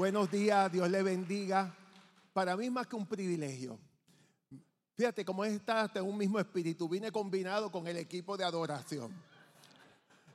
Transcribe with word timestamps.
Buenos 0.00 0.30
días, 0.30 0.72
Dios 0.72 0.88
le 0.88 1.02
bendiga. 1.02 1.74
Para 2.32 2.56
mí 2.56 2.64
es 2.64 2.72
más 2.72 2.86
que 2.86 2.96
un 2.96 3.04
privilegio. 3.04 3.78
Fíjate 4.96 5.26
cómo 5.26 5.44
está 5.44 5.90
en 5.94 6.04
un 6.04 6.16
mismo 6.16 6.40
espíritu. 6.40 6.88
Vine 6.88 7.12
combinado 7.12 7.70
con 7.70 7.86
el 7.86 7.98
equipo 7.98 8.34
de 8.34 8.44
adoración. 8.44 9.12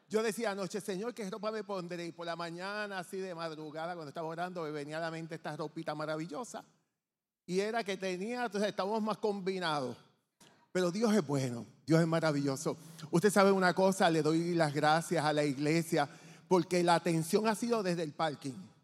Yo 0.07 0.21
decía 0.21 0.51
anoche, 0.51 0.79
Señor, 0.81 1.15
¿qué 1.15 1.27
ropa 1.31 1.49
me 1.49 1.63
pondré? 1.63 2.05
Y 2.05 2.11
por 2.11 2.27
la 2.27 2.35
mañana, 2.35 2.99
así 2.99 3.17
de 3.17 3.33
madrugada, 3.33 3.95
cuando 3.95 4.09
estaba 4.09 4.27
orando, 4.27 4.61
me 4.61 4.69
venía 4.69 4.97
a 4.97 5.01
la 5.01 5.09
mente 5.09 5.33
esta 5.33 5.57
ropita 5.57 5.95
maravillosa. 5.95 6.63
Y 7.47 7.59
era 7.59 7.83
que 7.83 7.97
tenía, 7.97 8.45
entonces 8.45 8.69
estamos 8.69 9.01
más 9.01 9.17
combinados. 9.17 9.97
Pero 10.71 10.91
Dios 10.91 11.11
es 11.11 11.25
bueno, 11.25 11.65
Dios 11.87 12.01
es 12.01 12.07
maravilloso. 12.07 12.77
Usted 13.09 13.31
sabe 13.31 13.51
una 13.51 13.73
cosa, 13.73 14.11
le 14.11 14.21
doy 14.21 14.53
las 14.53 14.71
gracias 14.71 15.25
a 15.25 15.33
la 15.33 15.43
iglesia 15.43 16.07
porque 16.47 16.83
la 16.83 16.93
atención 16.93 17.47
ha 17.47 17.55
sido 17.55 17.81
desde 17.81 18.03
el 18.03 18.13
parking. 18.13 18.74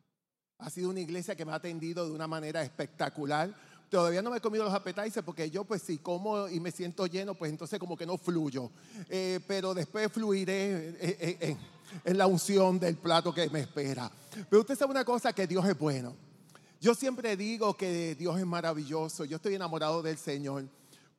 Ha 0.62 0.70
sido 0.70 0.90
una 0.90 1.00
iglesia 1.00 1.36
que 1.36 1.44
me 1.44 1.52
ha 1.52 1.56
atendido 1.56 2.06
de 2.06 2.12
una 2.12 2.28
manera 2.28 2.62
espectacular. 2.64 3.54
Todavía 3.90 4.22
no 4.22 4.30
me 4.32 4.38
he 4.38 4.42
comido 4.42 4.64
los 4.64 4.74
appetizers 4.74 5.26
porque 5.26 5.52
yo 5.52 5.66
pues 5.66 5.82
si 5.82 5.98
como 5.98 6.48
y 6.48 6.62
me 6.62 6.72
siento 6.72 7.06
lleno, 7.08 7.36
pues 7.36 7.52
entonces 7.52 7.78
como 7.78 7.98
que 7.98 8.06
no 8.06 8.18
fluyo. 8.18 8.72
Eh, 9.10 9.40
pero 9.48 9.74
después 9.74 10.10
fluiré 10.12 10.96
en, 11.42 11.58
en 12.06 12.18
la 12.18 12.28
unción 12.28 12.80
del 12.80 12.96
plato 12.96 13.34
que 13.34 13.50
me 13.50 13.60
espera. 13.62 14.10
Pero 14.50 14.62
usted 14.62 14.78
sabe 14.78 14.92
una 14.92 15.04
cosa, 15.04 15.34
que 15.34 15.46
Dios 15.46 15.66
es 15.68 15.78
bueno. 15.78 16.16
Yo 16.80 16.96
siempre 16.96 17.36
digo 17.36 17.76
que 17.76 18.16
Dios 18.16 18.40
es 18.40 18.46
maravilloso. 18.46 19.26
Yo 19.26 19.36
estoy 19.36 19.56
enamorado 19.56 20.02
del 20.02 20.18
Señor 20.18 20.66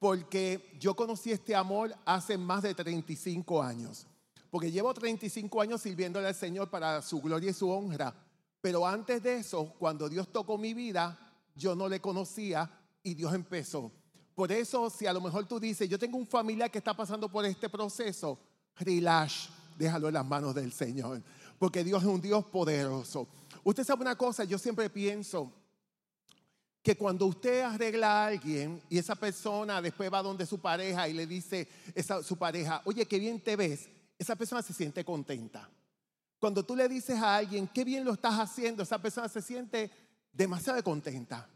porque 0.02 0.76
yo 0.80 0.96
conocí 0.96 1.30
este 1.30 1.54
amor 1.54 1.94
hace 2.04 2.36
más 2.36 2.64
de 2.64 2.74
35 2.74 3.62
años. 3.62 4.04
Porque 4.50 4.72
llevo 4.72 4.92
35 4.92 5.62
años 5.62 5.80
sirviéndole 5.80 6.26
al 6.26 6.34
Señor 6.34 6.68
para 6.68 7.00
su 7.02 7.20
gloria 7.20 7.50
y 7.50 7.52
su 7.52 7.70
honra. 7.70 8.12
Pero 8.62 8.86
antes 8.86 9.22
de 9.22 9.38
eso, 9.38 9.74
cuando 9.76 10.08
Dios 10.08 10.28
tocó 10.32 10.56
mi 10.56 10.72
vida, 10.72 11.18
yo 11.54 11.74
no 11.74 11.88
le 11.88 12.00
conocía 12.00 12.70
y 13.02 13.12
Dios 13.12 13.34
empezó. 13.34 13.90
Por 14.36 14.52
eso, 14.52 14.88
si 14.88 15.04
a 15.04 15.12
lo 15.12 15.20
mejor 15.20 15.46
tú 15.46 15.58
dices, 15.58 15.88
yo 15.88 15.98
tengo 15.98 16.16
un 16.16 16.26
familiar 16.26 16.70
que 16.70 16.78
está 16.78 16.94
pasando 16.94 17.28
por 17.28 17.44
este 17.44 17.68
proceso, 17.68 18.38
relax, 18.76 19.48
déjalo 19.76 20.06
en 20.08 20.14
las 20.14 20.24
manos 20.24 20.54
del 20.54 20.72
Señor. 20.72 21.20
Porque 21.58 21.82
Dios 21.82 22.02
es 22.02 22.08
un 22.08 22.20
Dios 22.20 22.44
poderoso. 22.44 23.26
Usted 23.64 23.82
sabe 23.82 24.02
una 24.02 24.16
cosa, 24.16 24.44
yo 24.44 24.58
siempre 24.58 24.88
pienso 24.88 25.52
que 26.84 26.96
cuando 26.96 27.26
usted 27.26 27.62
arregla 27.62 28.12
a 28.12 28.26
alguien 28.28 28.80
y 28.88 28.96
esa 28.96 29.16
persona 29.16 29.82
después 29.82 30.12
va 30.12 30.22
donde 30.22 30.46
su 30.46 30.60
pareja 30.60 31.08
y 31.08 31.14
le 31.14 31.26
dice 31.26 31.68
a 32.08 32.22
su 32.22 32.36
pareja, 32.36 32.80
oye, 32.84 33.06
qué 33.06 33.18
bien 33.18 33.40
te 33.40 33.56
ves, 33.56 33.88
esa 34.16 34.36
persona 34.36 34.62
se 34.62 34.72
siente 34.72 35.04
contenta. 35.04 35.68
Cuando 36.42 36.64
tú 36.64 36.74
le 36.74 36.88
dices 36.88 37.20
a 37.20 37.36
alguien, 37.36 37.68
qué 37.68 37.84
bien 37.84 38.04
lo 38.04 38.14
estás 38.14 38.34
haciendo, 38.40 38.82
esa 38.82 38.98
persona 38.98 39.28
se 39.28 39.40
siente 39.40 39.88
demasiado 40.32 40.82
contenta. 40.82 41.48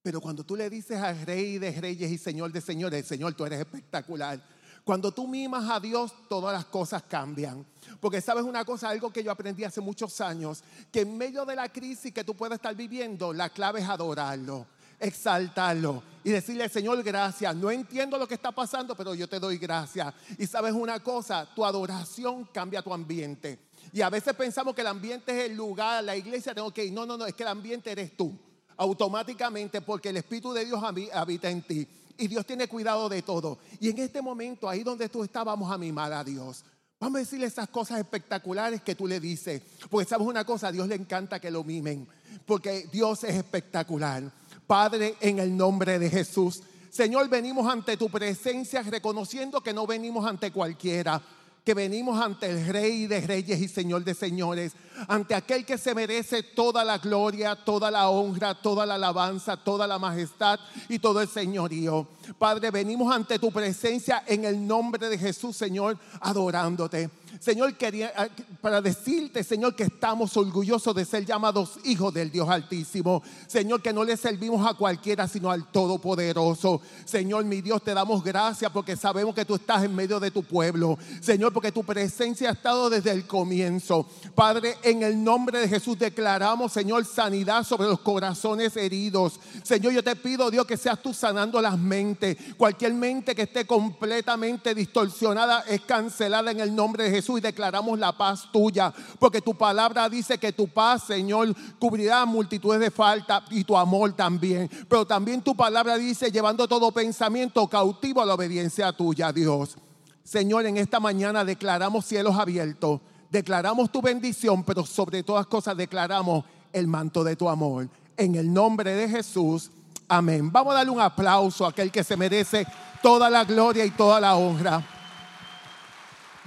Pero 0.00 0.20
cuando 0.20 0.44
tú 0.44 0.54
le 0.54 0.70
dices 0.70 0.96
al 0.96 1.26
rey 1.26 1.58
de 1.58 1.72
reyes 1.72 2.08
y 2.08 2.18
señor 2.18 2.52
de 2.52 2.60
señores, 2.60 3.04
Señor, 3.04 3.34
tú 3.34 3.44
eres 3.44 3.58
espectacular. 3.58 4.40
Cuando 4.84 5.10
tú 5.10 5.26
mimas 5.26 5.68
a 5.68 5.80
Dios, 5.80 6.14
todas 6.28 6.52
las 6.52 6.66
cosas 6.66 7.02
cambian. 7.02 7.66
Porque 7.98 8.20
sabes 8.20 8.44
una 8.44 8.64
cosa, 8.64 8.90
algo 8.90 9.12
que 9.12 9.24
yo 9.24 9.32
aprendí 9.32 9.64
hace 9.64 9.80
muchos 9.80 10.20
años, 10.20 10.62
que 10.92 11.00
en 11.00 11.18
medio 11.18 11.44
de 11.44 11.56
la 11.56 11.68
crisis 11.68 12.14
que 12.14 12.22
tú 12.22 12.36
puedes 12.36 12.58
estar 12.58 12.76
viviendo, 12.76 13.32
la 13.32 13.50
clave 13.50 13.80
es 13.80 13.88
adorarlo 13.88 14.68
exaltarlo 14.98 16.02
y 16.24 16.30
decirle, 16.30 16.68
Señor, 16.68 17.02
gracias. 17.02 17.54
No 17.56 17.70
entiendo 17.70 18.18
lo 18.18 18.28
que 18.28 18.34
está 18.34 18.52
pasando, 18.52 18.94
pero 18.94 19.14
yo 19.14 19.28
te 19.28 19.38
doy 19.38 19.56
gracias. 19.56 20.12
Y 20.38 20.46
sabes 20.46 20.72
una 20.72 21.00
cosa, 21.00 21.48
tu 21.54 21.64
adoración 21.64 22.44
cambia 22.52 22.82
tu 22.82 22.92
ambiente. 22.92 23.58
Y 23.92 24.02
a 24.02 24.10
veces 24.10 24.34
pensamos 24.34 24.74
que 24.74 24.82
el 24.82 24.88
ambiente 24.88 25.32
es 25.32 25.50
el 25.50 25.56
lugar, 25.56 26.04
la 26.04 26.16
iglesia, 26.16 26.54
tengo 26.54 26.70
que. 26.72 26.90
No, 26.90 27.06
no, 27.06 27.16
no, 27.16 27.26
es 27.26 27.34
que 27.34 27.44
el 27.44 27.48
ambiente 27.48 27.90
eres 27.90 28.16
tú. 28.16 28.38
Automáticamente, 28.76 29.80
porque 29.80 30.10
el 30.10 30.18
Espíritu 30.18 30.52
de 30.52 30.64
Dios 30.64 30.80
habita 30.82 31.50
en 31.50 31.62
ti. 31.62 31.88
Y 32.16 32.28
Dios 32.28 32.44
tiene 32.44 32.68
cuidado 32.68 33.08
de 33.08 33.22
todo. 33.22 33.58
Y 33.80 33.90
en 33.90 33.98
este 33.98 34.20
momento, 34.20 34.68
ahí 34.68 34.82
donde 34.82 35.08
tú 35.08 35.24
estás, 35.24 35.44
vamos 35.44 35.70
a 35.72 35.78
mimar 35.78 36.12
a 36.12 36.22
Dios. 36.22 36.64
Vamos 37.00 37.16
a 37.16 37.20
decirle 37.20 37.46
esas 37.46 37.68
cosas 37.68 38.00
espectaculares 38.00 38.82
que 38.82 38.94
tú 38.94 39.06
le 39.06 39.20
dices. 39.20 39.62
Porque 39.88 40.08
sabes 40.08 40.26
una 40.26 40.44
cosa, 40.44 40.68
a 40.68 40.72
Dios 40.72 40.88
le 40.88 40.96
encanta 40.96 41.40
que 41.40 41.50
lo 41.50 41.62
mimen. 41.62 42.08
Porque 42.44 42.88
Dios 42.92 43.24
es 43.24 43.36
espectacular. 43.36 44.30
Padre, 44.68 45.16
en 45.22 45.38
el 45.38 45.56
nombre 45.56 45.98
de 45.98 46.10
Jesús. 46.10 46.62
Señor, 46.90 47.26
venimos 47.30 47.66
ante 47.66 47.96
tu 47.96 48.10
presencia 48.10 48.82
reconociendo 48.82 49.62
que 49.62 49.72
no 49.72 49.86
venimos 49.86 50.26
ante 50.26 50.52
cualquiera, 50.52 51.22
que 51.64 51.72
venimos 51.72 52.20
ante 52.20 52.50
el 52.50 52.66
Rey 52.66 53.06
de 53.06 53.22
Reyes 53.22 53.60
y 53.62 53.68
Señor 53.68 54.04
de 54.04 54.12
Señores, 54.12 54.74
ante 55.08 55.34
aquel 55.34 55.64
que 55.64 55.78
se 55.78 55.94
merece 55.94 56.42
toda 56.42 56.84
la 56.84 56.98
gloria, 56.98 57.56
toda 57.56 57.90
la 57.90 58.10
honra, 58.10 58.60
toda 58.60 58.84
la 58.84 58.96
alabanza, 58.96 59.56
toda 59.56 59.86
la 59.86 59.98
majestad 59.98 60.60
y 60.90 60.98
todo 60.98 61.22
el 61.22 61.28
señorío. 61.28 62.06
Padre, 62.38 62.70
venimos 62.70 63.10
ante 63.10 63.38
tu 63.38 63.50
presencia 63.50 64.22
en 64.26 64.44
el 64.44 64.66
nombre 64.66 65.08
de 65.08 65.16
Jesús, 65.16 65.56
Señor, 65.56 65.98
adorándote. 66.20 67.08
Señor, 67.40 67.74
quería, 67.74 68.12
ah, 68.16 68.28
para 68.60 68.80
decirte, 68.80 69.44
Señor, 69.44 69.74
que 69.74 69.84
estamos 69.84 70.36
orgullosos 70.36 70.94
de 70.94 71.04
ser 71.04 71.24
llamados 71.24 71.78
hijos 71.84 72.12
del 72.12 72.30
Dios 72.30 72.48
Altísimo. 72.48 73.22
Señor, 73.46 73.80
que 73.80 73.92
no 73.92 74.02
le 74.02 74.16
servimos 74.16 74.66
a 74.66 74.74
cualquiera, 74.74 75.28
sino 75.28 75.50
al 75.50 75.70
Todopoderoso. 75.70 76.80
Señor, 77.04 77.44
mi 77.44 77.60
Dios, 77.60 77.82
te 77.82 77.94
damos 77.94 78.24
gracias 78.24 78.70
porque 78.72 78.96
sabemos 78.96 79.34
que 79.34 79.44
tú 79.44 79.54
estás 79.54 79.84
en 79.84 79.94
medio 79.94 80.18
de 80.18 80.30
tu 80.30 80.42
pueblo. 80.42 80.98
Señor, 81.20 81.52
porque 81.52 81.70
tu 81.70 81.84
presencia 81.84 82.48
ha 82.48 82.52
estado 82.52 82.90
desde 82.90 83.12
el 83.12 83.26
comienzo. 83.26 84.08
Padre, 84.34 84.76
en 84.82 85.02
el 85.02 85.22
nombre 85.22 85.60
de 85.60 85.68
Jesús 85.68 85.98
declaramos, 85.98 86.72
Señor, 86.72 87.04
sanidad 87.04 87.62
sobre 87.62 87.88
los 87.88 88.00
corazones 88.00 88.76
heridos. 88.76 89.38
Señor, 89.62 89.92
yo 89.92 90.02
te 90.02 90.16
pido, 90.16 90.50
Dios, 90.50 90.66
que 90.66 90.76
seas 90.76 91.00
tú 91.00 91.14
sanando 91.14 91.60
las 91.60 91.78
mentes. 91.78 92.36
Cualquier 92.56 92.94
mente 92.94 93.34
que 93.34 93.42
esté 93.42 93.66
completamente 93.66 94.74
distorsionada 94.74 95.60
es 95.68 95.82
cancelada 95.82 96.50
en 96.50 96.60
el 96.60 96.74
nombre 96.74 97.04
de 97.04 97.10
Jesús 97.10 97.27
y 97.36 97.40
declaramos 97.40 97.98
la 97.98 98.16
paz 98.16 98.48
tuya, 98.50 98.94
porque 99.18 99.42
tu 99.42 99.54
palabra 99.54 100.08
dice 100.08 100.38
que 100.38 100.52
tu 100.52 100.68
paz, 100.68 101.02
Señor, 101.02 101.54
cubrirá 101.78 102.24
multitudes 102.24 102.80
de 102.80 102.90
falta 102.90 103.44
y 103.50 103.64
tu 103.64 103.76
amor 103.76 104.12
también. 104.12 104.70
Pero 104.88 105.06
también 105.06 105.42
tu 105.42 105.54
palabra 105.54 105.96
dice, 105.98 106.30
llevando 106.30 106.66
todo 106.66 106.92
pensamiento 106.92 107.66
cautivo 107.66 108.22
a 108.22 108.26
la 108.26 108.34
obediencia 108.34 108.92
tuya, 108.92 109.32
Dios. 109.32 109.76
Señor, 110.24 110.66
en 110.66 110.76
esta 110.76 111.00
mañana 111.00 111.44
declaramos 111.44 112.04
cielos 112.04 112.36
abiertos, 112.36 113.00
declaramos 113.30 113.90
tu 113.90 114.00
bendición, 114.00 114.62
pero 114.62 114.86
sobre 114.86 115.22
todas 115.22 115.46
cosas 115.46 115.76
declaramos 115.76 116.44
el 116.72 116.86
manto 116.86 117.24
de 117.24 117.36
tu 117.36 117.48
amor. 117.48 117.88
En 118.16 118.34
el 118.34 118.52
nombre 118.52 118.94
de 118.94 119.08
Jesús, 119.08 119.70
amén. 120.08 120.50
Vamos 120.52 120.72
a 120.72 120.78
darle 120.78 120.92
un 120.92 121.00
aplauso 121.00 121.64
a 121.64 121.70
aquel 121.70 121.90
que 121.90 122.04
se 122.04 122.16
merece 122.16 122.66
toda 123.02 123.30
la 123.30 123.44
gloria 123.44 123.84
y 123.84 123.90
toda 123.90 124.20
la 124.20 124.36
honra. 124.36 124.97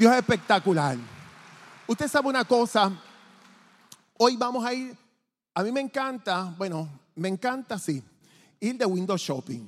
Dios 0.02 0.14
es 0.14 0.18
espectacular. 0.18 0.98
Usted 1.86 2.08
sabe 2.08 2.28
una 2.28 2.44
cosa, 2.44 2.92
hoy 4.18 4.36
vamos 4.36 4.66
a 4.66 4.74
ir, 4.74 4.98
a 5.54 5.62
mí 5.62 5.72
me 5.72 5.80
encanta, 5.80 6.56
bueno, 6.58 6.90
me 7.14 7.28
encanta 7.28 7.78
sí, 7.78 8.02
ir 8.60 8.80
de 8.80 8.86
window 8.88 9.16
shopping. 9.16 9.62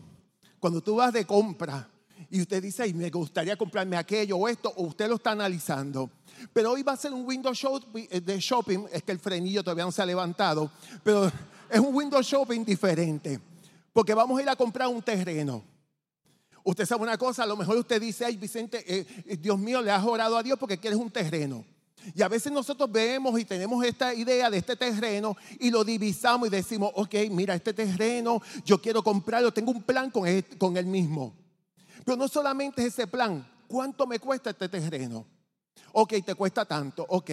Cuando 0.59 0.81
tú 0.81 0.95
vas 0.95 1.13
de 1.13 1.23
compra 1.23 1.88
y 2.31 2.41
usted 2.41 2.63
dice, 2.63 2.91
me 2.95 3.11
gustaría 3.11 3.55
comprarme 3.55 3.95
aquello 3.95 4.38
o 4.38 4.47
esto, 4.47 4.73
o 4.75 4.85
usted 4.85 5.07
lo 5.07 5.17
está 5.17 5.33
analizando. 5.33 6.09
Pero 6.51 6.72
hoy 6.72 6.81
va 6.81 6.93
a 6.93 6.97
ser 6.97 7.13
un 7.13 7.27
window 7.27 7.53
eh, 7.93 8.19
de 8.19 8.39
shopping, 8.39 8.88
es 8.91 9.03
que 9.03 9.11
el 9.11 9.19
frenillo 9.19 9.63
todavía 9.63 9.85
no 9.85 9.91
se 9.91 10.01
ha 10.01 10.05
levantado, 10.07 10.72
pero 11.03 11.31
es 11.69 11.79
un 11.79 11.93
window 11.93 12.23
shopping 12.23 12.66
diferente, 12.66 13.39
porque 13.93 14.16
vamos 14.16 14.39
a 14.39 14.41
ir 14.41 14.49
a 14.49 14.55
comprar 14.55 14.88
un 14.88 15.03
terreno. 15.03 15.72
Usted 16.63 16.85
sabe 16.85 17.03
una 17.03 17.18
cosa, 17.18 17.44
a 17.44 17.46
lo 17.46 17.57
mejor 17.57 17.78
usted 17.78 18.01
dice, 18.01 18.24
ay 18.25 18.38
Vicente, 18.38 18.84
eh, 18.88 19.06
eh, 19.25 19.38
Dios 19.38 19.59
mío, 19.59 19.81
le 19.81 19.91
has 19.91 20.03
orado 20.03 20.38
a 20.38 20.44
Dios 20.44 20.57
porque 20.57 20.78
quieres 20.78 20.97
un 20.97 21.12
terreno. 21.12 21.66
Y 22.16 22.22
a 22.22 22.28
veces 22.28 22.51
nosotros 22.51 22.91
vemos 22.91 23.40
y 23.40 23.46
tenemos 23.46 23.84
esta 23.85 24.13
idea 24.13 24.50
de 24.50 24.57
este 24.57 24.75
terreno 24.75 25.38
y 25.59 25.69
lo 25.69 25.84
divisamos 25.84 26.47
y 26.47 26.52
decimos, 26.52 26.91
ok, 26.96 27.16
mira, 27.32 27.53
este 27.55 27.73
terreno, 27.73 28.41
yo 28.66 28.82
quiero 28.82 29.03
comprarlo, 29.03 29.53
tengo 29.53 29.72
un 29.72 29.84
plan 29.84 30.09
con 30.09 30.28
él, 30.28 30.46
con 30.58 30.76
él 30.76 30.85
mismo. 30.85 31.34
Pero 32.05 32.17
no 32.17 32.28
solamente 32.28 32.82
es 32.82 32.93
ese 32.93 33.08
plan, 33.08 33.46
¿cuánto 33.67 34.05
me 34.05 34.20
cuesta 34.20 34.49
este 34.49 34.67
terreno? 34.67 35.26
Ok, 35.93 36.14
te 36.26 36.35
cuesta 36.35 36.66
tanto, 36.66 37.05
ok. 37.08 37.32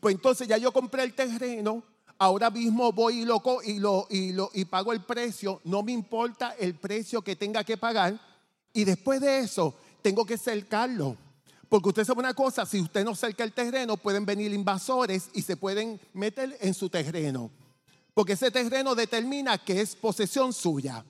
Pues 0.00 0.14
entonces 0.14 0.46
ya 0.46 0.58
yo 0.58 0.72
compré 0.72 1.02
el 1.02 1.14
terreno, 1.14 1.82
ahora 2.18 2.50
mismo 2.50 2.92
voy 2.92 3.20
y 3.20 3.24
lo, 3.24 3.42
y, 3.64 3.78
lo, 3.78 4.06
y, 4.10 4.32
lo, 4.32 4.50
y 4.54 4.64
pago 4.64 4.92
el 4.92 5.00
precio, 5.00 5.60
no 5.64 5.82
me 5.82 5.92
importa 5.92 6.54
el 6.58 6.74
precio 6.74 7.22
que 7.22 7.36
tenga 7.36 7.64
que 7.64 7.76
pagar 7.76 8.33
y 8.74 8.84
después 8.84 9.20
de 9.20 9.38
eso, 9.38 9.74
tengo 10.02 10.26
que 10.26 10.36
cercarlo. 10.36 11.16
Porque 11.68 11.88
usted 11.88 12.04
sabe 12.04 12.20
una 12.20 12.34
cosa, 12.34 12.66
si 12.66 12.80
usted 12.80 13.04
no 13.04 13.14
cerca 13.14 13.42
el 13.42 13.52
terreno, 13.52 13.96
pueden 13.96 14.26
venir 14.26 14.52
invasores 14.52 15.30
y 15.32 15.42
se 15.42 15.56
pueden 15.56 15.98
meter 16.12 16.58
en 16.60 16.74
su 16.74 16.90
terreno. 16.90 17.50
Porque 18.12 18.34
ese 18.34 18.50
terreno 18.50 18.94
determina 18.94 19.58
que 19.58 19.80
es 19.80 19.96
posesión 19.96 20.52
suya. 20.52 21.04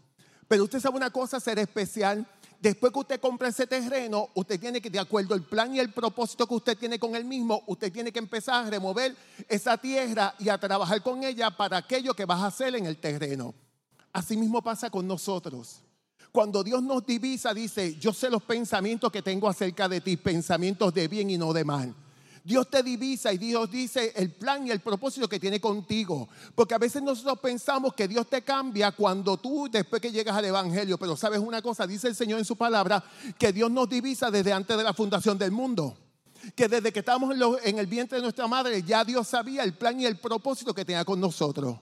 Pero 0.46 0.64
usted 0.64 0.81
sabe 0.81 0.96
una 0.96 1.11
cosa, 1.11 1.40
ser 1.40 1.58
especial. 1.58 2.26
Después 2.61 2.93
que 2.93 2.99
usted 2.99 3.20
compra 3.20 3.49
ese 3.49 3.66
terreno, 3.66 4.31
usted 4.34 4.61
tiene 4.61 4.81
que, 4.81 4.88
de 4.88 4.99
acuerdo 4.99 5.34
al 5.34 5.43
plan 5.43 5.75
y 5.75 5.81
el 5.81 5.93
propósito 5.93 6.46
que 6.46 6.55
usted 6.55 6.78
tiene 6.78 6.99
con 6.99 7.14
el 7.16 7.25
mismo, 7.25 7.62
usted 7.66 7.93
tiene 7.93 8.12
que 8.12 8.19
empezar 8.19 8.66
a 8.66 8.70
remover 8.70 9.16
esa 9.49 9.76
tierra 9.76 10.34
y 10.38 10.49
a 10.49 10.58
trabajar 10.58 11.02
con 11.02 11.25
ella 11.25 11.50
para 11.50 11.78
aquello 11.78 12.14
que 12.14 12.25
vas 12.25 12.40
a 12.40 12.46
hacer 12.46 12.75
en 12.75 12.87
el 12.87 12.99
terreno. 12.99 13.55
Así 14.12 14.37
mismo 14.37 14.62
pasa 14.62 14.88
con 14.88 15.06
nosotros. 15.06 15.84
Cuando 16.35 16.65
Dios 16.65 16.83
nos 16.83 17.07
divisa, 17.07 17.55
dice, 17.55 17.97
yo 18.01 18.13
sé 18.13 18.29
los 18.29 18.43
pensamientos 18.43 19.13
que 19.13 19.23
tengo 19.23 19.49
acerca 19.49 19.89
de 19.89 20.01
ti, 20.01 20.17
pensamientos 20.17 20.93
de 20.93 21.07
bien 21.07 21.31
y 21.31 21.39
no 21.39 21.53
de 21.53 21.65
mal. 21.65 21.95
Dios 22.43 22.69
te 22.69 22.83
divisa 22.83 23.33
y 23.33 23.39
Dios 23.39 23.71
dice 23.71 24.13
el 24.17 24.33
plan 24.33 24.67
y 24.67 24.73
el 24.73 24.81
propósito 24.81 25.29
que 25.29 25.39
tiene 25.39 25.61
contigo. 25.61 26.29
Porque 26.57 26.75
a 26.75 26.79
veces 26.79 27.05
nosotros 27.05 27.39
pensamos 27.39 27.95
que 27.95 28.09
Dios 28.09 28.27
te 28.29 28.43
cambia 28.43 28.91
cuando 28.91 29.37
tú, 29.37 29.69
después 29.71 30.03
que 30.03 30.11
llegas 30.11 30.35
al 30.35 30.47
Evangelio, 30.47 30.99
pero 30.99 31.17
sabes 31.17 31.39
una 31.39 31.63
cosa, 31.63 31.87
dice 31.87 32.09
el 32.09 32.17
Señor 32.17 32.41
en 32.41 32.45
su 32.45 32.57
palabra, 32.57 33.05
que 33.39 33.53
Dios 33.53 33.71
nos 33.71 33.89
divisa 33.89 34.29
desde 34.29 34.53
antes 34.53 34.77
de 34.77 34.83
la 34.83 34.93
fundación 34.93 35.39
del 35.39 35.53
mundo. 35.53 35.97
Que 36.57 36.67
desde 36.67 36.93
que 36.93 36.99
estábamos 36.99 37.33
en, 37.63 37.79
el 37.79 37.87
vientre 37.87 38.19
de 38.19 38.23
nuestra 38.23 38.49
madre, 38.49 38.83
ya 38.83 39.05
Dios 39.05 39.29
sabía 39.29 39.63
el 39.63 39.75
plan 39.75 40.01
y 40.01 40.07
el 40.07 40.19
propósito 40.19 40.75
que 40.75 40.85
tenía 40.85 41.05
con 41.05 41.21
nosotros. 41.21 41.79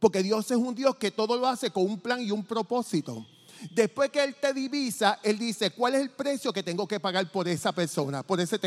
Porque 0.00 0.24
Dios 0.24 0.50
es 0.50 0.56
un 0.56 0.74
Dios 0.74 0.96
que 0.96 1.12
todo 1.12 1.36
lo 1.36 1.46
hace 1.46 1.70
con 1.70 1.84
un 1.84 2.00
plan 2.00 2.20
y 2.20 2.32
un 2.32 2.44
propósito. 2.44 3.24
Después 3.70 4.10
que 4.10 4.24
Él 4.24 4.34
te 4.40 4.52
divisa, 4.52 5.20
Él 5.22 5.38
dice, 5.38 5.70
¿cuál 5.70 5.94
es 5.94 6.00
el 6.02 6.10
precio 6.10 6.52
que 6.52 6.62
tengo 6.62 6.86
que 6.86 7.00
pagar 7.00 7.30
por 7.30 7.48
esa 7.48 7.72
persona, 7.72 8.22
por, 8.22 8.40
ese, 8.40 8.58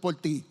por 0.00 0.14
ti? 0.16 0.44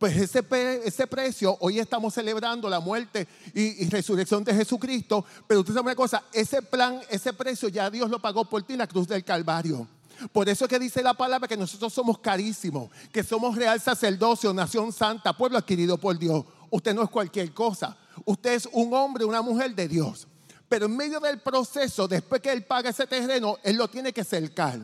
Pues 0.00 0.16
ese, 0.16 0.42
ese 0.86 1.06
precio, 1.06 1.58
hoy 1.60 1.78
estamos 1.78 2.14
celebrando 2.14 2.70
la 2.70 2.80
muerte 2.80 3.28
y, 3.52 3.86
resurrección 3.90 4.42
de 4.42 4.54
Jesucristo, 4.54 5.26
pero 5.46 5.60
usted 5.60 5.74
sabe 5.74 5.88
una 5.88 5.94
cosa, 5.94 6.24
ese 6.32 6.62
plan, 6.62 7.02
ese 7.10 7.34
precio 7.34 7.68
ya 7.68 7.90
Dios 7.90 8.08
lo 8.08 8.18
pagó 8.18 8.46
por 8.46 8.62
ti 8.62 8.72
en 8.72 8.78
la 8.78 8.86
cruz 8.86 9.06
del 9.06 9.22
Calvario. 9.22 9.86
Por 10.32 10.48
eso 10.48 10.64
es 10.64 10.70
que 10.70 10.78
dice 10.78 11.02
la 11.02 11.12
palabra 11.12 11.46
que 11.46 11.56
nosotros 11.56 11.92
somos 11.92 12.18
carísimos, 12.18 12.90
que 13.12 13.22
somos 13.22 13.54
real 13.56 13.78
sacerdocio, 13.78 14.54
nación 14.54 14.90
santa, 14.90 15.36
pueblo 15.36 15.58
adquirido 15.58 15.98
por 15.98 16.18
Dios. 16.18 16.46
Usted 16.70 16.94
no 16.94 17.02
es 17.02 17.10
cualquier 17.10 17.52
cosa. 17.52 17.94
Usted 18.24 18.54
es 18.54 18.68
un 18.72 18.94
hombre, 18.94 19.26
una 19.26 19.42
mujer 19.42 19.74
de 19.74 19.86
Dios. 19.86 20.26
Pero 20.70 20.86
en 20.86 20.96
medio 20.96 21.20
del 21.20 21.38
proceso, 21.40 22.08
después 22.08 22.40
que 22.40 22.50
Él 22.50 22.64
paga 22.64 22.88
ese 22.88 23.06
terreno, 23.06 23.58
Él 23.62 23.76
lo 23.76 23.88
tiene 23.88 24.14
que 24.14 24.24
cercar. 24.24 24.80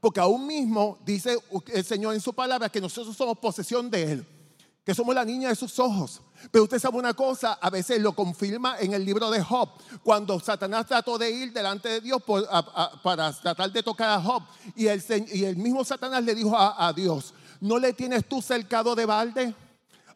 Porque 0.00 0.20
aún 0.20 0.46
mismo 0.46 0.98
dice 1.04 1.36
el 1.74 1.84
Señor 1.84 2.14
en 2.14 2.22
su 2.22 2.32
palabra 2.32 2.70
que 2.70 2.80
nosotros 2.80 3.14
somos 3.14 3.38
posesión 3.38 3.90
de 3.90 4.12
Él 4.12 4.26
que 4.86 4.94
somos 4.94 5.16
la 5.16 5.24
niña 5.24 5.48
de 5.48 5.56
sus 5.56 5.80
ojos. 5.80 6.22
Pero 6.52 6.62
usted 6.62 6.78
sabe 6.78 6.96
una 6.96 7.12
cosa, 7.12 7.54
a 7.54 7.70
veces 7.70 8.00
lo 8.00 8.12
confirma 8.12 8.78
en 8.78 8.94
el 8.94 9.04
libro 9.04 9.28
de 9.32 9.42
Job, 9.42 9.68
cuando 10.04 10.38
Satanás 10.38 10.86
trató 10.86 11.18
de 11.18 11.28
ir 11.28 11.52
delante 11.52 11.88
de 11.88 12.00
Dios 12.00 12.22
para 13.02 13.32
tratar 13.32 13.72
de 13.72 13.82
tocar 13.82 14.10
a 14.10 14.22
Job, 14.22 14.44
y 14.76 14.86
el, 14.86 15.56
mismo 15.56 15.84
Satanás 15.84 16.22
le 16.22 16.36
dijo 16.36 16.56
a, 16.56 16.92
Dios, 16.94 17.34
¿no 17.60 17.80
le 17.80 17.94
tienes 17.94 18.28
tú 18.28 18.40
cercado 18.40 18.94
de 18.94 19.06
balde? 19.06 19.54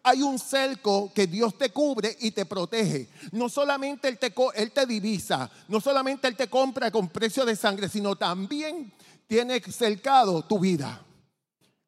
Hay 0.03 0.23
un 0.23 0.39
cerco 0.39 1.13
que 1.13 1.27
Dios 1.27 1.57
te 1.57 1.71
cubre 1.71 2.17
y 2.21 2.31
te 2.31 2.47
protege. 2.47 3.09
No 3.33 3.49
solamente 3.49 4.09
él 4.09 4.19
te, 4.19 4.87
divisa, 4.87 5.51
no 5.69 5.81
solamente 5.81 6.29
Él 6.29 6.37
te 6.37 6.49
compra 6.49 6.91
con 6.91 7.09
precio 7.09 7.45
de 7.45 7.57
sangre, 7.57 7.89
sino 7.89 8.17
también 8.17 8.93
tiene 9.27 9.61
cercado 9.61 10.43
tu 10.43 10.59
vida. 10.59 11.05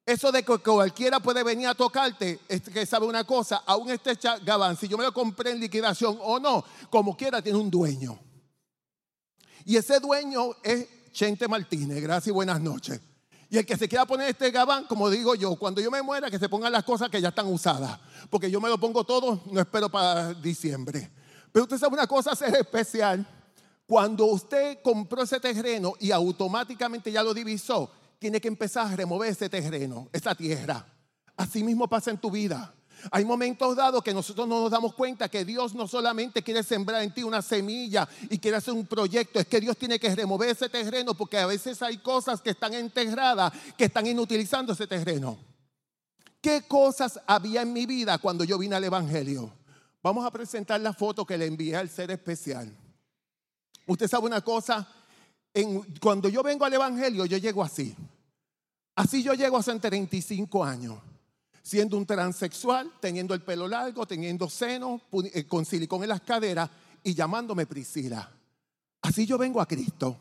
Eso 0.04 0.32
de 0.32 0.42
que 0.42 0.58
cualquiera 0.58 1.20
puede 1.20 1.42
venir 1.44 1.68
a 1.68 1.74
tocarte, 1.74 2.40
es 2.48 2.62
que 2.62 2.84
sabe 2.84 3.06
una 3.06 3.24
cosa, 3.24 3.62
aún 3.64 3.90
este 3.90 4.18
gabán, 4.42 4.76
si 4.76 4.88
yo 4.88 4.98
me 4.98 5.04
lo 5.04 5.12
compré 5.12 5.52
en 5.52 5.60
liquidación 5.60 6.18
o 6.20 6.40
no, 6.40 6.64
como 6.90 7.16
quiera 7.16 7.40
tiene 7.40 7.58
un 7.58 7.70
dueño. 7.70 8.18
Y 9.64 9.76
ese 9.76 10.00
dueño 10.00 10.56
es 10.62 11.12
Chente 11.12 11.46
Martínez, 11.46 12.02
gracias 12.02 12.28
y 12.28 12.32
buenas 12.32 12.60
noches. 12.60 13.00
Y 13.52 13.58
el 13.58 13.66
que 13.66 13.76
se 13.76 13.86
quiera 13.86 14.06
poner 14.06 14.30
este 14.30 14.50
gabán, 14.50 14.86
como 14.86 15.10
digo 15.10 15.34
yo, 15.34 15.56
cuando 15.56 15.82
yo 15.82 15.90
me 15.90 16.00
muera, 16.00 16.30
que 16.30 16.38
se 16.38 16.48
pongan 16.48 16.72
las 16.72 16.84
cosas 16.84 17.10
que 17.10 17.20
ya 17.20 17.28
están 17.28 17.48
usadas. 17.48 18.00
Porque 18.30 18.50
yo 18.50 18.62
me 18.62 18.68
lo 18.70 18.78
pongo 18.78 19.04
todo, 19.04 19.42
no 19.44 19.60
espero 19.60 19.90
para 19.90 20.32
diciembre. 20.32 21.10
Pero 21.52 21.64
usted 21.64 21.76
sabe 21.76 21.92
una 21.92 22.06
cosa, 22.06 22.34
ser 22.34 22.56
especial. 22.56 23.26
Cuando 23.86 24.24
usted 24.24 24.78
compró 24.82 25.24
ese 25.24 25.38
terreno 25.38 25.92
y 26.00 26.12
automáticamente 26.12 27.12
ya 27.12 27.22
lo 27.22 27.34
divisó, 27.34 27.90
tiene 28.18 28.40
que 28.40 28.48
empezar 28.48 28.86
a 28.86 28.96
remover 28.96 29.28
ese 29.28 29.50
terreno, 29.50 30.08
esa 30.14 30.34
tierra. 30.34 30.86
Así 31.36 31.62
mismo 31.62 31.86
pasa 31.86 32.10
en 32.10 32.16
tu 32.16 32.30
vida. 32.30 32.74
Hay 33.10 33.24
momentos 33.24 33.76
dados 33.76 34.02
que 34.02 34.14
nosotros 34.14 34.46
no 34.46 34.60
nos 34.60 34.70
damos 34.70 34.94
cuenta 34.94 35.28
que 35.28 35.44
Dios 35.44 35.74
no 35.74 35.88
solamente 35.88 36.42
quiere 36.42 36.62
sembrar 36.62 37.02
en 37.02 37.12
ti 37.12 37.22
una 37.22 37.42
semilla 37.42 38.08
y 38.30 38.38
quiere 38.38 38.58
hacer 38.58 38.74
un 38.74 38.86
proyecto, 38.86 39.40
es 39.40 39.46
que 39.46 39.60
Dios 39.60 39.76
tiene 39.76 39.98
que 39.98 40.14
remover 40.14 40.50
ese 40.50 40.68
terreno 40.68 41.14
porque 41.14 41.38
a 41.38 41.46
veces 41.46 41.82
hay 41.82 41.98
cosas 41.98 42.40
que 42.40 42.50
están 42.50 42.74
enterradas, 42.74 43.52
que 43.76 43.84
están 43.84 44.06
inutilizando 44.06 44.72
ese 44.72 44.86
terreno. 44.86 45.38
¿Qué 46.40 46.62
cosas 46.66 47.20
había 47.26 47.62
en 47.62 47.72
mi 47.72 47.86
vida 47.86 48.18
cuando 48.18 48.44
yo 48.44 48.58
vine 48.58 48.76
al 48.76 48.84
Evangelio? 48.84 49.52
Vamos 50.02 50.26
a 50.26 50.30
presentar 50.30 50.80
la 50.80 50.92
foto 50.92 51.24
que 51.24 51.38
le 51.38 51.46
envié 51.46 51.76
al 51.76 51.88
ser 51.88 52.10
especial. 52.10 52.76
Usted 53.86 54.08
sabe 54.08 54.26
una 54.26 54.40
cosa, 54.40 54.88
cuando 56.00 56.28
yo 56.28 56.42
vengo 56.42 56.64
al 56.64 56.74
Evangelio, 56.74 57.26
yo 57.26 57.36
llego 57.38 57.62
así. 57.62 57.94
Así 58.94 59.22
yo 59.22 59.34
llego 59.34 59.56
hace 59.56 59.78
35 59.78 60.64
años, 60.64 60.98
siendo 61.62 61.96
un 61.96 62.06
transexual, 62.06 62.92
teniendo 63.00 63.34
el 63.34 63.42
pelo 63.42 63.68
largo, 63.68 64.06
teniendo 64.06 64.48
seno, 64.50 65.00
eh, 65.32 65.44
con 65.44 65.64
silicón 65.64 66.02
en 66.02 66.08
las 66.08 66.20
caderas 66.20 66.68
y 67.02 67.14
llamándome 67.14 67.66
Priscila. 67.66 68.30
Así 69.00 69.26
yo 69.26 69.38
vengo 69.38 69.60
a 69.60 69.66
Cristo. 69.66 70.16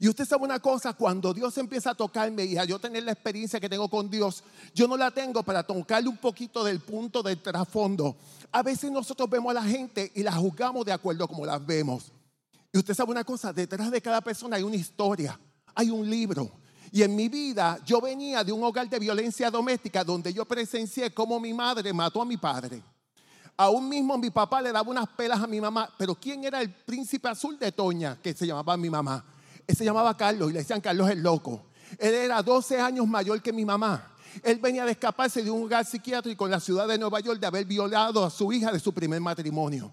Y 0.00 0.08
usted 0.08 0.24
sabe 0.24 0.44
una 0.44 0.58
cosa, 0.58 0.92
cuando 0.94 1.32
Dios 1.32 1.56
empieza 1.58 1.90
a 1.90 1.94
tocarme 1.94 2.44
y 2.44 2.58
a 2.58 2.64
yo 2.64 2.78
tener 2.78 3.04
la 3.04 3.12
experiencia 3.12 3.60
que 3.60 3.68
tengo 3.68 3.88
con 3.88 4.10
Dios, 4.10 4.42
yo 4.74 4.88
no 4.88 4.96
la 4.96 5.10
tengo 5.10 5.42
para 5.42 5.62
tocarle 5.62 6.08
un 6.08 6.16
poquito 6.16 6.64
del 6.64 6.80
punto 6.80 7.22
del 7.22 7.40
trasfondo. 7.40 8.16
A 8.50 8.62
veces 8.62 8.90
nosotros 8.90 9.30
vemos 9.30 9.50
a 9.50 9.54
la 9.54 9.62
gente 9.62 10.10
y 10.14 10.22
la 10.22 10.32
juzgamos 10.32 10.84
de 10.84 10.92
acuerdo 10.92 11.28
como 11.28 11.46
las 11.46 11.64
vemos. 11.64 12.12
Y 12.72 12.78
usted 12.78 12.94
sabe 12.94 13.12
una 13.12 13.24
cosa, 13.24 13.52
detrás 13.52 13.90
de 13.90 14.00
cada 14.00 14.20
persona 14.20 14.56
hay 14.56 14.64
una 14.64 14.76
historia, 14.76 15.38
hay 15.74 15.90
un 15.90 16.08
libro. 16.10 16.50
Y 16.94 17.02
en 17.02 17.16
mi 17.16 17.28
vida 17.28 17.80
yo 17.84 18.00
venía 18.00 18.44
de 18.44 18.52
un 18.52 18.62
hogar 18.62 18.88
de 18.88 19.00
violencia 19.00 19.50
doméstica 19.50 20.04
donde 20.04 20.32
yo 20.32 20.44
presencié 20.44 21.12
cómo 21.12 21.40
mi 21.40 21.52
madre 21.52 21.92
mató 21.92 22.22
a 22.22 22.24
mi 22.24 22.36
padre. 22.36 22.80
Aún 23.56 23.88
mismo 23.88 24.16
mi 24.16 24.30
papá 24.30 24.62
le 24.62 24.70
daba 24.70 24.88
unas 24.88 25.08
pelas 25.08 25.40
a 25.40 25.48
mi 25.48 25.60
mamá, 25.60 25.92
pero 25.98 26.14
¿quién 26.14 26.44
era 26.44 26.60
el 26.60 26.70
príncipe 26.70 27.26
azul 27.26 27.58
de 27.58 27.72
Toña 27.72 28.16
que 28.22 28.32
se 28.32 28.46
llamaba 28.46 28.76
mi 28.76 28.88
mamá? 28.88 29.24
Él 29.66 29.74
se 29.74 29.84
llamaba 29.84 30.16
Carlos 30.16 30.50
y 30.50 30.52
le 30.52 30.60
decían 30.60 30.80
Carlos 30.80 31.10
el 31.10 31.20
loco. 31.20 31.66
Él 31.98 32.14
era 32.14 32.40
12 32.40 32.80
años 32.80 33.08
mayor 33.08 33.42
que 33.42 33.52
mi 33.52 33.64
mamá. 33.64 34.12
Él 34.44 34.60
venía 34.60 34.84
de 34.84 34.92
escaparse 34.92 35.42
de 35.42 35.50
un 35.50 35.64
hogar 35.64 35.84
psiquiátrico 35.84 36.44
en 36.44 36.52
la 36.52 36.60
ciudad 36.60 36.86
de 36.86 36.96
Nueva 36.96 37.18
York 37.18 37.40
de 37.40 37.48
haber 37.48 37.64
violado 37.64 38.24
a 38.24 38.30
su 38.30 38.52
hija 38.52 38.70
de 38.70 38.78
su 38.78 38.94
primer 38.94 39.20
matrimonio. 39.20 39.92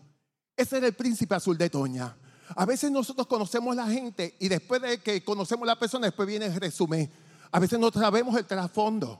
Ese 0.56 0.78
era 0.78 0.86
el 0.86 0.94
príncipe 0.94 1.34
azul 1.34 1.58
de 1.58 1.68
Toña. 1.68 2.16
A 2.56 2.66
veces 2.66 2.92
nosotros 2.92 3.28
conocemos 3.28 3.76
la 3.76 3.88
gente 3.88 4.36
y 4.40 4.48
después 4.50 4.82
de 4.82 5.00
que 5.00 5.24
conocemos 5.24 5.66
la 5.66 5.78
persona, 5.78 6.08
después 6.08 6.28
viene 6.28 6.48
el 6.48 6.56
resumen. 6.56 7.10
A 7.52 7.60
veces 7.60 7.80
no 7.80 7.92
sabemos 7.92 8.36
el 8.38 8.46
trasfondo. 8.46 9.20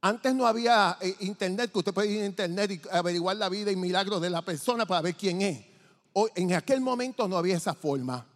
Antes 0.00 0.34
no 0.34 0.46
había 0.46 0.96
eh, 1.00 1.14
internet, 1.20 1.70
que 1.70 1.78
usted 1.78 1.94
puede 1.94 2.10
ir 2.10 2.22
a 2.22 2.26
internet 2.26 2.70
y 2.72 2.80
averiguar 2.90 3.36
la 3.36 3.48
vida 3.48 3.70
y 3.70 3.76
milagros 3.76 4.20
de 4.20 4.30
la 4.30 4.42
persona 4.42 4.84
para 4.84 5.00
ver 5.00 5.14
quién 5.14 5.42
es. 5.42 5.64
O, 6.12 6.28
en 6.34 6.52
aquel 6.54 6.80
momento 6.80 7.28
no 7.28 7.36
había 7.36 7.56
esa 7.56 7.74
forma. 7.74 8.26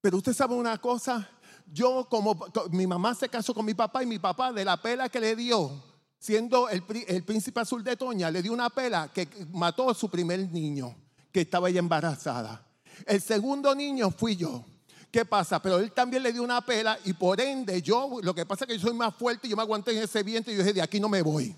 Pero 0.00 0.18
usted 0.18 0.34
sabe 0.34 0.54
una 0.54 0.76
cosa, 0.78 1.28
yo 1.72 2.06
como 2.10 2.38
mi 2.70 2.86
mamá 2.86 3.14
se 3.14 3.28
casó 3.28 3.54
con 3.54 3.64
mi 3.64 3.74
papá 3.74 4.02
y 4.02 4.06
mi 4.06 4.18
papá 4.18 4.52
de 4.52 4.64
la 4.64 4.76
pela 4.80 5.08
que 5.08 5.20
le 5.20 5.34
dio, 5.34 5.82
siendo 6.18 6.68
el, 6.68 6.84
el 7.08 7.24
príncipe 7.24 7.60
azul 7.60 7.82
de 7.82 7.96
Toña, 7.96 8.30
le 8.30 8.42
dio 8.42 8.52
una 8.52 8.68
pela 8.68 9.10
que 9.12 9.28
mató 9.52 9.90
a 9.90 9.94
su 9.94 10.10
primer 10.10 10.52
niño, 10.52 10.94
que 11.32 11.40
estaba 11.40 11.70
ella 11.70 11.78
embarazada. 11.78 12.65
El 13.04 13.20
segundo 13.20 13.74
niño 13.74 14.10
fui 14.10 14.36
yo. 14.36 14.64
¿Qué 15.10 15.24
pasa? 15.24 15.60
Pero 15.60 15.78
él 15.78 15.92
también 15.92 16.22
le 16.22 16.32
dio 16.32 16.42
una 16.42 16.60
pela 16.60 16.98
y 17.04 17.12
por 17.12 17.40
ende 17.40 17.80
yo, 17.80 18.18
lo 18.22 18.34
que 18.34 18.44
pasa 18.44 18.64
es 18.64 18.68
que 18.68 18.78
yo 18.78 18.88
soy 18.88 18.96
más 18.96 19.14
fuerte 19.14 19.46
y 19.46 19.50
yo 19.50 19.56
me 19.56 19.62
aguanté 19.62 19.92
en 19.92 20.02
ese 20.02 20.22
viento 20.22 20.50
y 20.50 20.54
yo 20.54 20.60
dije, 20.60 20.74
de 20.74 20.82
aquí 20.82 21.00
no 21.00 21.08
me 21.08 21.22
voy. 21.22 21.54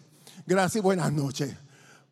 Gracias 0.46 0.76
y 0.76 0.80
buenas 0.80 1.12
noches. 1.12 1.54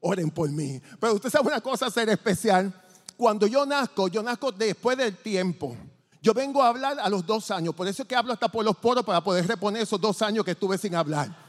Oren 0.00 0.30
por 0.30 0.50
mí. 0.50 0.80
Pero 1.00 1.14
usted 1.14 1.30
sabe 1.30 1.48
una 1.48 1.60
cosa 1.60 1.90
ser 1.90 2.08
especial. 2.08 2.72
Cuando 3.16 3.46
yo 3.46 3.64
nazco, 3.64 4.08
yo 4.08 4.22
nazco 4.22 4.52
después 4.52 4.96
del 4.96 5.16
tiempo. 5.16 5.76
Yo 6.20 6.34
vengo 6.34 6.62
a 6.62 6.68
hablar 6.68 6.98
a 6.98 7.08
los 7.08 7.24
dos 7.24 7.50
años. 7.50 7.74
Por 7.74 7.86
eso 7.86 8.02
es 8.02 8.08
que 8.08 8.16
hablo 8.16 8.32
hasta 8.32 8.48
por 8.48 8.64
los 8.64 8.76
poros 8.76 9.04
para 9.04 9.22
poder 9.22 9.46
reponer 9.46 9.82
esos 9.82 10.00
dos 10.00 10.20
años 10.22 10.44
que 10.44 10.50
estuve 10.50 10.76
sin 10.76 10.94
hablar. 10.94 11.45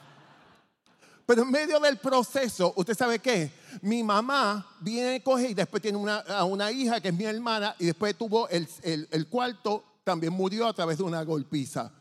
Pero 1.28 1.42
en 1.42 1.52
medio 1.52 1.78
del 1.82 1.98
proceso, 1.98 2.74
¿usted 2.78 2.96
sabe 2.96 3.20
qué? 3.20 3.52
Mi 3.82 4.02
mamá 4.02 4.66
viene, 4.80 5.22
coge 5.22 5.50
y 5.50 5.54
después 5.54 5.82
tiene 5.84 5.98
una, 5.98 6.24
una 6.46 6.72
hija 6.72 7.02
que 7.02 7.10
es 7.10 7.14
mi 7.14 7.26
hermana 7.26 7.76
y 7.78 7.88
después 7.88 8.18
tuvo 8.18 8.48
el, 8.48 8.66
el, 8.82 9.28
cuarto, 9.28 9.84
también 10.06 10.32
murió 10.32 10.66
a 10.66 10.74
través 10.74 10.98
de 10.98 11.04
una 11.04 11.22
golpiza. 11.24 11.92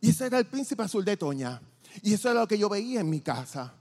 Y 0.00 0.10
ese 0.10 0.26
era 0.26 0.40
el 0.40 0.46
príncipe 0.46 0.82
azul 0.82 1.04
de 1.04 1.16
Toña. 1.16 1.62
Y 2.02 2.14
eso 2.14 2.28
era 2.28 2.40
lo 2.40 2.48
que 2.48 2.58
yo 2.58 2.68
veía 2.68 3.00
en 3.00 3.08
mi 3.08 3.20
casa. 3.20 3.72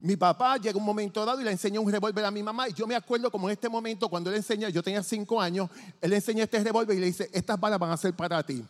Mi 0.00 0.14
papá 0.16 0.58
llega 0.58 0.76
un 0.78 0.84
momento 0.84 1.24
dado 1.24 1.40
y 1.40 1.44
le 1.44 1.50
enseñó 1.50 1.80
un 1.80 1.90
revólver 1.90 2.26
a 2.26 2.30
mi 2.30 2.42
mamá. 2.42 2.68
Y 2.68 2.74
yo 2.74 2.86
me 2.86 2.94
acuerdo 2.94 3.30
como 3.30 3.48
en 3.48 3.54
este 3.54 3.70
momento, 3.70 4.10
cuando 4.10 4.28
él 4.28 4.36
enseña, 4.36 4.68
yo 4.68 4.82
tenía 4.82 5.02
cinco 5.02 5.40
años, 5.40 5.70
él 6.02 6.10
le 6.10 6.16
enseña 6.16 6.44
este 6.44 6.62
revólver 6.62 6.94
y 6.98 7.00
le 7.00 7.06
dice, 7.06 7.30
estas 7.32 7.58
balas 7.58 7.78
van 7.78 7.92
a 7.92 7.96
ser 7.96 8.12
para 8.12 8.42
ti. 8.42 8.62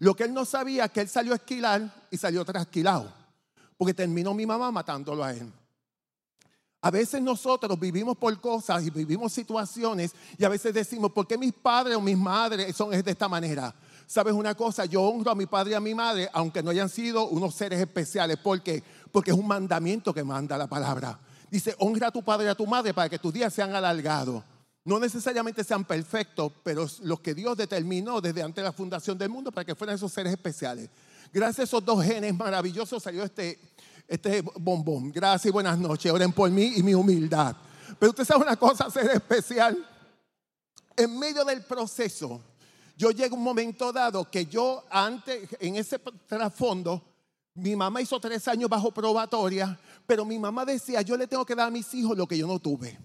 Lo 0.00 0.16
que 0.16 0.24
él 0.24 0.34
no 0.34 0.44
sabía 0.44 0.86
es 0.86 0.90
que 0.90 1.02
él 1.02 1.08
salió 1.08 1.32
a 1.32 1.36
esquilar 1.36 2.08
y 2.10 2.16
salió 2.16 2.44
trasquilado, 2.44 3.14
porque 3.78 3.94
terminó 3.94 4.34
mi 4.34 4.44
mamá 4.44 4.70
matándolo 4.70 5.24
a 5.24 5.32
él. 5.32 5.50
A 6.80 6.90
veces 6.90 7.22
nosotros 7.22 7.78
vivimos 7.78 8.16
por 8.16 8.40
cosas 8.40 8.84
y 8.86 8.90
vivimos 8.90 9.32
situaciones 9.32 10.14
y 10.36 10.44
a 10.44 10.48
veces 10.48 10.74
decimos, 10.74 11.10
¿por 11.10 11.26
qué 11.26 11.38
mis 11.38 11.52
padres 11.52 11.96
o 11.96 12.00
mis 12.00 12.16
madres 12.16 12.76
son 12.76 12.90
de 12.90 13.10
esta 13.10 13.28
manera? 13.28 13.74
¿Sabes 14.06 14.32
una 14.32 14.54
cosa? 14.54 14.84
Yo 14.84 15.02
honro 15.02 15.30
a 15.30 15.34
mi 15.34 15.46
padre 15.46 15.72
y 15.72 15.74
a 15.74 15.80
mi 15.80 15.94
madre, 15.94 16.28
aunque 16.32 16.62
no 16.62 16.70
hayan 16.70 16.88
sido 16.88 17.28
unos 17.28 17.54
seres 17.54 17.80
especiales. 17.80 18.36
¿Por 18.38 18.62
qué? 18.62 18.82
Porque 19.10 19.32
es 19.32 19.36
un 19.36 19.46
mandamiento 19.46 20.14
que 20.14 20.22
manda 20.22 20.56
la 20.56 20.66
palabra. 20.68 21.18
Dice, 21.50 21.74
honra 21.78 22.08
a 22.08 22.12
tu 22.12 22.22
padre 22.22 22.46
y 22.46 22.50
a 22.50 22.54
tu 22.54 22.66
madre 22.66 22.94
para 22.94 23.08
que 23.08 23.18
tus 23.18 23.32
días 23.32 23.52
sean 23.52 23.74
alargados. 23.74 24.42
No 24.84 24.98
necesariamente 24.98 25.64
sean 25.64 25.84
perfectos, 25.84 26.52
pero 26.62 26.86
los 27.02 27.20
que 27.20 27.34
Dios 27.34 27.56
determinó 27.56 28.20
desde 28.20 28.42
antes 28.42 28.56
de 28.56 28.62
la 28.62 28.72
fundación 28.72 29.18
del 29.18 29.28
mundo 29.28 29.50
para 29.50 29.64
que 29.64 29.74
fueran 29.74 29.96
esos 29.96 30.12
seres 30.12 30.32
especiales. 30.32 30.88
Gracias 31.32 31.58
a 31.60 31.62
esos 31.64 31.84
dos 31.84 32.02
genes 32.04 32.34
maravillosos 32.34 33.02
salió 33.02 33.22
este, 33.22 33.58
este 34.06 34.42
bombón. 34.56 35.12
Gracias 35.12 35.46
y 35.46 35.50
buenas 35.50 35.78
noches. 35.78 36.10
Oren 36.10 36.32
por 36.32 36.50
mí 36.50 36.72
y 36.76 36.82
mi 36.82 36.94
humildad. 36.94 37.54
Pero 37.98 38.10
usted 38.10 38.24
sabe 38.24 38.42
una 38.42 38.56
cosa, 38.56 38.90
ser 38.90 39.10
especial. 39.10 39.76
En 40.96 41.18
medio 41.18 41.44
del 41.44 41.62
proceso, 41.62 42.40
yo 42.96 43.10
llego 43.10 43.36
a 43.36 43.38
un 43.38 43.44
momento 43.44 43.92
dado 43.92 44.28
que 44.30 44.46
yo 44.46 44.84
antes, 44.90 45.48
en 45.60 45.76
ese 45.76 45.98
trasfondo, 46.26 47.02
mi 47.54 47.76
mamá 47.76 48.00
hizo 48.00 48.18
tres 48.18 48.48
años 48.48 48.70
bajo 48.70 48.90
probatoria, 48.90 49.78
pero 50.06 50.24
mi 50.24 50.38
mamá 50.38 50.64
decía, 50.64 51.02
yo 51.02 51.16
le 51.16 51.26
tengo 51.26 51.44
que 51.44 51.54
dar 51.54 51.68
a 51.68 51.70
mis 51.70 51.92
hijos 51.94 52.16
lo 52.16 52.26
que 52.26 52.38
yo 52.38 52.46
no 52.46 52.58
tuve. 52.58 52.98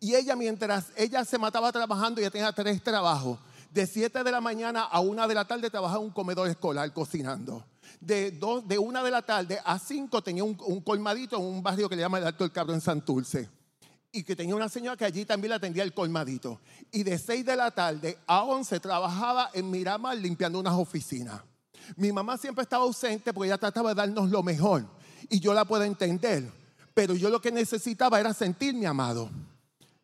Y 0.00 0.14
ella, 0.14 0.36
mientras 0.36 0.86
ella 0.96 1.24
se 1.24 1.38
mataba 1.38 1.70
trabajando, 1.72 2.20
ya 2.20 2.30
tenía 2.30 2.52
tres 2.52 2.82
trabajos. 2.82 3.38
De 3.70 3.86
siete 3.86 4.24
de 4.24 4.32
la 4.32 4.40
mañana 4.40 4.82
a 4.82 5.00
una 5.00 5.26
de 5.26 5.34
la 5.34 5.46
tarde 5.46 5.70
trabajaba 5.70 6.00
en 6.00 6.06
un 6.06 6.12
comedor 6.12 6.48
escolar 6.48 6.92
cocinando 6.92 7.64
de, 8.00 8.30
dos, 8.30 8.66
de 8.66 8.78
una 8.78 9.02
de 9.02 9.10
la 9.10 9.22
tarde 9.22 9.58
a 9.64 9.78
cinco 9.78 10.22
tenía 10.22 10.44
un, 10.44 10.54
colmadito 10.54 11.36
en 11.36 11.44
un 11.44 11.62
barrio 11.62 11.88
que 11.88 11.96
le 11.96 12.02
llama 12.02 12.18
el 12.18 12.26
Alto 12.26 12.44
del 12.44 12.52
Cabro 12.52 12.74
en 12.74 12.80
Santurce. 12.80 13.48
Y 14.10 14.22
que 14.22 14.34
tenía 14.34 14.54
una 14.54 14.70
señora 14.70 14.96
que 14.96 15.04
allí 15.04 15.26
también 15.26 15.50
la 15.50 15.56
atendía 15.56 15.82
el 15.82 15.92
colmadito. 15.92 16.60
Y 16.90 17.02
de 17.02 17.18
seis 17.18 17.44
de 17.44 17.54
la 17.54 17.70
tarde 17.70 18.18
a 18.26 18.42
once 18.42 18.80
trabajaba 18.80 19.50
en 19.52 19.70
Miramar 19.70 20.16
limpiando 20.16 20.58
unas 20.58 20.74
oficinas. 20.74 21.42
Mi 21.96 22.10
mamá 22.10 22.38
siempre 22.38 22.62
estaba 22.62 22.84
ausente 22.84 23.32
porque 23.34 23.48
ella 23.48 23.58
trataba 23.58 23.90
de 23.90 23.96
darnos 23.96 24.30
lo 24.30 24.42
mejor. 24.42 24.86
Y 25.28 25.40
yo 25.40 25.52
la 25.52 25.66
puedo 25.66 25.84
entender. 25.84 26.50
Pero 26.94 27.14
yo 27.14 27.28
lo 27.28 27.40
que 27.40 27.52
necesitaba 27.52 28.18
era 28.18 28.32
sentirme 28.32 28.86
amado. 28.86 29.30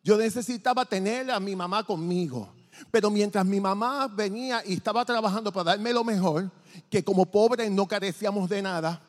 Yo 0.03 0.17
necesitaba 0.17 0.85
tener 0.85 1.31
a 1.31 1.39
mi 1.39 1.55
mamá 1.55 1.83
conmigo. 1.83 2.53
Pero 2.91 3.09
mientras 3.09 3.45
mi 3.45 3.59
mamá 3.59 4.07
venía 4.07 4.63
y 4.65 4.73
estaba 4.73 5.05
trabajando 5.05 5.51
para 5.51 5.71
darme 5.71 5.93
lo 5.93 6.03
mejor, 6.03 6.49
que 6.89 7.03
como 7.03 7.25
pobres 7.25 7.71
no 7.71 7.87
carecíamos 7.87 8.49
de 8.49 8.61
nada, 8.61 9.01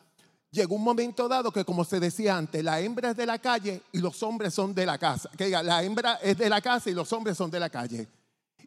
llegó 0.50 0.74
un 0.74 0.84
momento 0.84 1.28
dado 1.28 1.52
que 1.52 1.64
como 1.64 1.84
se 1.84 2.00
decía 2.00 2.36
antes, 2.36 2.62
la 2.62 2.80
hembra 2.80 3.10
es 3.10 3.16
de 3.16 3.26
la 3.26 3.38
calle 3.38 3.82
y 3.92 3.98
los 3.98 4.22
hombres 4.22 4.54
son 4.54 4.74
de 4.74 4.86
la 4.86 4.98
casa. 4.98 5.30
Que 5.36 5.46
diga, 5.46 5.62
la 5.62 5.82
hembra 5.82 6.14
es 6.22 6.38
de 6.38 6.48
la 6.48 6.60
casa 6.60 6.90
y 6.90 6.94
los 6.94 7.12
hombres 7.12 7.36
son 7.36 7.50
de 7.50 7.60
la 7.60 7.70
calle. 7.70 8.08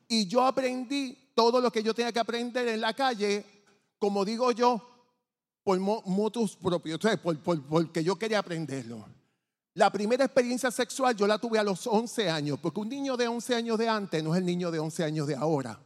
Y 0.07 0.27
yo 0.27 0.45
aprendí 0.45 1.31
todo 1.35 1.61
lo 1.61 1.71
que 1.71 1.83
yo 1.83 1.93
tenía 1.93 2.11
que 2.11 2.19
aprender 2.19 2.67
en 2.67 2.81
la 2.81 2.93
calle, 2.93 3.45
como 3.97 4.25
digo 4.25 4.51
yo, 4.51 4.81
por 5.63 5.79
motus 5.79 6.55
propios, 6.55 6.99
porque 7.69 8.03
yo 8.03 8.17
quería 8.17 8.39
aprenderlo. 8.39 9.05
La 9.79 9.89
primera 9.89 10.25
experiencia 10.25 10.69
sexual 10.71 11.15
yo 11.15 11.25
la 11.25 11.37
tuve 11.37 11.57
a 11.57 11.63
los 11.63 11.87
11 11.87 12.29
años, 12.29 12.59
porque 12.61 12.81
un 12.81 12.89
niño 12.89 13.15
de 13.15 13.29
11 13.29 13.55
años 13.55 13.77
de 13.77 13.87
antes 13.87 14.21
no 14.21 14.35
es 14.35 14.39
el 14.39 14.45
niño 14.45 14.71
de 14.71 14.77
11 14.77 15.05
años 15.05 15.25
de 15.25 15.35
ahora. 15.35 15.79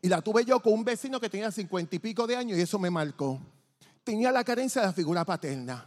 Y 0.00 0.08
la 0.08 0.22
tuve 0.22 0.46
yo 0.46 0.60
con 0.60 0.72
un 0.72 0.82
vecino 0.82 1.20
que 1.20 1.28
tenía 1.28 1.52
50 1.52 1.94
y 1.94 1.98
pico 1.98 2.26
de 2.26 2.36
años 2.36 2.56
y 2.56 2.62
eso 2.62 2.78
me 2.78 2.88
marcó. 2.88 3.38
Tenía 4.02 4.32
la 4.32 4.44
carencia 4.44 4.80
de 4.80 4.86
la 4.86 4.92
figura 4.94 5.26
paterna. 5.26 5.86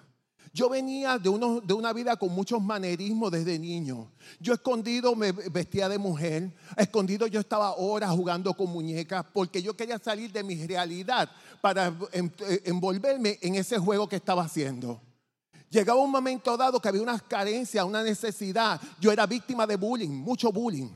Yo 0.53 0.69
venía 0.69 1.17
de, 1.17 1.29
uno, 1.29 1.59
de 1.59 1.73
una 1.73 1.93
vida 1.93 2.15
con 2.15 2.29
muchos 2.29 2.61
manerismos 2.61 3.31
desde 3.31 3.57
niño. 3.57 4.11
Yo 4.39 4.53
escondido 4.53 5.15
me 5.15 5.31
vestía 5.31 5.89
de 5.89 5.97
mujer, 5.97 6.53
escondido 6.77 7.25
yo 7.25 7.39
estaba 7.39 7.73
horas 7.73 8.11
jugando 8.11 8.53
con 8.53 8.69
muñecas 8.69 9.25
porque 9.33 9.63
yo 9.63 9.75
quería 9.75 9.97
salir 9.97 10.31
de 10.31 10.43
mi 10.43 10.63
realidad 10.67 11.27
para 11.59 11.91
envolverme 12.65 13.39
en 13.41 13.55
ese 13.55 13.79
juego 13.79 14.07
que 14.07 14.17
estaba 14.17 14.43
haciendo. 14.43 15.01
Llegaba 15.69 15.99
un 15.99 16.11
momento 16.11 16.55
dado 16.55 16.79
que 16.79 16.87
había 16.87 17.01
unas 17.01 17.21
carencias, 17.23 17.83
una 17.83 18.01
necesidad. 18.01 18.79
Yo 18.99 19.11
era 19.11 19.25
víctima 19.25 19.67
de 19.67 19.75
bullying, 19.75 20.09
mucho 20.09 20.51
bullying. 20.51 20.89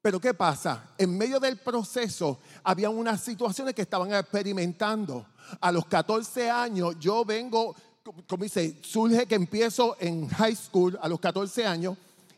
Pero 0.00 0.20
¿qué 0.20 0.32
pasa? 0.32 0.90
En 0.96 1.16
medio 1.18 1.38
del 1.38 1.58
proceso 1.58 2.38
había 2.62 2.88
unas 2.88 3.20
situaciones 3.22 3.74
que 3.74 3.82
estaban 3.82 4.12
experimentando. 4.14 5.26
A 5.60 5.72
los 5.72 5.86
14 5.86 6.50
años 6.50 6.96
yo 6.98 7.24
vengo, 7.24 7.74
como 8.26 8.44
dice, 8.44 8.76
surge 8.82 9.26
que 9.26 9.34
empiezo 9.34 9.96
en 10.00 10.28
high 10.28 10.56
school 10.56 10.98
a 11.02 11.08
los 11.08 11.20
14 11.20 11.66
años 11.66 11.96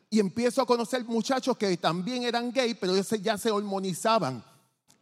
y 0.08 0.18
empiezo 0.18 0.62
a 0.62 0.66
conocer 0.66 1.04
muchachos 1.04 1.56
que 1.56 1.76
también 1.76 2.24
eran 2.24 2.52
gay, 2.52 2.74
pero 2.74 2.96
ya 2.96 3.38
se 3.38 3.50
hormonizaban. 3.50 4.42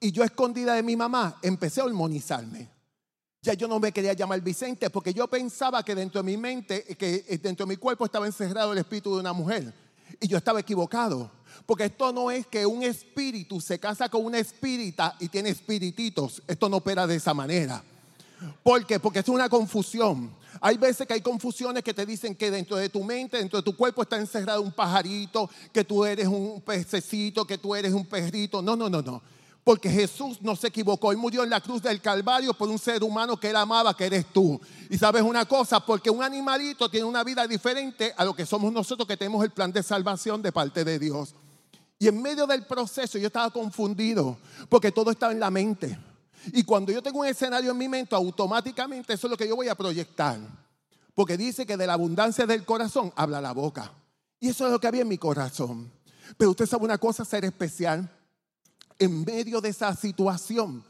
Y 0.00 0.12
yo 0.12 0.22
escondida 0.22 0.74
de 0.74 0.82
mi 0.82 0.96
mamá 0.96 1.38
empecé 1.42 1.80
a 1.80 1.84
hormonizarme. 1.84 2.77
Ya 3.40 3.54
yo 3.54 3.68
no 3.68 3.78
me 3.78 3.92
quería 3.92 4.12
llamar 4.14 4.40
Vicente 4.40 4.90
porque 4.90 5.14
yo 5.14 5.28
pensaba 5.28 5.82
que 5.84 5.94
dentro 5.94 6.22
de 6.22 6.26
mi 6.26 6.36
mente, 6.36 6.84
que 6.96 7.22
dentro 7.40 7.66
de 7.66 7.70
mi 7.70 7.76
cuerpo 7.76 8.04
estaba 8.04 8.26
encerrado 8.26 8.72
el 8.72 8.78
espíritu 8.78 9.14
de 9.14 9.20
una 9.20 9.32
mujer. 9.32 9.72
Y 10.20 10.26
yo 10.26 10.38
estaba 10.38 10.60
equivocado. 10.60 11.30
Porque 11.64 11.84
esto 11.84 12.12
no 12.12 12.30
es 12.30 12.46
que 12.46 12.66
un 12.66 12.82
espíritu 12.82 13.60
se 13.60 13.78
casa 13.78 14.08
con 14.08 14.24
una 14.24 14.38
espírita 14.38 15.16
y 15.20 15.28
tiene 15.28 15.50
espirititos. 15.50 16.42
Esto 16.46 16.68
no 16.68 16.78
opera 16.78 17.06
de 17.06 17.16
esa 17.16 17.34
manera. 17.34 17.82
¿Por 18.62 18.86
qué? 18.86 18.98
Porque 18.98 19.20
es 19.20 19.28
una 19.28 19.48
confusión. 19.48 20.30
Hay 20.60 20.76
veces 20.76 21.06
que 21.06 21.14
hay 21.14 21.20
confusiones 21.20 21.84
que 21.84 21.94
te 21.94 22.06
dicen 22.06 22.34
que 22.34 22.50
dentro 22.50 22.76
de 22.76 22.88
tu 22.88 23.04
mente, 23.04 23.36
dentro 23.36 23.58
de 23.58 23.62
tu 23.62 23.76
cuerpo 23.76 24.02
está 24.02 24.16
encerrado 24.16 24.62
un 24.62 24.72
pajarito, 24.72 25.48
que 25.72 25.84
tú 25.84 26.04
eres 26.04 26.26
un 26.26 26.60
pececito, 26.60 27.44
que 27.44 27.58
tú 27.58 27.74
eres 27.74 27.92
un 27.92 28.06
perrito. 28.06 28.62
No, 28.62 28.74
no, 28.74 28.88
no, 28.88 29.02
no. 29.02 29.22
Porque 29.68 29.90
Jesús 29.90 30.40
no 30.40 30.56
se 30.56 30.68
equivocó. 30.68 31.12
Él 31.12 31.18
murió 31.18 31.44
en 31.44 31.50
la 31.50 31.60
cruz 31.60 31.82
del 31.82 32.00
Calvario 32.00 32.54
por 32.54 32.70
un 32.70 32.78
ser 32.78 33.04
humano 33.04 33.38
que 33.38 33.50
él 33.50 33.56
amaba, 33.56 33.94
que 33.94 34.06
eres 34.06 34.24
tú. 34.32 34.58
Y 34.88 34.96
sabes 34.96 35.20
una 35.20 35.44
cosa, 35.44 35.78
porque 35.78 36.08
un 36.08 36.22
animalito 36.22 36.88
tiene 36.88 37.04
una 37.04 37.22
vida 37.22 37.46
diferente 37.46 38.14
a 38.16 38.24
lo 38.24 38.34
que 38.34 38.46
somos 38.46 38.72
nosotros 38.72 39.06
que 39.06 39.18
tenemos 39.18 39.44
el 39.44 39.50
plan 39.50 39.70
de 39.70 39.82
salvación 39.82 40.40
de 40.40 40.52
parte 40.52 40.86
de 40.86 40.98
Dios. 40.98 41.34
Y 41.98 42.08
en 42.08 42.22
medio 42.22 42.46
del 42.46 42.64
proceso 42.64 43.18
yo 43.18 43.26
estaba 43.26 43.50
confundido, 43.50 44.38
porque 44.70 44.90
todo 44.90 45.10
estaba 45.10 45.32
en 45.32 45.40
la 45.40 45.50
mente. 45.50 45.98
Y 46.46 46.62
cuando 46.62 46.90
yo 46.90 47.02
tengo 47.02 47.20
un 47.20 47.26
escenario 47.26 47.70
en 47.70 47.76
mi 47.76 47.90
mente, 47.90 48.14
automáticamente 48.14 49.12
eso 49.12 49.26
es 49.26 49.30
lo 49.32 49.36
que 49.36 49.46
yo 49.46 49.54
voy 49.54 49.68
a 49.68 49.74
proyectar. 49.74 50.38
Porque 51.14 51.36
dice 51.36 51.66
que 51.66 51.76
de 51.76 51.86
la 51.86 51.92
abundancia 51.92 52.46
del 52.46 52.64
corazón 52.64 53.12
habla 53.16 53.42
la 53.42 53.52
boca. 53.52 53.92
Y 54.40 54.48
eso 54.48 54.64
es 54.64 54.72
lo 54.72 54.80
que 54.80 54.86
había 54.86 55.02
en 55.02 55.08
mi 55.08 55.18
corazón. 55.18 55.92
Pero 56.38 56.52
usted 56.52 56.64
sabe 56.64 56.86
una 56.86 56.96
cosa, 56.96 57.22
ser 57.22 57.44
especial 57.44 58.10
en 58.98 59.24
medio 59.24 59.60
de 59.60 59.70
esa 59.70 59.94
situación, 59.94 60.84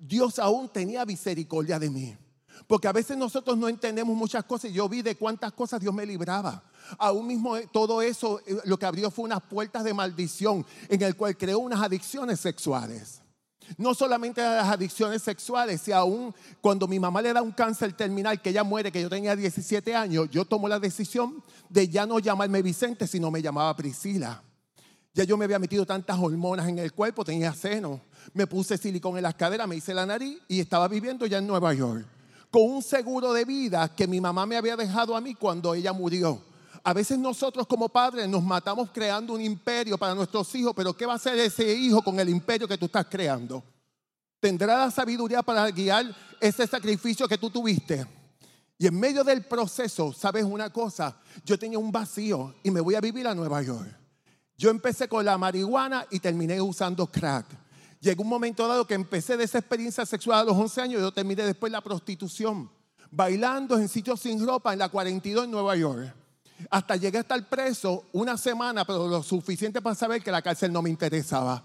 Dios 0.00 0.38
aún 0.38 0.68
tenía 0.68 1.04
misericordia 1.04 1.78
de 1.78 1.90
mí. 1.90 2.16
Porque 2.66 2.88
a 2.88 2.92
veces 2.92 3.16
nosotros 3.16 3.58
no 3.58 3.68
entendemos 3.68 4.16
muchas 4.16 4.44
cosas. 4.44 4.72
Yo 4.72 4.88
vi 4.88 5.02
de 5.02 5.16
cuántas 5.16 5.52
cosas 5.52 5.80
Dios 5.80 5.92
me 5.92 6.06
libraba. 6.06 6.62
Aún 6.98 7.26
mismo 7.26 7.56
eh, 7.56 7.68
todo 7.72 8.00
eso 8.00 8.40
eh, 8.46 8.58
lo 8.64 8.78
que 8.78 8.86
abrió 8.86 9.10
fue 9.10 9.24
unas 9.24 9.42
puertas 9.42 9.84
de 9.84 9.94
maldición 9.94 10.64
en 10.88 11.02
el 11.02 11.16
cual 11.16 11.36
creó 11.36 11.58
unas 11.58 11.82
adicciones 11.82 12.40
sexuales. 12.40 13.20
No 13.78 13.94
solamente 13.94 14.42
las 14.42 14.68
adicciones 14.68 15.22
sexuales, 15.22 15.80
si 15.80 15.92
aún 15.92 16.34
cuando 16.60 16.86
mi 16.86 17.00
mamá 17.00 17.22
le 17.22 17.32
da 17.32 17.40
un 17.40 17.52
cáncer 17.52 17.94
terminal, 17.94 18.40
que 18.40 18.50
ella 18.50 18.62
muere, 18.62 18.92
que 18.92 19.00
yo 19.00 19.08
tenía 19.08 19.34
17 19.34 19.94
años, 19.94 20.28
yo 20.30 20.44
tomo 20.44 20.68
la 20.68 20.78
decisión 20.78 21.42
de 21.70 21.88
ya 21.88 22.04
no 22.04 22.18
llamarme 22.18 22.60
Vicente, 22.60 23.06
sino 23.06 23.30
me 23.30 23.40
llamaba 23.40 23.74
Priscila. 23.74 24.42
Ya 25.14 25.22
yo 25.22 25.36
me 25.36 25.44
había 25.44 25.60
metido 25.60 25.86
tantas 25.86 26.18
hormonas 26.18 26.68
en 26.68 26.80
el 26.80 26.92
cuerpo, 26.92 27.24
tenía 27.24 27.54
seno, 27.54 28.00
me 28.32 28.48
puse 28.48 28.76
silicón 28.76 29.16
en 29.16 29.22
las 29.22 29.36
caderas, 29.36 29.68
me 29.68 29.76
hice 29.76 29.94
la 29.94 30.04
nariz 30.04 30.40
y 30.48 30.58
estaba 30.58 30.88
viviendo 30.88 31.24
ya 31.26 31.38
en 31.38 31.46
Nueva 31.46 31.72
York. 31.72 32.04
Con 32.50 32.62
un 32.62 32.82
seguro 32.82 33.32
de 33.32 33.44
vida 33.44 33.94
que 33.94 34.08
mi 34.08 34.20
mamá 34.20 34.44
me 34.44 34.56
había 34.56 34.76
dejado 34.76 35.16
a 35.16 35.20
mí 35.20 35.34
cuando 35.34 35.72
ella 35.72 35.92
murió. 35.92 36.42
A 36.82 36.92
veces 36.92 37.16
nosotros 37.16 37.64
como 37.68 37.88
padres 37.88 38.28
nos 38.28 38.42
matamos 38.42 38.90
creando 38.92 39.34
un 39.34 39.40
imperio 39.40 39.96
para 39.96 40.16
nuestros 40.16 40.52
hijos, 40.56 40.72
pero 40.74 40.92
¿qué 40.96 41.06
va 41.06 41.12
a 41.12 41.16
hacer 41.16 41.38
ese 41.38 41.72
hijo 41.72 42.02
con 42.02 42.18
el 42.18 42.28
imperio 42.28 42.66
que 42.66 42.76
tú 42.76 42.86
estás 42.86 43.06
creando? 43.08 43.62
¿Tendrá 44.40 44.76
la 44.78 44.90
sabiduría 44.90 45.42
para 45.42 45.70
guiar 45.70 46.06
ese 46.40 46.66
sacrificio 46.66 47.28
que 47.28 47.38
tú 47.38 47.50
tuviste? 47.50 48.04
Y 48.76 48.88
en 48.88 48.98
medio 48.98 49.22
del 49.22 49.44
proceso, 49.44 50.12
¿sabes 50.12 50.44
una 50.44 50.70
cosa? 50.70 51.16
Yo 51.44 51.56
tenía 51.56 51.78
un 51.78 51.92
vacío 51.92 52.56
y 52.64 52.72
me 52.72 52.80
voy 52.80 52.96
a 52.96 53.00
vivir 53.00 53.28
a 53.28 53.34
Nueva 53.34 53.62
York. 53.62 54.03
Yo 54.56 54.70
empecé 54.70 55.08
con 55.08 55.24
la 55.24 55.36
marihuana 55.36 56.06
y 56.10 56.20
terminé 56.20 56.60
usando 56.60 57.06
crack. 57.06 57.46
Llegó 58.00 58.22
un 58.22 58.28
momento 58.28 58.68
dado 58.68 58.86
que 58.86 58.94
empecé 58.94 59.36
de 59.36 59.44
esa 59.44 59.58
experiencia 59.58 60.04
sexual 60.04 60.40
a 60.40 60.44
los 60.44 60.56
11 60.56 60.80
años 60.82 61.00
yo 61.00 61.10
terminé 61.10 61.42
después 61.42 61.72
la 61.72 61.80
prostitución, 61.80 62.70
bailando 63.10 63.78
en 63.78 63.88
sitios 63.88 64.20
sin 64.20 64.44
ropa 64.46 64.72
en 64.72 64.78
la 64.78 64.90
42 64.90 65.46
en 65.46 65.50
Nueva 65.50 65.74
York. 65.74 66.14
Hasta 66.70 66.96
llegué 66.96 67.18
a 67.18 67.22
estar 67.22 67.48
preso 67.48 68.04
una 68.12 68.36
semana, 68.36 68.84
pero 68.84 69.08
lo 69.08 69.22
suficiente 69.22 69.80
para 69.80 69.94
saber 69.94 70.22
que 70.22 70.30
la 70.30 70.42
cárcel 70.42 70.72
no 70.72 70.82
me 70.82 70.90
interesaba. 70.90 71.64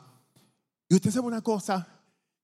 Y 0.88 0.96
usted 0.96 1.12
sabe 1.12 1.28
una 1.28 1.42
cosa, 1.42 1.88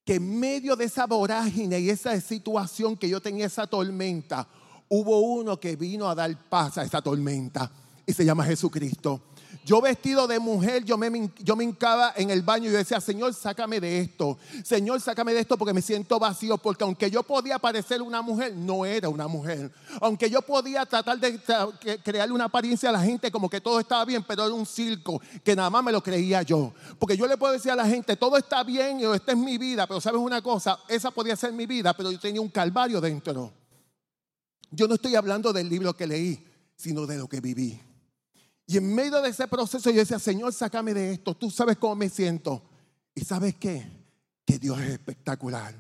que 0.04 0.16
en 0.16 0.40
medio 0.40 0.76
de 0.76 0.86
esa 0.86 1.08
vorágine 1.08 1.80
y 1.80 1.90
esa 1.90 2.20
situación 2.22 2.96
que 2.96 3.10
yo 3.10 3.20
tenía, 3.20 3.48
esa 3.48 3.66
tormenta, 3.66 4.48
hubo 4.88 5.20
uno 5.20 5.60
que 5.60 5.76
vino 5.76 6.08
a 6.08 6.16
dar 6.16 6.38
paz 6.48 6.78
a 6.78 6.84
esa 6.84 7.02
tormenta 7.02 7.72
y 8.06 8.14
se 8.14 8.24
llama 8.24 8.46
Jesucristo. 8.46 9.22
Yo 9.64 9.82
vestido 9.82 10.28
de 10.28 10.40
mujer, 10.40 10.84
yo 10.84 10.98
me, 10.98 11.32
yo 11.40 11.56
me 11.56 11.64
hincaba 11.64 12.14
en 12.16 12.30
el 12.30 12.42
baño 12.42 12.70
y 12.70 12.74
yo 12.74 12.78
decía, 12.78 13.00
Señor, 13.00 13.34
sácame 13.34 13.80
de 13.80 14.00
esto. 14.00 14.38
Señor, 14.64 15.00
sácame 15.02 15.34
de 15.34 15.40
esto 15.40 15.58
porque 15.58 15.74
me 15.74 15.82
siento 15.82 16.20
vacío. 16.20 16.58
Porque 16.58 16.84
aunque 16.84 17.10
yo 17.10 17.24
podía 17.24 17.60
parecer 17.60 18.02
una 18.02 18.22
mujer, 18.22 18.56
no 18.56 18.86
era 18.86 19.10
una 19.10 19.28
mujer. 19.28 19.72
Aunque 20.02 20.30
yo 20.30 20.42
podía 20.42 20.86
tratar 20.86 21.20
de 21.20 21.40
crearle 22.04 22.34
una 22.34 22.46
apariencia 22.46 22.90
a 22.90 22.92
la 22.92 23.02
gente 23.02 23.32
como 23.32 23.50
que 23.50 23.62
todo 23.62 23.80
estaba 23.80 24.04
bien, 24.06 24.24
pero 24.24 24.46
era 24.46 24.54
un 24.54 24.66
circo 24.66 25.22
que 25.44 25.56
nada 25.56 25.70
más 25.70 25.84
me 25.84 25.92
lo 25.92 26.02
creía 26.02 26.42
yo. 26.42 26.74
Porque 27.00 27.16
yo 27.16 27.28
le 27.28 27.38
puedo 27.38 27.54
decir 27.54 27.72
a 27.72 27.76
la 27.76 27.86
gente, 27.86 28.16
todo 28.16 28.38
está 28.38 28.64
bien, 28.64 29.00
y 29.00 29.06
esta 29.06 29.32
es 29.32 29.38
mi 29.38 29.58
vida. 29.58 29.88
Pero 29.88 30.02
sabes 30.02 30.20
una 30.20 30.42
cosa, 30.42 30.80
esa 30.88 31.12
podía 31.12 31.36
ser 31.36 31.54
mi 31.54 31.66
vida, 31.66 31.94
pero 31.96 32.12
yo 32.12 32.20
tenía 32.20 32.42
un 32.42 32.50
calvario 32.50 33.00
dentro. 33.00 33.54
Yo 34.72 34.88
no 34.88 34.96
estoy 34.96 35.16
hablando 35.16 35.54
del 35.54 35.70
libro 35.70 35.94
que 35.94 36.08
leí, 36.08 36.46
sino 36.76 37.06
de 37.06 37.18
lo 37.18 37.28
que 37.28 37.40
viví. 37.40 37.80
Y 38.68 38.78
en 38.78 38.96
medio 38.96 39.22
de 39.22 39.30
ese 39.30 39.48
proceso 39.48 39.90
yo 39.92 40.00
decía, 40.00 40.20
Señor, 40.20 40.54
sácame 40.54 40.94
de 40.94 41.14
esto, 41.14 41.36
tú 41.36 41.52
sabes 41.52 41.78
cómo 41.78 41.96
me 41.96 42.10
siento. 42.10 42.64
Y 43.14 43.22
sabes 43.24 43.56
qué? 43.56 43.86
Que 44.46 44.58
Dios 44.58 44.80
es 44.80 44.90
espectacular. 44.90 45.76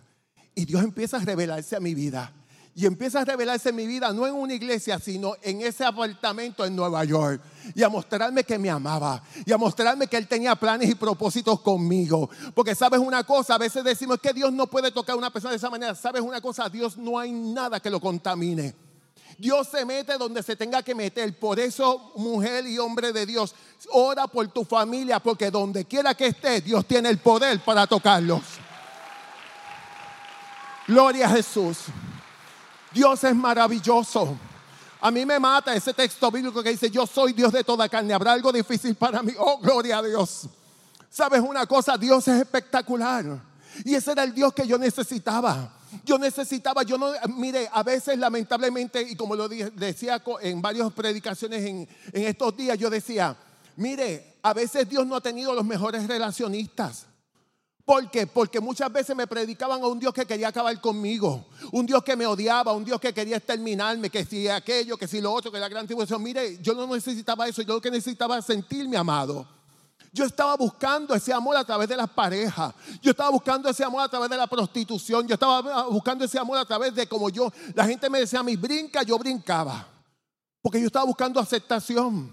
Y 0.53 0.65
Dios 0.65 0.83
empieza 0.83 1.17
a 1.17 1.19
revelarse 1.19 1.75
a 1.75 1.79
mi 1.79 1.95
vida. 1.95 2.31
Y 2.77 2.85
empieza 2.85 3.21
a 3.21 3.25
revelarse 3.25 3.69
en 3.69 3.75
mi 3.77 3.87
vida, 3.87 4.11
no 4.11 4.27
en 4.27 4.33
una 4.33 4.53
iglesia, 4.53 4.99
sino 4.99 5.35
en 5.41 5.61
ese 5.61 5.85
apartamento 5.85 6.65
en 6.65 6.75
Nueva 6.75 7.03
York. 7.05 7.41
Y 7.73 7.81
a 7.81 7.89
mostrarme 7.89 8.43
que 8.43 8.59
me 8.59 8.69
amaba. 8.69 9.23
Y 9.45 9.51
a 9.51 9.57
mostrarme 9.57 10.07
que 10.07 10.17
Él 10.17 10.27
tenía 10.27 10.55
planes 10.55 10.89
y 10.89 10.95
propósitos 10.95 11.61
conmigo. 11.61 12.29
Porque 12.53 12.75
sabes 12.75 12.99
una 12.99 13.23
cosa, 13.23 13.55
a 13.55 13.57
veces 13.57 13.83
decimos 13.83 14.19
que 14.19 14.33
Dios 14.33 14.51
no 14.51 14.67
puede 14.67 14.91
tocar 14.91 15.15
a 15.15 15.17
una 15.17 15.31
persona 15.31 15.51
de 15.51 15.57
esa 15.57 15.69
manera. 15.69 15.95
Sabes 15.95 16.21
una 16.21 16.41
cosa, 16.41 16.69
Dios 16.69 16.97
no 16.97 17.17
hay 17.17 17.31
nada 17.31 17.79
que 17.79 17.89
lo 17.89 17.99
contamine. 17.99 18.75
Dios 19.37 19.67
se 19.67 19.85
mete 19.85 20.17
donde 20.17 20.41
se 20.43 20.55
tenga 20.55 20.81
que 20.81 20.95
meter. 20.95 21.37
Por 21.37 21.59
eso, 21.59 22.11
mujer 22.15 22.65
y 22.67 22.77
hombre 22.77 23.11
de 23.11 23.25
Dios, 23.25 23.53
ora 23.91 24.27
por 24.27 24.47
tu 24.47 24.63
familia, 24.63 25.19
porque 25.19 25.51
donde 25.51 25.85
quiera 25.85 26.13
que 26.13 26.27
estés, 26.27 26.63
Dios 26.63 26.85
tiene 26.85 27.09
el 27.09 27.17
poder 27.17 27.59
para 27.59 27.85
tocarlos. 27.85 28.41
Gloria 30.87 31.27
a 31.27 31.29
Jesús. 31.29 31.77
Dios 32.91 33.23
es 33.23 33.35
maravilloso. 33.35 34.37
A 35.01 35.11
mí 35.11 35.25
me 35.25 35.39
mata 35.39 35.75
ese 35.75 35.93
texto 35.93 36.31
bíblico 36.31 36.63
que 36.63 36.69
dice, 36.69 36.89
yo 36.89 37.05
soy 37.05 37.33
Dios 37.33 37.51
de 37.51 37.63
toda 37.63 37.89
carne. 37.89 38.13
¿Habrá 38.13 38.31
algo 38.31 38.51
difícil 38.51 38.95
para 38.95 39.21
mí? 39.21 39.33
Oh, 39.37 39.59
gloria 39.59 39.97
a 39.97 40.03
Dios. 40.03 40.47
¿Sabes 41.09 41.41
una 41.41 41.65
cosa? 41.65 41.97
Dios 41.97 42.27
es 42.27 42.41
espectacular. 42.41 43.25
Y 43.83 43.93
ese 43.93 44.13
era 44.13 44.23
el 44.23 44.33
Dios 44.33 44.53
que 44.53 44.65
yo 44.65 44.77
necesitaba. 44.77 45.74
Yo 46.03 46.17
necesitaba, 46.17 46.83
yo 46.83 46.97
no, 46.97 47.11
mire, 47.35 47.69
a 47.71 47.83
veces 47.83 48.17
lamentablemente, 48.17 49.01
y 49.01 49.15
como 49.15 49.35
lo 49.35 49.47
decía 49.47 50.21
en 50.41 50.61
varias 50.61 50.91
predicaciones 50.93 51.63
en, 51.63 51.87
estos 52.13 52.55
días, 52.57 52.77
yo 52.77 52.89
decía, 52.89 53.35
mire, 53.75 54.37
a 54.41 54.53
veces 54.53 54.87
Dios 54.89 55.05
no 55.05 55.15
ha 55.15 55.21
tenido 55.21 55.53
los 55.53 55.65
mejores 55.65 56.07
relacionistas. 56.07 57.05
¿Por 57.85 58.09
qué? 58.09 58.25
Porque 58.25 58.59
muchas 58.59 58.91
veces 58.91 59.15
me 59.15 59.27
predicaban 59.27 59.81
a 59.83 59.87
un 59.87 59.99
Dios 59.99 60.11
que 60.11 60.25
quería 60.25 60.47
acabar 60.47 60.81
conmigo, 60.81 61.45
un 61.71 61.85
Dios 61.85 62.03
que 62.03 62.15
me 62.15 62.25
odiaba, 62.25 62.73
un 62.73 62.83
Dios 62.83 62.99
que 62.99 63.13
quería 63.13 63.37
exterminarme, 63.37 64.09
que 64.09 64.25
si 64.25 64.47
aquello, 64.47 64.97
que 64.97 65.07
si 65.07 65.21
lo 65.21 65.31
otro, 65.31 65.51
que 65.51 65.59
la 65.59 65.69
gran 65.69 65.85
tribulación. 65.85 66.23
Mire, 66.23 66.57
yo 66.61 66.73
no 66.73 66.87
necesitaba 66.87 67.47
eso, 67.47 67.61
yo 67.61 67.75
lo 67.75 67.81
que 67.81 67.91
necesitaba 67.91 68.41
sentirme 68.41 68.97
amado. 68.97 69.47
Yo 70.15 70.23
estaba 70.23 70.55
buscando 70.55 71.13
ese 71.13 71.33
amor 71.33 71.57
a 71.57 71.65
través 71.65 71.89
de 71.89 71.97
las 71.97 72.09
parejas. 72.09 72.73
Yo 73.01 73.11
estaba 73.11 73.29
buscando 73.31 73.67
ese 73.67 73.83
amor 73.83 74.01
a 74.01 74.07
través 74.07 74.29
de 74.29 74.37
la 74.37 74.47
prostitución. 74.47 75.27
Yo 75.27 75.33
estaba 75.33 75.89
buscando 75.89 76.23
ese 76.23 76.39
amor 76.39 76.57
a 76.57 76.63
través 76.63 76.95
de 76.95 77.05
como 77.05 77.29
yo, 77.29 77.51
la 77.73 77.85
gente 77.85 78.09
me 78.09 78.19
decía 78.19 78.39
a 78.39 78.43
mí, 78.43 78.55
brinca, 78.55 79.03
yo 79.03 79.17
brincaba. 79.19 79.85
Porque 80.61 80.79
yo 80.79 80.87
estaba 80.87 81.03
buscando 81.03 81.37
aceptación. 81.37 82.31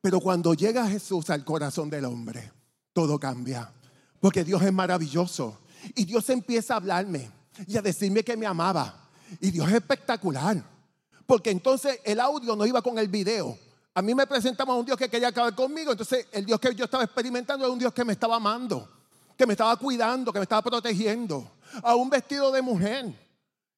Pero 0.00 0.20
cuando 0.20 0.54
llega 0.54 0.88
Jesús 0.88 1.28
al 1.28 1.44
corazón 1.44 1.90
del 1.90 2.06
hombre, 2.06 2.50
todo 2.94 3.20
cambia. 3.20 3.70
Porque 4.18 4.42
Dios 4.42 4.62
es 4.62 4.72
maravilloso. 4.72 5.58
Y 5.94 6.06
Dios 6.06 6.30
empieza 6.30 6.72
a 6.72 6.76
hablarme 6.78 7.30
y 7.66 7.76
a 7.76 7.82
decirme 7.82 8.24
que 8.24 8.38
me 8.38 8.46
amaba. 8.46 9.06
Y 9.38 9.50
Dios 9.50 9.68
es 9.68 9.74
espectacular. 9.74 10.64
Porque 11.26 11.50
entonces 11.50 12.00
el 12.04 12.20
audio 12.20 12.56
no 12.56 12.64
iba 12.64 12.80
con 12.80 12.98
el 12.98 13.08
video. 13.08 13.58
A 13.96 14.02
mí 14.02 14.14
me 14.14 14.26
presentamos 14.26 14.74
a 14.74 14.78
un 14.78 14.84
Dios 14.84 14.98
que 14.98 15.08
quería 15.08 15.28
acabar 15.28 15.54
conmigo. 15.54 15.90
Entonces, 15.90 16.26
el 16.30 16.44
Dios 16.44 16.60
que 16.60 16.74
yo 16.74 16.84
estaba 16.84 17.02
experimentando 17.02 17.64
era 17.64 17.72
un 17.72 17.78
Dios 17.78 17.94
que 17.94 18.04
me 18.04 18.12
estaba 18.12 18.36
amando, 18.36 18.86
que 19.38 19.46
me 19.46 19.54
estaba 19.54 19.74
cuidando, 19.76 20.30
que 20.34 20.38
me 20.38 20.42
estaba 20.42 20.60
protegiendo. 20.60 21.50
A 21.82 21.94
un 21.94 22.10
vestido 22.10 22.52
de 22.52 22.60
mujer. 22.60 23.06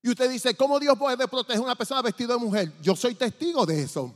Y 0.03 0.11
usted 0.11 0.29
dice, 0.29 0.57
¿cómo 0.57 0.81
Dios 0.81 0.99
puede 0.99 1.29
proteger 1.29 1.61
a 1.61 1.67
una 1.67 1.77
persona 1.77 2.03
vestida 2.03 2.33
de 2.33 2.41
mujer? 2.41 2.73
Yo 2.83 2.97
soy 2.97 3.15
testigo 3.15 3.65
de 3.65 3.81
eso. 3.81 4.13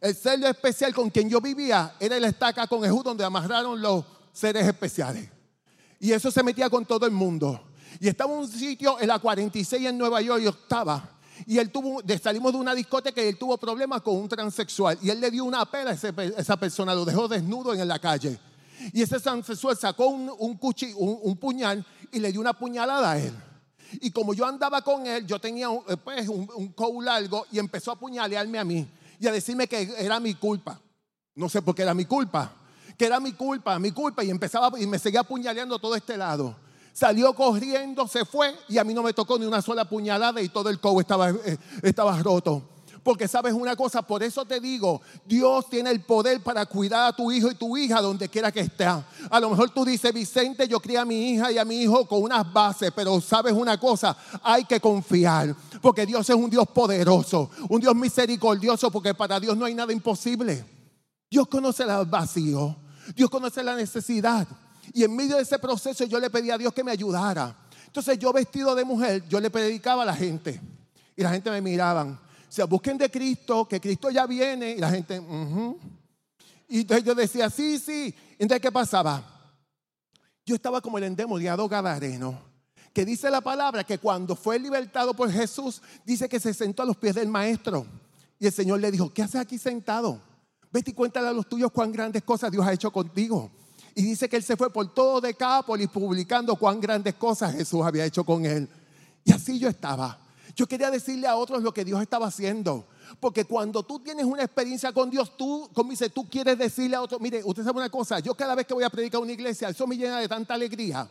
El 0.00 0.14
ser 0.14 0.44
especial 0.44 0.94
con 0.94 1.10
quien 1.10 1.28
yo 1.28 1.40
vivía 1.40 1.96
era 1.98 2.16
el 2.16 2.24
estaca 2.24 2.68
con 2.68 2.80
Jesús 2.80 3.02
donde 3.02 3.24
amarraron 3.24 3.82
los 3.82 4.04
seres 4.32 4.68
especiales. 4.68 5.28
Y 5.98 6.12
eso 6.12 6.30
se 6.30 6.44
metía 6.44 6.70
con 6.70 6.86
todo 6.86 7.06
el 7.06 7.12
mundo. 7.12 7.60
Y 7.98 8.06
estaba 8.06 8.32
en 8.32 8.38
un 8.38 8.48
sitio 8.48 9.00
en 9.00 9.08
la 9.08 9.18
46 9.18 9.84
en 9.84 9.98
Nueva 9.98 10.20
York 10.20 10.42
y 10.44 10.46
estaba 10.46 11.15
y 11.44 11.58
él 11.58 11.70
tuvo, 11.70 12.00
salimos 12.22 12.52
de 12.52 12.58
una 12.58 12.74
discoteca 12.74 13.22
y 13.22 13.26
él 13.26 13.38
tuvo 13.38 13.58
problemas 13.58 14.00
con 14.00 14.16
un 14.16 14.28
transexual. 14.28 14.98
Y 15.02 15.10
él 15.10 15.20
le 15.20 15.30
dio 15.30 15.44
una 15.44 15.64
pena 15.66 15.90
a, 15.90 15.94
esa 15.94 16.56
persona, 16.56 16.94
lo 16.94 17.04
dejó 17.04 17.28
desnudo 17.28 17.74
en 17.74 17.86
la 17.86 17.98
calle. 17.98 18.38
Y 18.92 19.02
ese 19.02 19.18
transexual 19.20 19.76
sacó 19.76 20.06
un, 20.06 20.30
un, 20.38 20.58
un, 21.22 21.36
puñal 21.36 21.84
y 22.12 22.20
le 22.20 22.32
dio 22.32 22.40
una 22.40 22.52
puñalada 22.52 23.12
a 23.12 23.18
él. 23.18 23.34
Y 24.00 24.10
como 24.10 24.34
yo 24.34 24.46
andaba 24.46 24.82
con 24.82 25.06
él, 25.06 25.26
yo 25.26 25.38
tenía 25.38 25.68
eh, 25.88 25.96
pues, 25.96 26.28
un, 26.28 26.74
un 26.76 27.04
largo 27.04 27.46
y 27.52 27.58
empezó 27.58 27.90
a 27.90 27.94
apuñalearme 27.94 28.58
a 28.58 28.64
mí 28.64 28.86
y 29.18 29.26
a 29.26 29.32
decirme 29.32 29.66
que 29.66 29.94
era 29.98 30.20
mi 30.20 30.34
culpa. 30.34 30.80
No 31.34 31.48
sé 31.48 31.62
por 31.62 31.74
qué 31.74 31.82
era 31.82 31.94
mi 31.94 32.04
culpa. 32.04 32.52
Que 32.96 33.06
era 33.06 33.20
mi 33.20 33.32
culpa, 33.32 33.78
mi 33.78 33.92
culpa. 33.92 34.24
Y 34.24 34.30
empezaba 34.30 34.78
y 34.80 34.86
me 34.86 34.98
seguía 34.98 35.20
apuñaleando 35.20 35.78
todo 35.78 35.94
este 35.94 36.16
lado 36.16 36.65
salió 36.96 37.34
corriendo, 37.34 38.08
se 38.08 38.24
fue 38.24 38.54
y 38.68 38.78
a 38.78 38.84
mí 38.84 38.94
no 38.94 39.02
me 39.02 39.12
tocó 39.12 39.38
ni 39.38 39.44
una 39.44 39.60
sola 39.60 39.86
puñalada 39.86 40.40
y 40.40 40.48
todo 40.48 40.70
el 40.70 40.80
cobo 40.80 41.02
estaba, 41.02 41.28
eh, 41.28 41.58
estaba 41.82 42.16
roto. 42.22 42.70
Porque 43.02 43.28
sabes 43.28 43.52
una 43.52 43.76
cosa, 43.76 44.00
por 44.00 44.22
eso 44.22 44.46
te 44.46 44.60
digo, 44.60 45.02
Dios 45.26 45.68
tiene 45.68 45.90
el 45.90 46.00
poder 46.00 46.42
para 46.42 46.64
cuidar 46.64 47.06
a 47.06 47.14
tu 47.14 47.30
hijo 47.30 47.50
y 47.50 47.54
tu 47.54 47.76
hija 47.76 48.00
donde 48.00 48.30
quiera 48.30 48.50
que 48.50 48.60
esté. 48.60 48.86
A 48.86 49.04
lo 49.40 49.50
mejor 49.50 49.70
tú 49.70 49.84
dices, 49.84 50.12
Vicente, 50.12 50.66
yo 50.66 50.80
crié 50.80 50.98
a 50.98 51.04
mi 51.04 51.32
hija 51.32 51.52
y 51.52 51.58
a 51.58 51.66
mi 51.66 51.82
hijo 51.82 52.08
con 52.08 52.22
unas 52.22 52.50
bases, 52.50 52.90
pero 52.96 53.20
sabes 53.20 53.52
una 53.52 53.78
cosa, 53.78 54.16
hay 54.42 54.64
que 54.64 54.80
confiar, 54.80 55.54
porque 55.82 56.06
Dios 56.06 56.28
es 56.28 56.34
un 56.34 56.48
Dios 56.48 56.66
poderoso, 56.68 57.50
un 57.68 57.80
Dios 57.80 57.94
misericordioso, 57.94 58.90
porque 58.90 59.12
para 59.12 59.38
Dios 59.38 59.54
no 59.56 59.66
hay 59.66 59.74
nada 59.74 59.92
imposible. 59.92 60.64
Dios 61.30 61.46
conoce 61.46 61.82
el 61.82 62.06
vacío, 62.06 62.74
Dios 63.14 63.28
conoce 63.28 63.62
la 63.62 63.76
necesidad. 63.76 64.48
Y 64.96 65.04
en 65.04 65.14
medio 65.14 65.36
de 65.36 65.42
ese 65.42 65.58
proceso 65.58 66.06
yo 66.06 66.18
le 66.18 66.30
pedí 66.30 66.50
a 66.50 66.56
Dios 66.56 66.72
que 66.72 66.82
me 66.82 66.90
ayudara. 66.90 67.54
Entonces 67.84 68.18
yo 68.18 68.32
vestido 68.32 68.74
de 68.74 68.82
mujer, 68.82 69.28
yo 69.28 69.38
le 69.38 69.50
predicaba 69.50 70.04
a 70.04 70.06
la 70.06 70.16
gente. 70.16 70.58
Y 71.14 71.22
la 71.22 71.28
gente 71.28 71.50
me 71.50 71.60
miraban. 71.60 72.12
O 72.12 72.18
sea, 72.48 72.64
busquen 72.64 72.96
de 72.96 73.10
Cristo, 73.10 73.68
que 73.68 73.78
Cristo 73.78 74.08
ya 74.08 74.26
viene. 74.26 74.70
Y 74.70 74.78
la 74.78 74.88
gente, 74.88 75.20
Y 76.66 76.80
entonces 76.80 77.04
yo 77.04 77.14
decía, 77.14 77.50
sí, 77.50 77.78
sí. 77.78 78.14
Entonces, 78.38 78.62
¿qué 78.62 78.72
pasaba? 78.72 79.22
Yo 80.46 80.54
estaba 80.54 80.80
como 80.80 80.96
el 80.96 81.04
endemoniado 81.04 81.68
gadareno, 81.68 82.40
que 82.94 83.04
dice 83.04 83.28
la 83.30 83.42
palabra 83.42 83.84
que 83.84 83.98
cuando 83.98 84.34
fue 84.34 84.58
libertado 84.58 85.12
por 85.12 85.30
Jesús, 85.30 85.82
dice 86.06 86.26
que 86.26 86.40
se 86.40 86.54
sentó 86.54 86.84
a 86.84 86.86
los 86.86 86.96
pies 86.96 87.16
del 87.16 87.28
maestro. 87.28 87.86
Y 88.38 88.46
el 88.46 88.52
Señor 88.52 88.80
le 88.80 88.90
dijo, 88.90 89.12
¿qué 89.12 89.22
haces 89.22 89.42
aquí 89.42 89.58
sentado? 89.58 90.18
Vete 90.72 90.92
y 90.92 90.94
cuéntale 90.94 91.28
a 91.28 91.32
los 91.32 91.46
tuyos 91.46 91.70
cuán 91.70 91.92
grandes 91.92 92.22
cosas 92.22 92.50
Dios 92.50 92.66
ha 92.66 92.72
hecho 92.72 92.90
contigo. 92.90 93.50
Y 93.98 94.02
dice 94.02 94.28
que 94.28 94.36
él 94.36 94.42
se 94.42 94.58
fue 94.58 94.70
por 94.70 94.92
todo 94.92 95.22
Decápolis 95.22 95.88
publicando 95.88 96.54
cuán 96.56 96.78
grandes 96.78 97.14
cosas 97.14 97.54
Jesús 97.54 97.80
había 97.82 98.04
hecho 98.04 98.24
con 98.24 98.44
él. 98.44 98.68
Y 99.24 99.32
así 99.32 99.58
yo 99.58 99.70
estaba. 99.70 100.20
Yo 100.54 100.68
quería 100.68 100.90
decirle 100.90 101.26
a 101.26 101.34
otros 101.34 101.62
lo 101.62 101.72
que 101.72 101.82
Dios 101.82 102.02
estaba 102.02 102.26
haciendo. 102.26 102.86
Porque 103.18 103.46
cuando 103.46 103.82
tú 103.82 103.98
tienes 104.00 104.26
una 104.26 104.42
experiencia 104.42 104.92
con 104.92 105.08
Dios, 105.08 105.34
tú, 105.38 105.70
como 105.72 105.94
tú 106.12 106.28
quieres 106.28 106.58
decirle 106.58 106.94
a 106.94 107.00
otros, 107.00 107.22
mire, 107.22 107.40
usted 107.42 107.64
sabe 107.64 107.78
una 107.78 107.88
cosa, 107.88 108.20
yo 108.20 108.34
cada 108.34 108.54
vez 108.54 108.66
que 108.66 108.74
voy 108.74 108.84
a 108.84 108.90
predicar 108.90 109.18
a 109.18 109.22
una 109.22 109.32
iglesia, 109.32 109.70
eso 109.70 109.86
me 109.86 109.96
llena 109.96 110.20
de 110.20 110.28
tanta 110.28 110.52
alegría. 110.52 111.08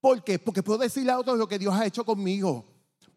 ¿Por 0.00 0.22
qué? 0.22 0.38
Porque 0.38 0.62
puedo 0.62 0.78
decirle 0.78 1.10
a 1.10 1.18
otros 1.18 1.36
lo 1.36 1.48
que 1.48 1.58
Dios 1.58 1.74
ha 1.74 1.84
hecho 1.84 2.04
conmigo. 2.04 2.64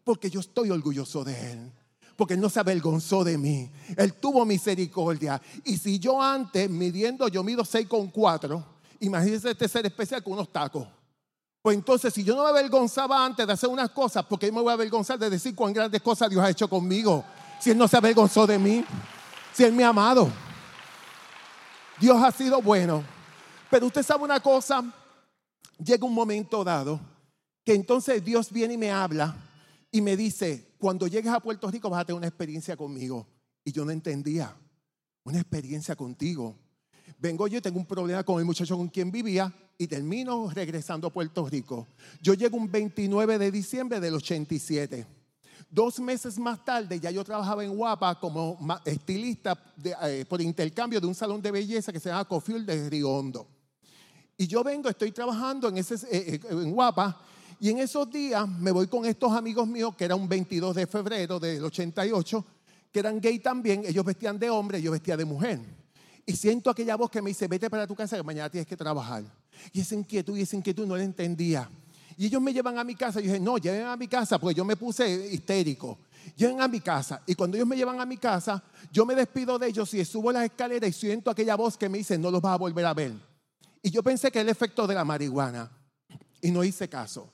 Porque 0.02 0.28
yo 0.28 0.40
estoy 0.40 0.70
orgulloso 0.70 1.22
de 1.22 1.52
Él. 1.52 1.72
Porque 2.16 2.34
Él 2.34 2.40
no 2.40 2.48
se 2.48 2.58
avergonzó 2.58 3.22
de 3.22 3.38
mí. 3.38 3.70
Él 3.96 4.14
tuvo 4.14 4.44
misericordia. 4.44 5.40
Y 5.64 5.78
si 5.78 6.00
yo 6.00 6.20
antes, 6.20 6.68
midiendo, 6.68 7.28
yo 7.28 7.44
mido 7.44 7.64
6 7.64 7.86
con 7.86 8.08
4, 8.08 8.73
imagínense 9.04 9.50
este 9.50 9.68
ser 9.68 9.86
especial 9.86 10.22
con 10.22 10.34
unos 10.34 10.52
tacos. 10.52 10.86
Pues 11.62 11.76
entonces, 11.76 12.12
si 12.12 12.22
yo 12.22 12.36
no 12.36 12.42
me 12.42 12.50
avergonzaba 12.50 13.24
antes 13.24 13.46
de 13.46 13.52
hacer 13.52 13.70
unas 13.70 13.90
cosas, 13.90 14.24
porque 14.26 14.46
yo 14.46 14.52
me 14.52 14.60
voy 14.60 14.70
a 14.70 14.74
avergonzar 14.74 15.18
de 15.18 15.30
decir 15.30 15.54
cuán 15.54 15.72
grandes 15.72 16.02
cosas 16.02 16.28
Dios 16.28 16.44
ha 16.44 16.50
hecho 16.50 16.68
conmigo? 16.68 17.24
Si 17.58 17.70
Él 17.70 17.78
no 17.78 17.88
se 17.88 17.96
avergonzó 17.96 18.46
de 18.46 18.58
mí, 18.58 18.84
si 19.54 19.64
Él 19.64 19.72
me 19.72 19.84
ha 19.84 19.88
amado. 19.88 20.30
Dios 21.98 22.22
ha 22.22 22.30
sido 22.30 22.60
bueno. 22.60 23.02
Pero 23.70 23.86
usted 23.86 24.02
sabe 24.02 24.24
una 24.24 24.40
cosa, 24.40 24.84
llega 25.78 26.04
un 26.04 26.14
momento 26.14 26.62
dado 26.62 27.00
que 27.64 27.74
entonces 27.74 28.22
Dios 28.22 28.52
viene 28.52 28.74
y 28.74 28.78
me 28.78 28.92
habla 28.92 29.34
y 29.90 30.02
me 30.02 30.16
dice, 30.16 30.74
cuando 30.78 31.06
llegues 31.06 31.32
a 31.32 31.40
Puerto 31.40 31.70
Rico 31.70 31.88
vas 31.88 32.02
a 32.02 32.04
tener 32.04 32.18
una 32.18 32.28
experiencia 32.28 32.76
conmigo. 32.76 33.26
Y 33.64 33.72
yo 33.72 33.84
no 33.84 33.90
entendía, 33.90 34.54
una 35.24 35.40
experiencia 35.40 35.96
contigo. 35.96 36.58
Vengo 37.18 37.46
yo 37.46 37.58
y 37.58 37.60
tengo 37.60 37.78
un 37.78 37.86
problema 37.86 38.22
con 38.22 38.38
el 38.38 38.44
muchacho 38.44 38.76
con 38.76 38.88
quien 38.88 39.10
vivía 39.10 39.52
y 39.78 39.86
termino 39.86 40.50
regresando 40.50 41.08
a 41.08 41.12
Puerto 41.12 41.46
Rico. 41.48 41.86
Yo 42.20 42.34
llego 42.34 42.56
un 42.56 42.70
29 42.70 43.38
de 43.38 43.50
diciembre 43.50 44.00
del 44.00 44.14
87. 44.14 45.06
Dos 45.70 45.98
meses 45.98 46.38
más 46.38 46.64
tarde 46.64 47.00
ya 47.00 47.10
yo 47.10 47.24
trabajaba 47.24 47.64
en 47.64 47.74
Guapa 47.74 48.18
como 48.20 48.58
estilista 48.84 49.58
eh, 50.02 50.24
por 50.28 50.40
intercambio 50.40 51.00
de 51.00 51.06
un 51.06 51.14
salón 51.14 51.42
de 51.42 51.50
belleza 51.50 51.92
que 51.92 51.98
se 51.98 52.08
llama 52.08 52.24
Cofield 52.24 52.66
de 52.66 52.88
Río 52.88 53.10
Hondo. 53.10 53.48
Y 54.36 54.46
yo 54.46 54.62
vengo, 54.62 54.88
estoy 54.88 55.12
trabajando 55.12 55.68
en, 55.68 55.78
ese, 55.78 55.94
eh, 56.10 56.34
eh, 56.34 56.40
en 56.50 56.72
Guapa 56.72 57.20
y 57.58 57.70
en 57.70 57.78
esos 57.78 58.10
días 58.10 58.48
me 58.48 58.70
voy 58.70 58.86
con 58.86 59.04
estos 59.06 59.32
amigos 59.32 59.66
míos 59.66 59.94
que 59.96 60.04
era 60.04 60.14
un 60.14 60.28
22 60.28 60.74
de 60.74 60.86
febrero 60.86 61.40
del 61.40 61.64
88, 61.64 62.44
que 62.92 62.98
eran 62.98 63.20
gay 63.20 63.38
también, 63.38 63.84
ellos 63.84 64.04
vestían 64.04 64.38
de 64.38 64.50
hombre, 64.50 64.80
yo 64.80 64.92
vestía 64.92 65.16
de 65.16 65.24
mujer. 65.24 65.60
Y 66.26 66.34
siento 66.36 66.70
aquella 66.70 66.96
voz 66.96 67.10
que 67.10 67.20
me 67.20 67.30
dice, 67.30 67.46
vete 67.46 67.68
para 67.68 67.86
tu 67.86 67.94
casa 67.94 68.16
que 68.16 68.22
mañana 68.22 68.48
tienes 68.48 68.66
que 68.66 68.76
trabajar. 68.76 69.24
Y 69.72 69.80
esa 69.80 69.94
inquietud 69.94 70.36
y 70.36 70.42
esa 70.42 70.56
inquietud 70.56 70.86
no 70.86 70.96
la 70.96 71.02
entendía. 71.02 71.68
Y 72.16 72.26
ellos 72.26 72.40
me 72.40 72.52
llevan 72.52 72.78
a 72.78 72.84
mi 72.84 72.94
casa. 72.94 73.20
Yo 73.20 73.26
dije, 73.26 73.40
no, 73.40 73.58
lleven 73.58 73.86
a 73.86 73.96
mi 73.96 74.08
casa, 74.08 74.38
porque 74.38 74.54
yo 74.54 74.64
me 74.64 74.76
puse 74.76 75.28
histérico. 75.32 75.98
Lleven 76.36 76.60
a 76.60 76.68
mi 76.68 76.80
casa. 76.80 77.22
Y 77.26 77.34
cuando 77.34 77.56
ellos 77.56 77.68
me 77.68 77.76
llevan 77.76 78.00
a 78.00 78.06
mi 78.06 78.16
casa, 78.16 78.62
yo 78.90 79.04
me 79.04 79.14
despido 79.14 79.58
de 79.58 79.68
ellos 79.68 79.92
y 79.94 80.04
subo 80.04 80.32
las 80.32 80.44
escaleras 80.44 80.88
y 80.88 80.92
siento 80.92 81.30
aquella 81.30 81.56
voz 81.56 81.76
que 81.76 81.88
me 81.88 81.98
dice, 81.98 82.16
no 82.16 82.30
los 82.30 82.40
vas 82.40 82.54
a 82.54 82.58
volver 82.58 82.86
a 82.86 82.94
ver. 82.94 83.12
Y 83.82 83.90
yo 83.90 84.02
pensé 84.02 84.30
que 84.30 84.38
era 84.38 84.48
el 84.48 84.48
efecto 84.50 84.86
de 84.86 84.94
la 84.94 85.04
marihuana. 85.04 85.70
Y 86.40 86.50
no 86.50 86.64
hice 86.64 86.88
caso. 86.88 87.30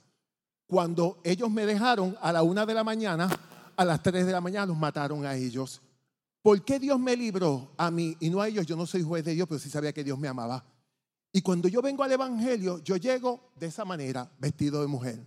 Cuando 0.66 1.20
ellos 1.24 1.50
me 1.50 1.66
dejaron 1.66 2.16
a 2.20 2.32
la 2.32 2.42
una 2.42 2.66
de 2.66 2.74
la 2.74 2.82
mañana, 2.82 3.28
a 3.76 3.84
las 3.84 4.02
tres 4.02 4.26
de 4.26 4.32
la 4.32 4.40
mañana 4.40 4.66
los 4.66 4.76
mataron 4.76 5.24
a 5.24 5.34
ellos. 5.34 5.80
¿Por 6.42 6.64
qué 6.64 6.78
Dios 6.78 6.98
me 6.98 7.16
libró 7.16 7.72
a 7.76 7.90
mí 7.90 8.16
y 8.20 8.30
no 8.30 8.40
a 8.40 8.48
ellos? 8.48 8.66
Yo 8.66 8.76
no 8.76 8.86
soy 8.86 9.02
juez 9.02 9.24
de 9.24 9.34
Dios, 9.34 9.46
pero 9.48 9.58
sí 9.58 9.68
sabía 9.68 9.92
que 9.92 10.04
Dios 10.04 10.18
me 10.18 10.28
amaba. 10.28 10.64
Y 11.32 11.42
cuando 11.42 11.68
yo 11.68 11.82
vengo 11.82 12.02
al 12.02 12.12
Evangelio, 12.12 12.78
yo 12.78 12.96
llego 12.96 13.52
de 13.56 13.66
esa 13.66 13.84
manera, 13.84 14.30
vestido 14.38 14.80
de 14.80 14.86
mujer. 14.86 15.24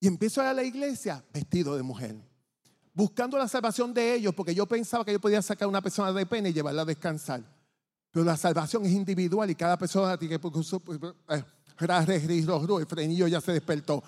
Y 0.00 0.06
empiezo 0.06 0.40
a 0.40 0.44
ir 0.44 0.50
a 0.50 0.54
la 0.54 0.64
iglesia 0.64 1.22
vestido 1.32 1.76
de 1.76 1.82
mujer. 1.82 2.16
Buscando 2.94 3.38
la 3.38 3.46
salvación 3.46 3.94
de 3.94 4.14
ellos, 4.14 4.34
porque 4.34 4.54
yo 4.54 4.66
pensaba 4.66 5.04
que 5.04 5.12
yo 5.12 5.20
podía 5.20 5.42
sacar 5.42 5.66
a 5.66 5.68
una 5.68 5.82
persona 5.82 6.12
de 6.12 6.26
pena 6.26 6.48
y 6.48 6.52
llevarla 6.52 6.82
a 6.82 6.86
descansar. 6.86 7.42
Pero 8.10 8.24
la 8.24 8.36
salvación 8.36 8.84
es 8.84 8.92
individual 8.92 9.48
y 9.50 9.54
cada 9.54 9.78
persona 9.78 10.18
tiene 10.18 10.38
que... 10.38 10.48
Eh, 11.28 11.44
el 11.82 12.86
frenillo 12.86 13.26
ya 13.26 13.40
se 13.40 13.52
despertó 13.52 14.02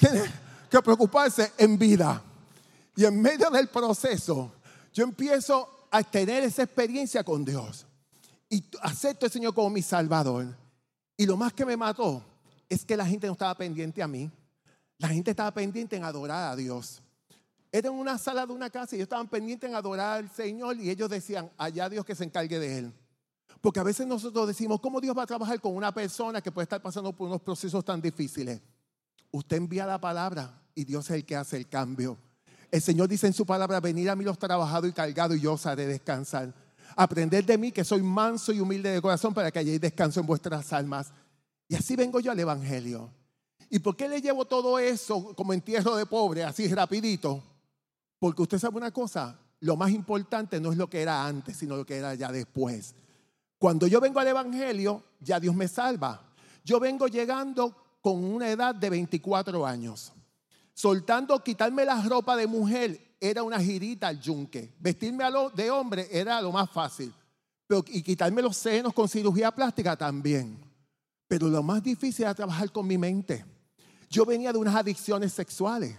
tiene 0.00 0.22
que 0.70 0.82
preocuparse 0.82 1.52
en 1.58 1.78
vida. 1.78 2.22
Y 2.96 3.04
en 3.04 3.20
medio 3.20 3.50
del 3.50 3.68
proceso, 3.68 4.52
yo 4.92 5.04
empiezo 5.04 5.86
a 5.90 6.02
tener 6.02 6.42
esa 6.42 6.62
experiencia 6.62 7.24
con 7.24 7.44
Dios. 7.44 7.86
Y 8.48 8.64
acepto 8.82 9.26
al 9.26 9.32
Señor 9.32 9.54
como 9.54 9.70
mi 9.70 9.82
Salvador. 9.82 10.56
Y 11.16 11.26
lo 11.26 11.36
más 11.36 11.52
que 11.52 11.64
me 11.64 11.76
mató 11.76 12.24
es 12.68 12.84
que 12.84 12.96
la 12.96 13.06
gente 13.06 13.26
no 13.26 13.34
estaba 13.34 13.54
pendiente 13.54 14.02
a 14.02 14.08
mí. 14.08 14.30
La 14.98 15.08
gente 15.08 15.30
estaba 15.30 15.52
pendiente 15.52 15.96
en 15.96 16.04
adorar 16.04 16.52
a 16.52 16.56
Dios. 16.56 17.02
Era 17.72 17.88
en 17.88 17.94
una 17.94 18.18
sala 18.18 18.46
de 18.46 18.52
una 18.52 18.68
casa 18.68 18.94
y 18.94 18.98
ellos 18.98 19.06
estaban 19.06 19.28
pendientes 19.28 19.68
en 19.70 19.76
adorar 19.76 20.18
al 20.18 20.30
Señor 20.30 20.76
y 20.76 20.90
ellos 20.90 21.08
decían, 21.08 21.50
allá 21.56 21.88
Dios 21.88 22.04
que 22.04 22.14
se 22.14 22.24
encargue 22.24 22.58
de 22.58 22.78
Él. 22.78 22.92
Porque 23.60 23.78
a 23.78 23.84
veces 23.84 24.06
nosotros 24.06 24.48
decimos, 24.48 24.80
¿cómo 24.80 25.00
Dios 25.00 25.16
va 25.16 25.22
a 25.22 25.26
trabajar 25.26 25.60
con 25.60 25.76
una 25.76 25.92
persona 25.92 26.40
que 26.40 26.50
puede 26.50 26.64
estar 26.64 26.82
pasando 26.82 27.12
por 27.14 27.28
unos 27.28 27.42
procesos 27.42 27.84
tan 27.84 28.00
difíciles? 28.00 28.60
Usted 29.30 29.58
envía 29.58 29.86
la 29.86 30.00
palabra 30.00 30.60
y 30.74 30.84
Dios 30.84 31.04
es 31.10 31.16
el 31.16 31.24
que 31.24 31.36
hace 31.36 31.56
el 31.56 31.68
cambio. 31.68 32.18
El 32.70 32.80
Señor 32.80 33.08
dice 33.08 33.26
en 33.26 33.32
su 33.32 33.44
palabra, 33.44 33.80
venid 33.80 34.08
a 34.08 34.16
mí 34.16 34.24
los 34.24 34.38
trabajados 34.38 34.88
y 34.88 34.92
cargados 34.92 35.36
y 35.36 35.40
yo 35.40 35.54
os 35.54 35.66
haré 35.66 35.86
descansar. 35.86 36.52
Aprended 36.96 37.44
de 37.44 37.58
mí 37.58 37.72
que 37.72 37.84
soy 37.84 38.02
manso 38.02 38.52
y 38.52 38.60
humilde 38.60 38.90
de 38.90 39.02
corazón 39.02 39.34
para 39.34 39.50
que 39.50 39.58
hayáis 39.58 39.80
descanso 39.80 40.20
en 40.20 40.26
vuestras 40.26 40.72
almas. 40.72 41.12
Y 41.68 41.74
así 41.74 41.96
vengo 41.96 42.20
yo 42.20 42.30
al 42.30 42.38
Evangelio. 42.38 43.10
¿Y 43.68 43.78
por 43.78 43.96
qué 43.96 44.08
le 44.08 44.20
llevo 44.20 44.44
todo 44.44 44.78
eso 44.78 45.34
como 45.34 45.52
entierro 45.52 45.96
de 45.96 46.06
pobre, 46.06 46.44
así 46.44 46.66
rapidito? 46.72 47.42
Porque 48.18 48.42
usted 48.42 48.58
sabe 48.58 48.76
una 48.76 48.90
cosa, 48.90 49.38
lo 49.60 49.76
más 49.76 49.90
importante 49.90 50.60
no 50.60 50.72
es 50.72 50.78
lo 50.78 50.90
que 50.90 51.00
era 51.00 51.24
antes, 51.24 51.56
sino 51.56 51.76
lo 51.76 51.86
que 51.86 51.96
era 51.96 52.14
ya 52.14 52.30
después. 52.30 52.94
Cuando 53.58 53.86
yo 53.86 54.00
vengo 54.00 54.20
al 54.20 54.28
Evangelio, 54.28 55.02
ya 55.20 55.38
Dios 55.38 55.54
me 55.54 55.68
salva. 55.68 56.20
Yo 56.64 56.80
vengo 56.80 57.06
llegando 57.06 57.74
con 58.00 58.24
una 58.24 58.48
edad 58.48 58.74
de 58.74 58.90
24 58.90 59.66
años. 59.66 60.12
Soltando, 60.80 61.38
quitarme 61.44 61.84
la 61.84 62.00
ropa 62.00 62.34
de 62.34 62.46
mujer 62.46 63.14
era 63.20 63.42
una 63.42 63.60
girita 63.60 64.08
al 64.08 64.18
yunque. 64.18 64.72
Vestirme 64.80 65.24
de 65.54 65.70
hombre 65.70 66.08
era 66.10 66.40
lo 66.40 66.50
más 66.52 66.70
fácil. 66.70 67.12
Pero, 67.66 67.84
y 67.88 68.02
quitarme 68.02 68.40
los 68.40 68.56
senos 68.56 68.94
con 68.94 69.06
cirugía 69.06 69.50
plástica 69.50 69.94
también. 69.94 70.58
Pero 71.28 71.48
lo 71.50 71.62
más 71.62 71.82
difícil 71.82 72.24
era 72.24 72.32
trabajar 72.32 72.72
con 72.72 72.86
mi 72.86 72.96
mente. 72.96 73.44
Yo 74.08 74.24
venía 74.24 74.54
de 74.54 74.58
unas 74.58 74.74
adicciones 74.74 75.34
sexuales. 75.34 75.98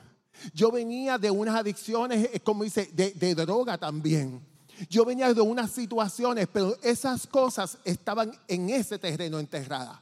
Yo 0.52 0.72
venía 0.72 1.20
de 1.20 1.30
unas 1.30 1.58
adicciones, 1.58 2.30
eh, 2.34 2.40
como 2.40 2.64
dice, 2.64 2.90
de, 2.92 3.12
de 3.12 3.36
droga 3.36 3.78
también. 3.78 4.44
Yo 4.90 5.06
venía 5.06 5.32
de 5.32 5.42
unas 5.42 5.70
situaciones, 5.70 6.48
pero 6.52 6.76
esas 6.82 7.28
cosas 7.28 7.78
estaban 7.86 8.32
en 8.48 8.72
ese 8.72 8.98
terreno 8.98 9.38
enterradas. 9.38 10.00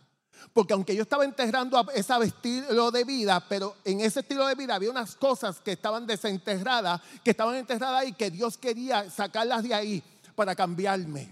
Porque 0.53 0.73
aunque 0.73 0.95
yo 0.95 1.03
estaba 1.03 1.25
enterrando 1.25 1.79
ese 1.93 2.13
estilo 2.23 2.91
de 2.91 3.03
vida, 3.03 3.43
pero 3.47 3.75
en 3.85 4.01
ese 4.01 4.21
estilo 4.21 4.47
de 4.47 4.55
vida 4.55 4.75
había 4.75 4.89
unas 4.89 5.15
cosas 5.15 5.59
que 5.59 5.73
estaban 5.73 6.07
desenterradas, 6.07 7.01
que 7.23 7.31
estaban 7.31 7.55
enterradas 7.55 8.07
y 8.07 8.13
que 8.13 8.31
Dios 8.31 8.57
quería 8.57 9.09
sacarlas 9.09 9.63
de 9.63 9.73
ahí 9.73 10.03
para 10.35 10.55
cambiarme. 10.55 11.31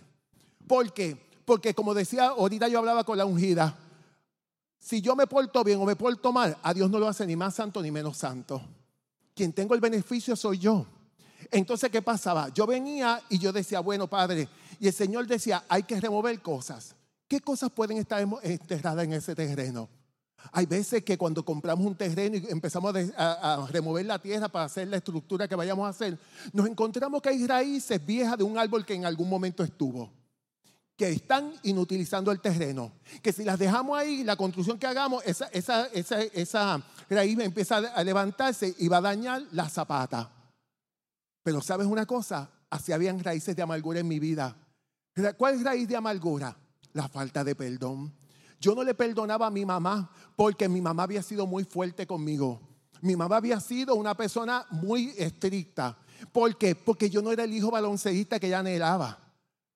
¿Por 0.68 0.94
qué? 0.94 1.18
Porque 1.46 1.74
como 1.74 1.94
decía, 1.94 2.28
ahorita 2.28 2.68
yo 2.68 2.80
hablaba 2.80 3.04
con 3.04 3.18
la 3.18 3.26
ungida, 3.26 3.76
si 4.80 5.02
yo 5.02 5.16
me 5.16 5.28
porto 5.28 5.64
bien 5.64 5.80
o 5.82 5.86
me 5.86 5.96
porto 5.96 6.32
mal, 6.32 6.58
a 6.62 6.74
Dios 6.74 6.90
no 6.90 7.00
lo 7.00 7.08
hace 7.08 7.26
ni 7.26 7.36
más 7.36 7.56
santo 7.56 7.82
ni 7.82 7.92
menos 7.92 8.18
santo. 8.18 8.62
Quien 9.34 9.54
tengo 9.54 9.74
el 9.74 9.82
beneficio 9.82 10.36
soy 10.36 10.60
yo. 10.60 10.86
Entonces, 11.52 11.90
¿qué 11.90 12.02
pasaba? 12.02 12.50
Yo 12.50 12.66
venía 12.66 13.22
y 13.30 13.38
yo 13.38 13.52
decía, 13.52 13.80
bueno, 13.80 14.08
Padre, 14.08 14.48
y 14.80 14.88
el 14.88 14.94
Señor 14.94 15.28
decía, 15.28 15.64
hay 15.68 15.84
que 15.84 16.00
remover 16.00 16.42
cosas. 16.42 16.96
¿Qué 17.28 17.42
cosas 17.42 17.72
pueden 17.72 17.98
estar 17.98 18.26
enterradas 18.44 19.04
en 19.04 19.14
ese 19.14 19.36
terreno? 19.36 19.90
Hay 20.52 20.66
veces 20.66 21.04
que 21.04 21.18
cuando 21.18 21.44
compramos 21.44 21.86
un 21.86 21.96
terreno 21.96 22.38
y 22.38 22.46
empezamos 22.50 22.96
a, 23.18 23.68
remover 23.70 24.06
la 24.06 24.20
tierra 24.20 24.48
para 24.48 24.66
hacer 24.66 24.88
la 24.88 24.98
estructura 24.98 25.48
que 25.48 25.56
vayamos 25.56 25.86
a 25.86 25.90
hacer, 25.90 26.18
nos 26.54 26.68
encontramos 26.68 27.22
que 27.22 27.30
hay 27.30 27.46
raíces 27.46 28.06
viejas 28.06 28.38
de 28.38 28.44
un 28.44 28.58
árbol 28.58 28.86
que 28.86 28.94
en 28.94 29.06
algún 29.06 29.30
momento 29.30 29.64
estuvo, 29.64 30.10
que 30.96 31.10
están 31.10 31.54
inutilizando 31.64 32.32
el 32.32 32.40
terreno, 32.40 32.94
que 33.22 33.34
si 33.34 33.44
las 33.44 33.60
dejamos 33.60 33.98
ahí, 33.98 34.24
la 34.24 34.36
construcción 34.36 34.78
que 34.78 34.88
hagamos, 34.88 35.24
esa, 35.26 35.48
esa, 35.48 35.88
esa, 35.88 36.22
esa 36.22 36.84
raíz 37.10 37.38
empieza 37.40 37.78
a 37.78 38.04
levantarse 38.04 38.74
y 38.78 38.88
va 38.88 38.98
a 38.98 39.02
dañar 39.02 39.44
la 39.52 39.68
zapata. 39.68 40.32
Pero 41.44 41.62
sabes 41.62 41.88
una 41.88 42.06
cosa, 42.06 42.50
así 42.70 42.92
habían 42.94 43.22
raíces 43.22 43.56
de 43.56 43.64
amargura 43.64 44.00
en 44.00 44.08
mi 44.08 44.20
vida. 44.20 44.56
¿Cuál 45.38 45.56
es 45.56 45.64
raíz 45.64 45.88
de 45.88 45.96
amargura? 45.96 46.56
La 46.98 47.08
falta 47.08 47.44
de 47.44 47.56
perdón. 47.56 48.14
Yo 48.60 48.74
no 48.76 48.84
le 48.84 48.94
perdonaba 48.94 49.48
a 49.48 49.52
mi 49.52 49.66
mamá 49.66 50.12
porque 50.36 50.68
mi 50.68 50.82
mamá 50.82 51.04
había 51.04 51.22
sido 51.22 51.46
muy 51.46 51.64
fuerte 51.64 52.06
conmigo. 52.06 52.60
Mi 53.02 53.16
mamá 53.16 53.38
había 53.38 53.60
sido 53.60 53.96
una 53.96 54.16
persona 54.16 54.66
muy 54.72 55.14
estricta. 55.18 55.98
¿Por 56.32 56.58
qué? 56.58 56.76
Porque 56.76 57.10
yo 57.10 57.22
no 57.22 57.32
era 57.32 57.44
el 57.44 57.54
hijo 57.54 57.70
balonceísta 57.70 58.40
que 58.40 58.48
ella 58.48 58.60
anhelaba. 58.60 59.20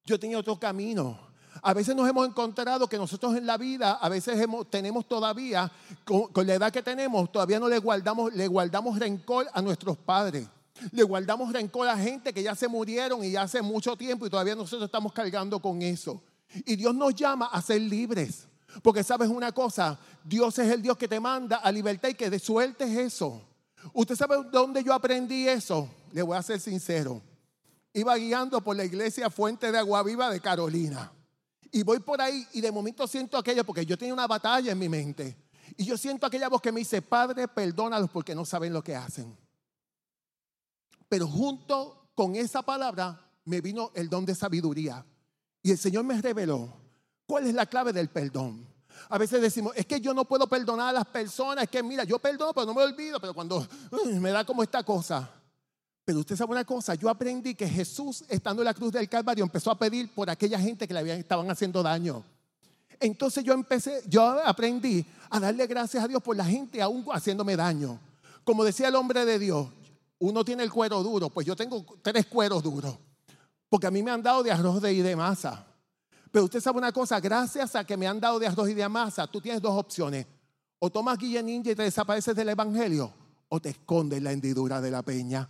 Yo 0.03 0.19
tenía 0.19 0.39
otro 0.39 0.60
camino. 0.60 1.19
A 1.62 1.75
veces 1.75 1.95
nos 1.95 2.10
hemos 2.10 2.27
encontrado 2.27 2.88
que 2.88 2.97
nosotros 2.97 3.36
en 3.36 3.45
la 3.45 3.57
vida, 3.57 3.93
a 3.93 4.10
veces 4.10 4.43
tenemos 4.71 5.07
todavía, 5.07 5.71
con, 6.03 6.47
la 6.47 6.55
edad 6.55 6.71
que 6.71 6.81
tenemos, 6.81 7.31
todavía 7.31 7.60
no 7.60 7.69
le 7.69 7.77
guardamos, 7.77 8.34
le 8.34 8.47
guardamos 8.47 8.97
rencor 8.97 9.47
a 9.53 9.62
nuestros 9.62 9.95
padres. 9.97 10.47
Le 10.91 11.03
guardamos 11.03 11.53
rencor 11.53 11.88
a 11.88 11.95
gente 11.95 12.34
que 12.34 12.41
ya 12.41 12.55
se 12.55 12.67
murieron 12.67 13.23
y 13.23 13.29
ya 13.29 13.43
hace 13.43 13.62
mucho 13.62 13.95
tiempo 13.95 14.25
y 14.25 14.29
todavía 14.31 14.55
nosotros 14.55 14.88
estamos 14.88 15.13
cargando 15.13 15.62
con 15.62 15.84
eso. 15.84 16.23
Y 16.66 16.76
Dios 16.76 16.94
nos 16.96 17.16
llama 17.16 17.48
a 17.48 17.62
ser 17.62 17.82
libres. 17.82 18.48
Porque 18.82 19.04
sabes 19.04 19.30
una 19.30 19.52
cosa, 19.52 20.00
Dios 20.24 20.58
es 20.60 20.72
el 20.72 20.82
Dios 20.82 20.98
que 20.98 21.08
te 21.08 21.20
manda 21.20 21.58
a 21.58 21.72
libertad 21.72 22.10
y 22.10 22.14
que 22.14 22.30
de 22.30 22.40
sueltes 22.40 22.90
eso. 22.90 23.42
¿Usted 23.94 24.16
sabe 24.16 24.38
dónde 24.52 24.84
yo 24.84 24.94
aprendí 24.94 25.48
eso? 25.48 25.90
Le 26.14 26.22
voy 26.22 26.38
a 26.38 26.44
ser 26.44 26.60
sincero. 26.60 27.22
Iba 27.94 28.16
guiando 28.16 28.62
por 28.62 28.76
la 28.76 28.86
iglesia 28.86 29.30
Fuente 29.30 29.72
de 29.72 29.78
Agua 29.78 30.04
Viva 30.04 30.30
de 30.30 30.40
Carolina. 30.40 31.12
Y 31.72 31.84
voy 31.84 32.00
por 32.00 32.22
ahí 32.22 32.48
y 32.54 32.62
de 32.62 32.72
momento 32.72 33.08
siento 33.08 33.38
aquello, 33.38 33.66
porque 33.66 33.86
yo 33.86 33.98
tenía 33.98 34.14
una 34.14 34.28
batalla 34.28 34.72
en 34.72 34.80
mi 34.80 34.90
mente. 34.90 35.38
Y 35.78 35.86
yo 35.86 35.98
siento 35.98 36.26
aquella 36.26 36.50
voz 36.50 36.62
que 36.62 36.72
me 36.72 36.80
dice, 36.80 37.02
Padre, 37.02 37.48
perdónalos 37.48 38.10
porque 38.10 38.36
no 38.36 38.46
saben 38.46 38.74
lo 38.74 38.84
que 38.84 38.96
hacen. 38.96 39.38
Pero 41.08 41.28
junto 41.28 42.10
con 42.14 42.36
esa 42.36 42.62
palabra 42.62 43.20
me 43.46 43.62
vino 43.62 43.92
el 43.96 44.10
don 44.10 44.26
de 44.26 44.36
sabiduría. 44.36 45.06
Y 45.63 45.71
el 45.71 45.78
Señor 45.78 46.04
me 46.04 46.19
reveló 46.21 46.69
cuál 47.26 47.47
es 47.47 47.54
la 47.54 47.65
clave 47.65 47.93
del 47.93 48.10
perdón. 48.10 48.65
A 49.10 49.17
veces 49.17 49.41
decimos, 49.41 49.74
es 49.76 49.86
que 49.86 50.00
yo 50.00 50.13
no 50.13 50.26
puedo 50.26 50.47
perdonar 50.47 50.89
a 50.89 50.93
las 51.00 51.08
personas, 51.08 51.63
es 51.63 51.69
que 51.69 51.84
mira, 51.84 52.04
yo 52.04 52.19
perdono, 52.19 52.54
pero 52.54 52.65
no 52.65 52.74
me 52.74 52.84
olvido, 52.84 53.19
pero 53.19 53.34
cuando 53.34 53.67
me 54.19 54.32
da 54.32 54.45
como 54.45 54.63
esta 54.63 54.84
cosa. 54.84 55.30
Pero 56.04 56.19
usted 56.19 56.36
sabe 56.36 56.52
una 56.52 56.65
cosa, 56.65 56.95
yo 56.95 57.10
aprendí 57.10 57.56
que 57.56 57.67
Jesús, 57.67 58.24
estando 58.28 58.62
en 58.62 58.65
la 58.65 58.74
cruz 58.74 58.91
del 58.91 59.08
Calvario, 59.08 59.43
empezó 59.43 59.71
a 59.71 59.78
pedir 59.78 60.10
por 60.13 60.30
aquella 60.30 60.60
gente 60.60 60.88
que 60.88 60.93
le 60.93 61.00
habían, 61.00 61.19
estaban 61.19 61.50
haciendo 61.50 61.84
daño. 61.84 62.24
Entonces 63.00 63.43
yo 63.43 63.54
empecé, 63.54 64.04
yo 64.08 64.24
aprendí 64.45 65.06
a 65.30 65.39
darle 65.39 65.65
gracias 65.67 66.04
a 66.04 66.08
Dios 66.08 66.21
por 66.21 66.36
la 66.36 66.45
gente 66.45 66.82
aún 66.82 67.06
haciéndome 67.12 67.56
daño. 67.56 68.00
Como 68.43 68.63
decía 68.63 68.88
el 68.88 68.95
hombre 68.95 69.26
de 69.26 69.39
Dios, 69.39 69.67
uno 70.19 70.45
tiene 70.45 70.63
el 70.63 70.71
cuero 70.71 71.02
duro, 71.02 71.30
pues 71.30 71.47
yo 71.47 71.56
tengo 71.56 71.84
tres 72.02 72.28
cueros 72.28 72.62
duros, 72.62 72.95
porque 73.71 73.88
a 73.88 73.91
mí 73.91 74.03
me 74.03 74.12
han 74.12 74.21
dado 74.21 74.43
de 74.43 74.51
arroz 74.51 74.84
y 74.84 75.01
de 75.01 75.15
masa. 75.15 75.65
Pero 76.29 76.43
usted 76.43 76.60
sabe 76.60 76.77
una 76.77 76.91
cosa, 76.91 77.21
gracias 77.21 77.73
a 77.73 77.86
que 77.86 77.95
me 77.95 78.05
han 78.05 78.19
dado 78.19 78.38
de 78.38 78.45
arroz 78.45 78.69
y 78.69 78.73
de 78.73 78.88
masa, 78.89 79.27
tú 79.27 79.39
tienes 79.39 79.62
dos 79.62 79.79
opciones. 79.79 80.27
O 80.79 80.89
tomas 80.89 81.17
guía 81.17 81.41
ninja 81.41 81.71
y 81.71 81.75
te 81.75 81.84
desapareces 81.84 82.36
del 82.36 82.49
evangelio, 82.49 83.13
o 83.47 83.62
te 83.62 83.69
escondes 83.69 84.17
en 84.17 84.25
la 84.25 84.34
hendidura 84.34 84.81
de 84.81 84.91
la 84.91 85.01
peña. 85.03 85.47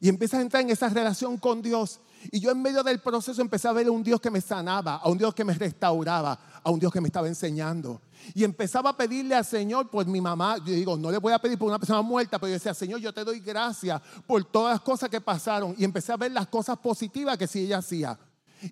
Y 0.00 0.10
empiezas 0.10 0.40
a 0.40 0.42
entrar 0.42 0.62
en 0.62 0.68
esa 0.68 0.90
relación 0.90 1.38
con 1.38 1.62
Dios. 1.62 2.00
Y 2.30 2.40
yo 2.40 2.50
en 2.50 2.62
medio 2.62 2.82
del 2.82 3.00
proceso 3.00 3.40
empecé 3.42 3.68
a 3.68 3.72
ver 3.72 3.86
a 3.86 3.90
un 3.90 4.02
Dios 4.02 4.20
que 4.20 4.30
me 4.30 4.40
sanaba, 4.40 4.96
a 4.96 5.08
un 5.08 5.18
Dios 5.18 5.34
que 5.34 5.44
me 5.44 5.54
restauraba, 5.54 6.38
a 6.62 6.70
un 6.70 6.78
Dios 6.78 6.92
que 6.92 7.00
me 7.00 7.08
estaba 7.08 7.26
enseñando. 7.26 8.00
Y 8.34 8.44
empezaba 8.44 8.90
a 8.90 8.96
pedirle 8.96 9.34
al 9.34 9.44
Señor 9.44 9.90
por 9.90 10.06
mi 10.06 10.20
mamá. 10.20 10.58
Yo 10.58 10.72
digo, 10.72 10.96
no 10.96 11.10
le 11.10 11.18
voy 11.18 11.32
a 11.32 11.38
pedir 11.38 11.58
por 11.58 11.68
una 11.68 11.78
persona 11.78 12.02
muerta, 12.02 12.38
pero 12.38 12.48
yo 12.48 12.54
decía, 12.54 12.74
Señor, 12.74 13.00
yo 13.00 13.12
te 13.12 13.24
doy 13.24 13.40
gracias 13.40 14.00
por 14.26 14.44
todas 14.44 14.74
las 14.74 14.80
cosas 14.80 15.08
que 15.08 15.20
pasaron. 15.20 15.74
Y 15.76 15.84
empecé 15.84 16.12
a 16.12 16.16
ver 16.16 16.30
las 16.30 16.46
cosas 16.46 16.78
positivas 16.78 17.36
que 17.36 17.46
sí 17.46 17.60
ella 17.60 17.78
hacía. 17.78 18.18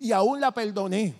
Y 0.00 0.12
aún 0.12 0.40
la 0.40 0.52
perdoné. 0.52 1.16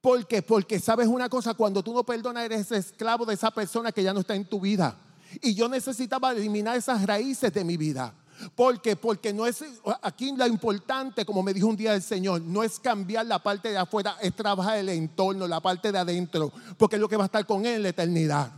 ¿Por 0.00 0.26
qué? 0.26 0.42
Porque 0.42 0.80
sabes 0.80 1.06
una 1.06 1.28
cosa, 1.28 1.54
cuando 1.54 1.82
tú 1.82 1.94
no 1.94 2.04
perdonas 2.04 2.44
eres 2.44 2.72
esclavo 2.72 3.24
de 3.24 3.34
esa 3.34 3.50
persona 3.50 3.92
que 3.92 4.02
ya 4.02 4.12
no 4.12 4.20
está 4.20 4.34
en 4.34 4.44
tu 4.44 4.60
vida. 4.60 4.96
Y 5.40 5.54
yo 5.54 5.68
necesitaba 5.68 6.32
eliminar 6.32 6.76
esas 6.76 7.06
raíces 7.06 7.52
de 7.52 7.64
mi 7.64 7.76
vida. 7.76 8.12
¿Por 8.54 8.80
qué? 8.80 8.96
Porque 8.96 9.32
no 9.32 9.46
es, 9.46 9.64
aquí 10.02 10.34
lo 10.36 10.46
importante, 10.46 11.24
como 11.24 11.42
me 11.42 11.52
dijo 11.54 11.66
un 11.66 11.76
día 11.76 11.94
el 11.94 12.02
Señor, 12.02 12.42
no 12.42 12.62
es 12.62 12.78
cambiar 12.78 13.26
la 13.26 13.42
parte 13.42 13.70
de 13.70 13.78
afuera, 13.78 14.16
es 14.20 14.34
trabajar 14.34 14.78
el 14.78 14.88
entorno, 14.88 15.46
la 15.46 15.60
parte 15.60 15.92
de 15.92 15.98
adentro, 15.98 16.52
porque 16.76 16.96
es 16.96 17.00
lo 17.00 17.08
que 17.08 17.16
va 17.16 17.24
a 17.24 17.26
estar 17.26 17.46
con 17.46 17.64
Él 17.66 17.74
en 17.74 17.82
la 17.82 17.88
eternidad. 17.90 18.52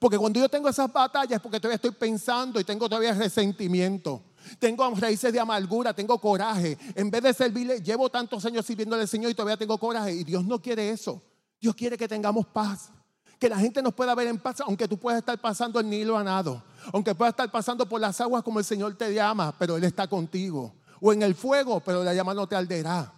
Porque 0.00 0.18
cuando 0.18 0.40
yo 0.40 0.48
tengo 0.48 0.68
esas 0.68 0.92
batallas 0.92 1.40
porque 1.40 1.58
todavía 1.58 1.76
estoy 1.76 1.92
pensando 1.92 2.60
y 2.60 2.64
tengo 2.64 2.88
todavía 2.88 3.14
resentimiento. 3.14 4.22
Tengo 4.58 4.88
raíces 4.94 5.32
de 5.32 5.40
amargura, 5.40 5.92
tengo 5.92 6.18
coraje. 6.20 6.78
En 6.94 7.10
vez 7.10 7.22
de 7.22 7.34
servirle, 7.34 7.80
llevo 7.80 8.08
tantos 8.08 8.44
años 8.44 8.64
sirviéndole 8.64 9.02
al 9.02 9.08
Señor 9.08 9.30
y 9.30 9.34
todavía 9.34 9.56
tengo 9.56 9.78
coraje. 9.78 10.12
Y 10.12 10.24
Dios 10.24 10.44
no 10.44 10.60
quiere 10.60 10.90
eso. 10.90 11.22
Dios 11.60 11.74
quiere 11.74 11.96
que 11.96 12.06
tengamos 12.06 12.46
paz. 12.46 12.90
Que 13.38 13.48
la 13.48 13.58
gente 13.58 13.82
nos 13.82 13.92
pueda 13.92 14.14
ver 14.14 14.28
en 14.28 14.38
paz, 14.38 14.60
aunque 14.60 14.88
tú 14.88 14.98
puedas 14.98 15.18
estar 15.18 15.38
pasando 15.38 15.80
el 15.80 15.88
Nilo 15.88 16.16
a 16.16 16.24
nado. 16.24 16.62
Aunque 16.92 17.14
puedas 17.14 17.32
estar 17.32 17.50
pasando 17.50 17.88
por 17.88 18.00
las 18.00 18.20
aguas 18.20 18.42
como 18.42 18.58
el 18.58 18.64
Señor 18.64 18.96
te 18.96 19.12
llama, 19.12 19.54
pero 19.58 19.76
Él 19.76 19.84
está 19.84 20.06
contigo. 20.06 20.74
O 21.00 21.12
en 21.12 21.22
el 21.22 21.34
fuego, 21.34 21.80
pero 21.80 22.02
la 22.02 22.14
llama 22.14 22.34
no 22.34 22.46
te 22.46 22.56
alderá. 22.56 23.12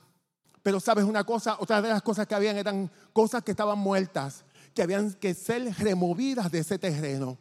Pero 0.62 0.80
sabes 0.80 1.04
una 1.04 1.24
cosa, 1.24 1.56
otra 1.60 1.80
de 1.80 1.88
las 1.88 2.02
cosas 2.02 2.26
que 2.26 2.34
habían 2.34 2.56
eran 2.56 2.90
cosas 3.12 3.42
que 3.42 3.52
estaban 3.52 3.78
muertas, 3.78 4.44
que 4.74 4.82
habían 4.82 5.12
que 5.14 5.34
ser 5.34 5.72
removidas 5.78 6.50
de 6.50 6.58
ese 6.58 6.78
terreno. 6.78 7.38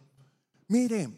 Miren, 0.67 1.17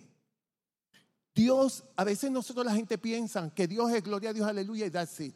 Dios, 1.36 1.84
a 1.96 2.04
veces 2.04 2.32
nosotros 2.32 2.66
la 2.66 2.74
gente 2.74 2.98
piensa 2.98 3.54
que 3.54 3.68
Dios 3.68 3.92
es 3.92 4.04
gloria 4.04 4.32
a 4.32 4.34
Dios, 4.34 4.48
aleluya, 4.48 4.86
y 4.86 4.92
that's 4.92 5.20
it. 5.20 5.36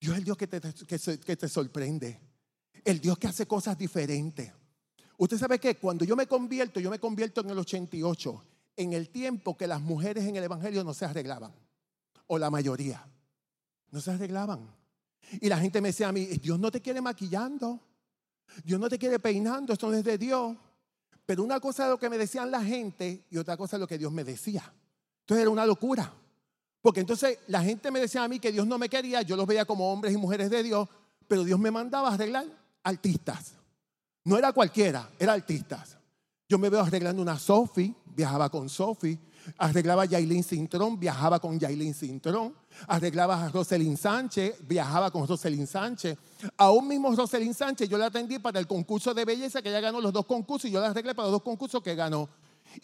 Dios 0.00 0.14
es 0.14 0.18
el 0.18 0.24
Dios 0.24 0.36
que 0.36 0.46
te, 0.46 0.60
que, 0.60 1.36
te 1.36 1.48
sorprende. 1.48 2.20
El 2.84 3.00
Dios 3.00 3.18
que 3.18 3.28
hace 3.28 3.46
cosas 3.46 3.78
diferentes. 3.78 4.52
Usted 5.16 5.38
sabe 5.38 5.58
que 5.58 5.76
cuando 5.76 6.04
yo 6.04 6.16
me 6.16 6.26
convierto, 6.26 6.80
yo 6.80 6.90
me 6.90 6.98
convierto 6.98 7.40
en 7.40 7.50
el 7.50 7.58
88, 7.58 8.44
en 8.82 8.92
el 8.92 9.08
tiempo 9.08 9.56
que 9.56 9.66
las 9.66 9.80
mujeres 9.80 10.24
en 10.24 10.36
el 10.36 10.44
Evangelio 10.44 10.84
no 10.84 10.94
se 10.94 11.04
arreglaban, 11.04 11.52
o 12.26 12.38
la 12.38 12.50
mayoría, 12.50 13.06
no 13.90 14.00
se 14.00 14.10
arreglaban. 14.10 14.60
Y 15.40 15.48
la 15.48 15.58
gente 15.58 15.80
me 15.80 15.88
decía 15.88 16.08
a 16.08 16.12
mí, 16.12 16.26
Dios 16.26 16.58
no 16.58 16.70
te 16.70 16.80
quiere 16.80 17.00
maquillando, 17.00 17.80
Dios 18.64 18.78
no 18.78 18.88
te 18.88 18.98
quiere 18.98 19.18
peinando, 19.18 19.72
esto 19.72 19.88
no 19.88 19.96
es 19.96 20.04
de 20.04 20.18
Dios. 20.18 20.56
Pero 21.24 21.44
una 21.44 21.60
cosa 21.60 21.84
es 21.84 21.90
lo 21.90 21.98
que 21.98 22.10
me 22.10 22.18
decían 22.18 22.50
la 22.50 22.62
gente 22.62 23.24
y 23.30 23.38
otra 23.38 23.56
cosa 23.56 23.76
es 23.76 23.80
lo 23.80 23.86
que 23.86 23.98
Dios 23.98 24.12
me 24.12 24.24
decía. 24.24 24.62
Entonces 25.20 25.42
era 25.42 25.50
una 25.50 25.64
locura. 25.64 26.12
Porque 26.80 27.00
entonces 27.00 27.38
la 27.46 27.62
gente 27.62 27.90
me 27.90 28.00
decía 28.00 28.24
a 28.24 28.28
mí 28.28 28.40
que 28.40 28.50
Dios 28.50 28.66
no 28.66 28.76
me 28.76 28.88
quería, 28.88 29.22
yo 29.22 29.36
los 29.36 29.46
veía 29.46 29.64
como 29.64 29.92
hombres 29.92 30.12
y 30.12 30.16
mujeres 30.16 30.50
de 30.50 30.64
Dios, 30.64 30.88
pero 31.28 31.44
Dios 31.44 31.58
me 31.58 31.70
mandaba 31.70 32.08
a 32.08 32.14
arreglar 32.14 32.44
artistas. 32.82 33.52
No 34.24 34.36
era 34.36 34.52
cualquiera, 34.52 35.08
era 35.18 35.32
artistas. 35.32 35.96
Yo 36.52 36.58
me 36.58 36.68
veo 36.68 36.82
arreglando 36.82 37.22
una 37.22 37.38
Sophie, 37.38 37.94
viajaba 38.14 38.50
con 38.50 38.68
Sophie, 38.68 39.18
arreglaba 39.56 40.02
a 40.02 40.04
Yailin 40.04 40.44
Cintrón, 40.44 41.00
viajaba 41.00 41.40
con 41.40 41.58
Yailin 41.58 41.94
Cintrón, 41.94 42.54
arreglaba 42.88 43.42
a 43.42 43.48
Roselyn 43.48 43.96
Sánchez, 43.96 44.56
viajaba 44.60 45.10
con 45.10 45.26
Roselyn 45.26 45.66
Sánchez. 45.66 46.18
Aún 46.58 46.88
mismo 46.88 47.10
Roselyn 47.16 47.54
Sánchez 47.54 47.88
yo 47.88 47.96
la 47.96 48.08
atendí 48.08 48.38
para 48.38 48.60
el 48.60 48.66
concurso 48.66 49.14
de 49.14 49.24
belleza 49.24 49.62
que 49.62 49.70
ella 49.70 49.80
ganó 49.80 49.98
los 49.98 50.12
dos 50.12 50.26
concursos 50.26 50.68
y 50.68 50.74
yo 50.74 50.80
la 50.82 50.88
arreglé 50.88 51.14
para 51.14 51.28
los 51.28 51.36
dos 51.36 51.42
concursos 51.42 51.82
que 51.82 51.94
ganó. 51.94 52.28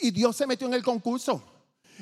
Y 0.00 0.12
Dios 0.12 0.34
se 0.34 0.46
metió 0.46 0.66
en 0.66 0.72
el 0.72 0.82
concurso. 0.82 1.42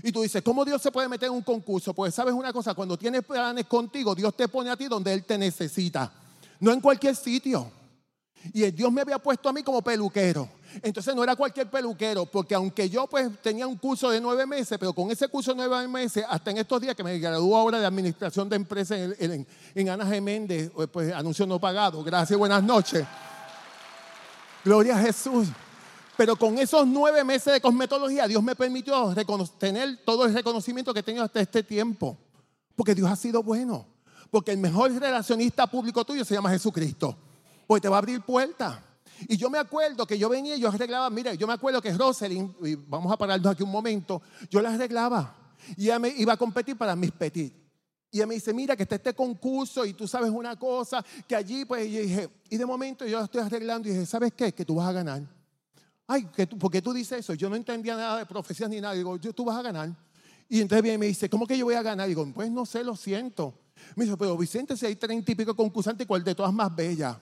Y 0.05 0.13
tú 0.13 0.23
dices, 0.23 0.43
¿cómo 0.43 0.65
Dios 0.65 0.81
se 0.81 0.93
puede 0.93 1.09
meter 1.09 1.31
en 1.31 1.35
un 1.35 1.43
concurso? 1.43 1.93
Pues 1.93 2.15
sabes 2.15 2.33
una 2.33 2.53
cosa, 2.53 2.75
cuando 2.75 2.97
tienes 2.97 3.25
planes 3.25 3.67
contigo, 3.67 4.15
Dios 4.15 4.37
te 4.37 4.47
pone 4.47 4.71
a 4.71 4.77
ti 4.77 4.87
donde 4.87 5.13
Él 5.13 5.25
te 5.25 5.37
necesita, 5.37 6.13
no 6.61 6.71
en 6.71 6.81
cualquier 6.81 7.17
sitio. 7.17 7.73
Y 8.53 8.71
Dios 8.71 8.93
me 8.93 9.01
había 9.01 9.19
puesto 9.19 9.49
a 9.49 9.53
mí 9.53 9.65
como 9.65 9.83
peluquero. 9.83 10.49
Entonces 10.83 11.15
no 11.15 11.23
era 11.23 11.37
cualquier 11.37 11.71
peluquero, 11.71 12.27
porque 12.27 12.55
aunque 12.55 12.89
yo 12.89 13.07
pues 13.07 13.31
tenía 13.43 13.67
un 13.67 13.77
curso 13.77 14.11
de 14.11 14.21
nueve 14.21 14.47
meses, 14.47 14.79
pero 14.79 14.93
con 14.93 15.11
ese 15.11 15.29
curso 15.29 15.53
de 15.53 15.57
nueve 15.57 15.89
meses, 15.89 16.25
hasta 16.29 16.51
en 16.51 16.59
estos 16.59 16.81
días 16.81 16.95
que 16.95 17.03
me 17.03 17.19
graduó 17.19 17.57
ahora 17.57 17.79
de 17.79 17.87
administración 17.87 18.49
de 18.49 18.57
empresas 18.57 18.99
en, 19.19 19.47
en, 19.75 19.89
Ana 19.89 20.07
Geméndez, 20.07 20.71
pues 20.93 21.13
anuncio 21.13 21.47
no 21.47 21.59
pagado. 21.59 22.03
Gracias, 22.03 22.39
buenas 22.39 22.63
noches. 22.63 23.07
Gloria 24.65 24.97
a 24.97 25.01
Jesús. 25.01 25.49
Pero 26.17 26.37
con 26.37 26.59
esos 26.59 26.87
nueve 26.87 27.23
meses 27.25 27.53
de 27.53 27.61
cosmetología, 27.61 28.27
Dios 28.27 28.43
me 28.43 28.57
permitió 28.57 29.15
tener 29.59 29.99
todo 30.05 30.25
el 30.25 30.33
reconocimiento 30.33 30.95
que 30.95 31.01
he 31.01 31.03
tenido 31.03 31.25
hasta 31.25 31.41
este 31.41 31.63
tiempo. 31.63 32.17
Porque 32.75 32.95
Dios 32.95 33.11
ha 33.11 33.17
sido 33.17 33.43
bueno. 33.43 33.87
Porque 34.31 34.53
el 34.53 34.59
mejor 34.59 34.93
relacionista 34.93 35.67
público 35.67 36.05
tuyo 36.05 36.25
se 36.25 36.35
llama 36.35 36.51
Jesucristo. 36.51 37.17
Porque 37.67 37.83
te 37.83 37.89
va 37.89 37.97
a 37.97 37.99
abrir 37.99 38.23
puertas. 38.23 38.79
Y 39.29 39.37
yo 39.37 39.51
me 39.51 39.59
acuerdo 39.59 40.07
que 40.07 40.19
yo 40.19 40.29
venía 40.29 40.57
y 40.57 40.61
yo 40.61 40.69
arreglaba, 40.69 41.09
mira, 41.11 41.35
yo 41.35 41.47
me 41.47 41.53
acuerdo 41.55 41.81
que 41.81 41.93
Rosalind, 41.93 42.55
y 42.67 42.75
vamos 42.75 43.13
a 43.13 43.17
pararnos 43.17 43.53
aquí 43.53 43.63
un 43.63 43.71
momento, 43.71 44.23
yo 44.51 44.61
la 44.61 44.75
arreglaba. 44.75 45.35
Y 45.77 45.85
ella 45.85 45.99
me 45.99 46.09
iba 46.09 46.35
a 46.35 46.37
competir 46.37 46.77
para 46.77 46.95
mis 46.95 47.11
petit. 47.13 47.53
Y 48.11 48.19
ella 48.19 48.27
me 48.27 48.35
dice, 48.35 48.53
mira, 48.53 48.77
que 48.77 48.85
está 48.85 48.97
este 48.97 49.15
concurso 49.15 49.85
y 49.85 49.93
tú 49.93 50.07
sabes 50.07 50.31
una 50.31 50.57
cosa, 50.59 51.05
que 51.27 51.35
allí, 51.35 51.65
pues, 51.65 51.91
yo 51.91 52.01
dije, 52.01 52.29
y 52.49 52.57
de 52.57 52.67
momento 52.67 53.05
yo 53.07 53.21
estoy 53.23 53.43
arreglando 53.43 53.89
y 53.89 53.93
dije, 53.93 54.07
¿sabes 54.07 54.33
qué? 54.35 54.53
Que 54.53 54.65
tú 54.65 54.77
vas 54.77 54.89
a 54.89 54.93
ganar. 54.93 55.23
Ay, 56.07 56.29
¿por 56.59 56.71
qué 56.71 56.81
tú 56.81 56.93
dices 56.93 57.19
eso? 57.21 57.35
Yo 57.35 57.51
no 57.51 57.57
entendía 57.57 57.97
nada 57.97 58.19
de 58.19 58.27
profecías 58.27 58.71
ni 58.71 58.81
nada. 58.81 58.95
Digo, 58.95 59.19
tú 59.19 59.45
vas 59.45 59.59
a 59.59 59.63
ganar. 59.63 59.91
Y 60.49 60.61
entonces 60.61 60.83
viene 60.83 60.95
y 60.95 60.99
me 60.99 61.07
dice, 61.07 61.29
¿cómo 61.29 61.47
que 61.47 61.59
yo 61.59 61.65
voy 61.65 61.75
a 61.75 61.83
ganar? 61.83 62.07
Digo, 62.07 62.25
pues 62.33 62.51
no 62.51 62.65
sé, 62.65 62.85
lo 62.85 62.95
siento. 62.95 63.59
Me 63.97 64.05
dice, 64.05 64.17
pero 64.17 64.37
Vicente, 64.37 64.77
si 64.77 64.87
hay 64.87 64.95
treinta 64.95 65.33
y 65.33 65.35
pico 65.35 65.55
concursantes, 65.57 66.07
¿cuál 66.07 66.23
de 66.23 66.35
todas 66.35 66.53
más 66.53 66.75
bella? 66.75 67.19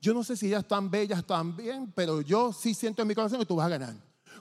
Yo 0.00 0.14
no 0.14 0.22
sé 0.22 0.36
si 0.36 0.46
ellas 0.46 0.62
están 0.62 0.90
bellas 0.90 1.24
también, 1.26 1.92
pero 1.94 2.20
yo 2.20 2.52
sí 2.52 2.74
siento 2.74 3.02
en 3.02 3.08
mi 3.08 3.14
corazón 3.14 3.38
que 3.38 3.46
tú 3.46 3.56
vas 3.56 3.66
a 3.66 3.70
ganar. 3.70 3.94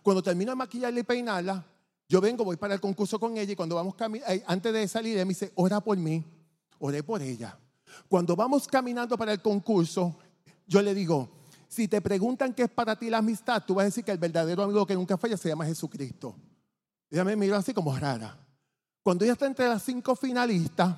Cuando 0.03 0.21
termino 0.21 0.51
de 0.51 0.55
maquillarla 0.55 0.99
y 0.99 1.03
peinarla, 1.03 1.65
yo 2.07 2.21
vengo, 2.21 2.43
voy 2.43 2.57
para 2.57 2.75
el 2.75 2.79
concurso 2.79 3.19
con 3.19 3.37
ella 3.37 3.51
y 3.51 3.55
cuando 3.55 3.75
vamos 3.75 3.95
caminando, 3.95 4.43
antes 4.47 4.73
de 4.73 4.87
salir, 4.87 5.15
ella 5.15 5.25
me 5.25 5.29
dice, 5.29 5.51
ora 5.55 5.81
por 5.81 5.97
mí, 5.97 6.23
oré 6.79 7.01
por 7.01 7.21
ella. 7.21 7.57
Cuando 8.07 8.35
vamos 8.35 8.67
caminando 8.67 9.17
para 9.17 9.31
el 9.31 9.41
concurso, 9.41 10.15
yo 10.67 10.81
le 10.81 10.93
digo, 10.93 11.29
si 11.67 11.87
te 11.87 12.01
preguntan 12.01 12.53
qué 12.53 12.63
es 12.63 12.69
para 12.69 12.95
ti 12.95 13.09
la 13.09 13.17
amistad, 13.17 13.63
tú 13.65 13.75
vas 13.75 13.83
a 13.83 13.85
decir 13.85 14.03
que 14.03 14.11
el 14.11 14.17
verdadero 14.17 14.63
amigo 14.63 14.85
que 14.85 14.93
nunca 14.93 15.17
falla 15.17 15.37
se 15.37 15.49
llama 15.49 15.65
Jesucristo. 15.65 16.35
Ella 17.09 17.23
me 17.23 17.35
miró 17.35 17.55
así 17.55 17.73
como 17.73 17.97
rara. 17.97 18.37
Cuando 19.01 19.23
ella 19.23 19.33
está 19.33 19.45
entre 19.45 19.67
las 19.67 19.83
cinco 19.83 20.15
finalistas, 20.15 20.95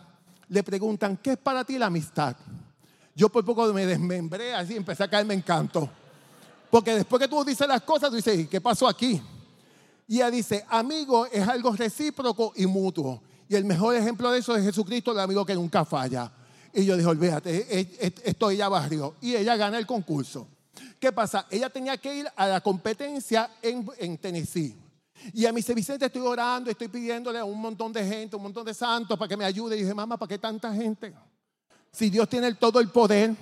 le 0.49 0.63
preguntan, 0.63 1.17
¿qué 1.17 1.31
es 1.31 1.37
para 1.37 1.63
ti 1.63 1.77
la 1.77 1.87
amistad? 1.87 2.35
Yo 3.17 3.29
por 3.29 3.43
poco 3.43 3.73
me 3.73 3.83
desmembré 3.83 4.53
así, 4.53 4.75
empecé 4.75 5.01
a 5.03 5.09
caerme 5.09 5.33
en 5.33 5.41
canto. 5.41 5.89
Porque 6.69 6.93
después 6.93 7.19
que 7.19 7.27
tú 7.27 7.43
dices 7.43 7.67
las 7.67 7.81
cosas, 7.81 8.11
tú 8.11 8.15
dices, 8.15 8.47
¿qué 8.47 8.61
pasó 8.61 8.87
aquí? 8.87 9.19
Y 10.07 10.17
ella 10.17 10.29
dice, 10.29 10.63
amigo 10.69 11.25
es 11.25 11.47
algo 11.47 11.71
recíproco 11.71 12.53
y 12.55 12.67
mutuo. 12.67 13.19
Y 13.49 13.55
el 13.55 13.65
mejor 13.65 13.95
ejemplo 13.95 14.29
de 14.29 14.37
eso 14.37 14.55
es 14.55 14.63
Jesucristo, 14.63 15.13
el 15.13 15.19
amigo 15.19 15.43
que 15.47 15.55
nunca 15.55 15.83
falla. 15.83 16.31
Y 16.71 16.85
yo 16.85 16.95
dije, 16.95 17.09
olvídate, 17.09 18.21
esto 18.23 18.51
ella 18.51 18.69
barrió. 18.69 19.15
Y 19.19 19.35
ella 19.35 19.55
gana 19.55 19.79
el 19.79 19.87
concurso. 19.87 20.47
¿Qué 20.99 21.11
pasa? 21.11 21.47
Ella 21.49 21.71
tenía 21.71 21.97
que 21.97 22.17
ir 22.17 22.27
a 22.35 22.45
la 22.45 22.61
competencia 22.61 23.49
en, 23.63 24.19
Tennessee. 24.19 24.77
Y 25.33 25.47
a 25.47 25.51
mi 25.51 25.61
dice, 25.61 25.73
Vicente, 25.73 26.05
estoy 26.05 26.21
orando, 26.21 26.69
estoy 26.69 26.87
pidiéndole 26.87 27.39
a 27.39 27.45
un 27.45 27.59
montón 27.59 27.91
de 27.91 28.05
gente, 28.05 28.35
un 28.35 28.43
montón 28.43 28.63
de 28.63 28.75
santos 28.75 29.17
para 29.17 29.27
que 29.27 29.37
me 29.37 29.45
ayude. 29.45 29.75
Y 29.75 29.79
dije, 29.79 29.95
mamá, 29.95 30.17
¿para 30.17 30.29
qué 30.29 30.37
tanta 30.37 30.71
gente? 30.71 31.15
Si 31.97 32.11
Dios 32.11 32.29
tiene 32.29 32.53
todo 32.53 32.79
el 32.79 32.89
poder, 32.89 33.35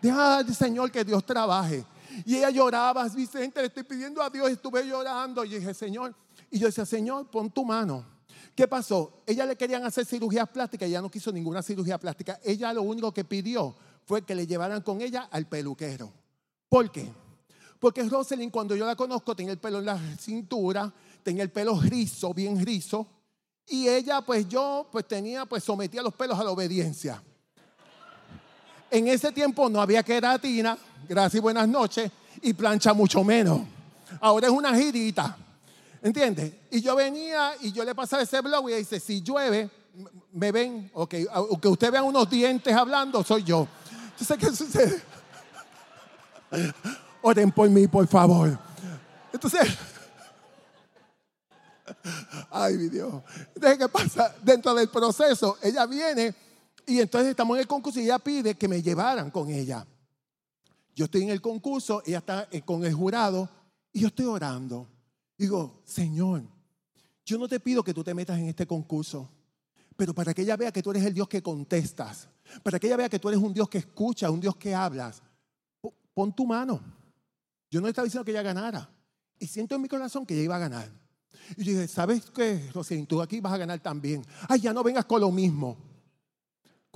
deja 0.00 0.38
al 0.38 0.54
Señor 0.54 0.90
que 0.90 1.04
Dios 1.04 1.26
trabaje. 1.26 1.84
Y 2.24 2.36
ella 2.36 2.48
lloraba, 2.48 3.06
Vicente, 3.10 3.60
le 3.60 3.66
estoy 3.66 3.82
pidiendo 3.82 4.22
a 4.22 4.30
Dios, 4.30 4.48
estuve 4.48 4.82
llorando. 4.86 5.44
Y 5.44 5.58
dije, 5.58 5.74
Señor, 5.74 6.14
y 6.50 6.58
yo 6.58 6.68
decía, 6.68 6.86
Señor, 6.86 7.26
pon 7.30 7.50
tu 7.50 7.66
mano. 7.66 8.06
¿Qué 8.54 8.66
pasó? 8.66 9.22
Ella 9.26 9.44
le 9.44 9.56
querían 9.56 9.84
hacer 9.84 10.06
cirugías 10.06 10.48
plásticas, 10.48 10.88
ella 10.88 11.02
no 11.02 11.10
quiso 11.10 11.30
ninguna 11.30 11.62
cirugía 11.62 11.98
plástica. 11.98 12.40
Ella 12.42 12.72
lo 12.72 12.80
único 12.80 13.12
que 13.12 13.26
pidió 13.26 13.76
fue 14.06 14.22
que 14.22 14.34
le 14.34 14.46
llevaran 14.46 14.80
con 14.80 15.02
ella 15.02 15.28
al 15.30 15.46
peluquero. 15.46 16.10
¿Por 16.66 16.90
qué? 16.90 17.06
Porque 17.78 18.04
Rosalind, 18.04 18.50
cuando 18.50 18.74
yo 18.74 18.86
la 18.86 18.96
conozco, 18.96 19.36
tenía 19.36 19.52
el 19.52 19.58
pelo 19.58 19.80
en 19.80 19.84
la 19.84 19.98
cintura, 20.16 20.90
tenía 21.22 21.42
el 21.42 21.50
pelo 21.50 21.78
rizo, 21.78 22.32
bien 22.32 22.64
rizo, 22.64 23.06
y 23.66 23.86
ella, 23.86 24.22
pues 24.22 24.48
yo, 24.48 24.88
pues 24.90 25.06
tenía, 25.06 25.44
pues 25.44 25.62
sometía 25.62 26.00
los 26.02 26.14
pelos 26.14 26.38
a 26.38 26.44
la 26.44 26.50
obediencia. 26.50 27.22
En 28.90 29.08
ese 29.08 29.32
tiempo 29.32 29.68
no 29.68 29.80
había 29.80 30.02
queratina, 30.02 30.78
gracias 31.08 31.34
y 31.34 31.40
buenas 31.40 31.68
noches, 31.68 32.10
y 32.42 32.52
plancha 32.54 32.92
mucho 32.94 33.22
menos. 33.22 33.60
Ahora 34.20 34.46
es 34.46 34.52
una 34.52 34.74
girita, 34.74 35.36
¿entiendes? 36.02 36.52
Y 36.70 36.80
yo 36.80 36.96
venía 36.96 37.52
y 37.60 37.72
yo 37.72 37.84
le 37.84 37.94
pasaba 37.94 38.22
ese 38.22 38.40
blog 38.40 38.70
y 38.70 38.74
dice, 38.74 38.98
si 38.98 39.22
llueve, 39.22 39.68
me 40.32 40.52
ven, 40.52 40.90
ok, 40.94 41.14
aunque 41.32 41.68
usted 41.68 41.92
vea 41.92 42.02
unos 42.02 42.30
dientes 42.30 42.74
hablando, 42.74 43.22
soy 43.22 43.44
yo. 43.44 43.68
Entonces, 44.10 44.38
¿qué 44.38 44.56
sucede? 44.56 45.02
Oren 47.22 47.52
por 47.52 47.68
mí, 47.68 47.86
por 47.86 48.06
favor. 48.06 48.58
Entonces, 49.32 49.68
ay, 52.50 52.74
mi 52.78 52.88
Dios. 52.88 53.12
Entonces, 53.54 53.78
¿qué 53.78 53.88
pasa? 53.88 54.34
Dentro 54.42 54.74
del 54.74 54.88
proceso, 54.88 55.58
ella 55.62 55.84
viene 55.86 56.34
y 56.88 57.00
entonces 57.00 57.30
estamos 57.30 57.56
en 57.56 57.60
el 57.60 57.66
concurso 57.66 58.00
y 58.00 58.04
ella 58.04 58.18
pide 58.18 58.54
que 58.54 58.66
me 58.66 58.82
llevaran 58.82 59.30
con 59.30 59.50
ella. 59.50 59.86
Yo 60.94 61.04
estoy 61.04 61.22
en 61.22 61.28
el 61.28 61.40
concurso, 61.40 62.02
ella 62.06 62.18
está 62.18 62.48
eh, 62.50 62.62
con 62.62 62.82
el 62.84 62.94
jurado 62.94 63.48
y 63.92 64.00
yo 64.00 64.08
estoy 64.08 64.24
orando. 64.24 64.88
Digo, 65.36 65.82
Señor, 65.84 66.42
yo 67.26 67.36
no 67.38 67.46
te 67.46 67.60
pido 67.60 67.84
que 67.84 67.92
tú 67.92 68.02
te 68.02 68.14
metas 68.14 68.38
en 68.38 68.48
este 68.48 68.66
concurso, 68.66 69.30
pero 69.96 70.14
para 70.14 70.32
que 70.32 70.42
ella 70.42 70.56
vea 70.56 70.72
que 70.72 70.82
tú 70.82 70.90
eres 70.90 71.04
el 71.04 71.12
Dios 71.12 71.28
que 71.28 71.42
contestas, 71.42 72.26
para 72.62 72.80
que 72.80 72.86
ella 72.86 72.96
vea 72.96 73.08
que 73.10 73.18
tú 73.18 73.28
eres 73.28 73.40
un 73.40 73.52
Dios 73.52 73.68
que 73.68 73.78
escucha, 73.78 74.30
un 74.30 74.40
Dios 74.40 74.56
que 74.56 74.74
hablas, 74.74 75.22
pon 76.14 76.34
tu 76.34 76.46
mano. 76.46 76.80
Yo 77.70 77.82
no 77.82 77.88
estaba 77.88 78.06
diciendo 78.06 78.24
que 78.24 78.30
ella 78.30 78.42
ganara. 78.42 78.90
Y 79.38 79.46
siento 79.46 79.74
en 79.74 79.82
mi 79.82 79.88
corazón 79.88 80.24
que 80.24 80.34
ella 80.34 80.44
iba 80.44 80.56
a 80.56 80.60
ganar. 80.60 80.90
Y 81.56 81.64
yo 81.64 81.72
dije, 81.72 81.86
¿sabes 81.86 82.30
qué, 82.30 82.70
Rosín? 82.72 83.06
Tú 83.06 83.20
aquí 83.20 83.40
vas 83.40 83.52
a 83.52 83.58
ganar 83.58 83.78
también. 83.78 84.24
Ay, 84.48 84.60
ya 84.60 84.72
no 84.72 84.82
vengas 84.82 85.04
con 85.04 85.20
lo 85.20 85.30
mismo. 85.30 85.87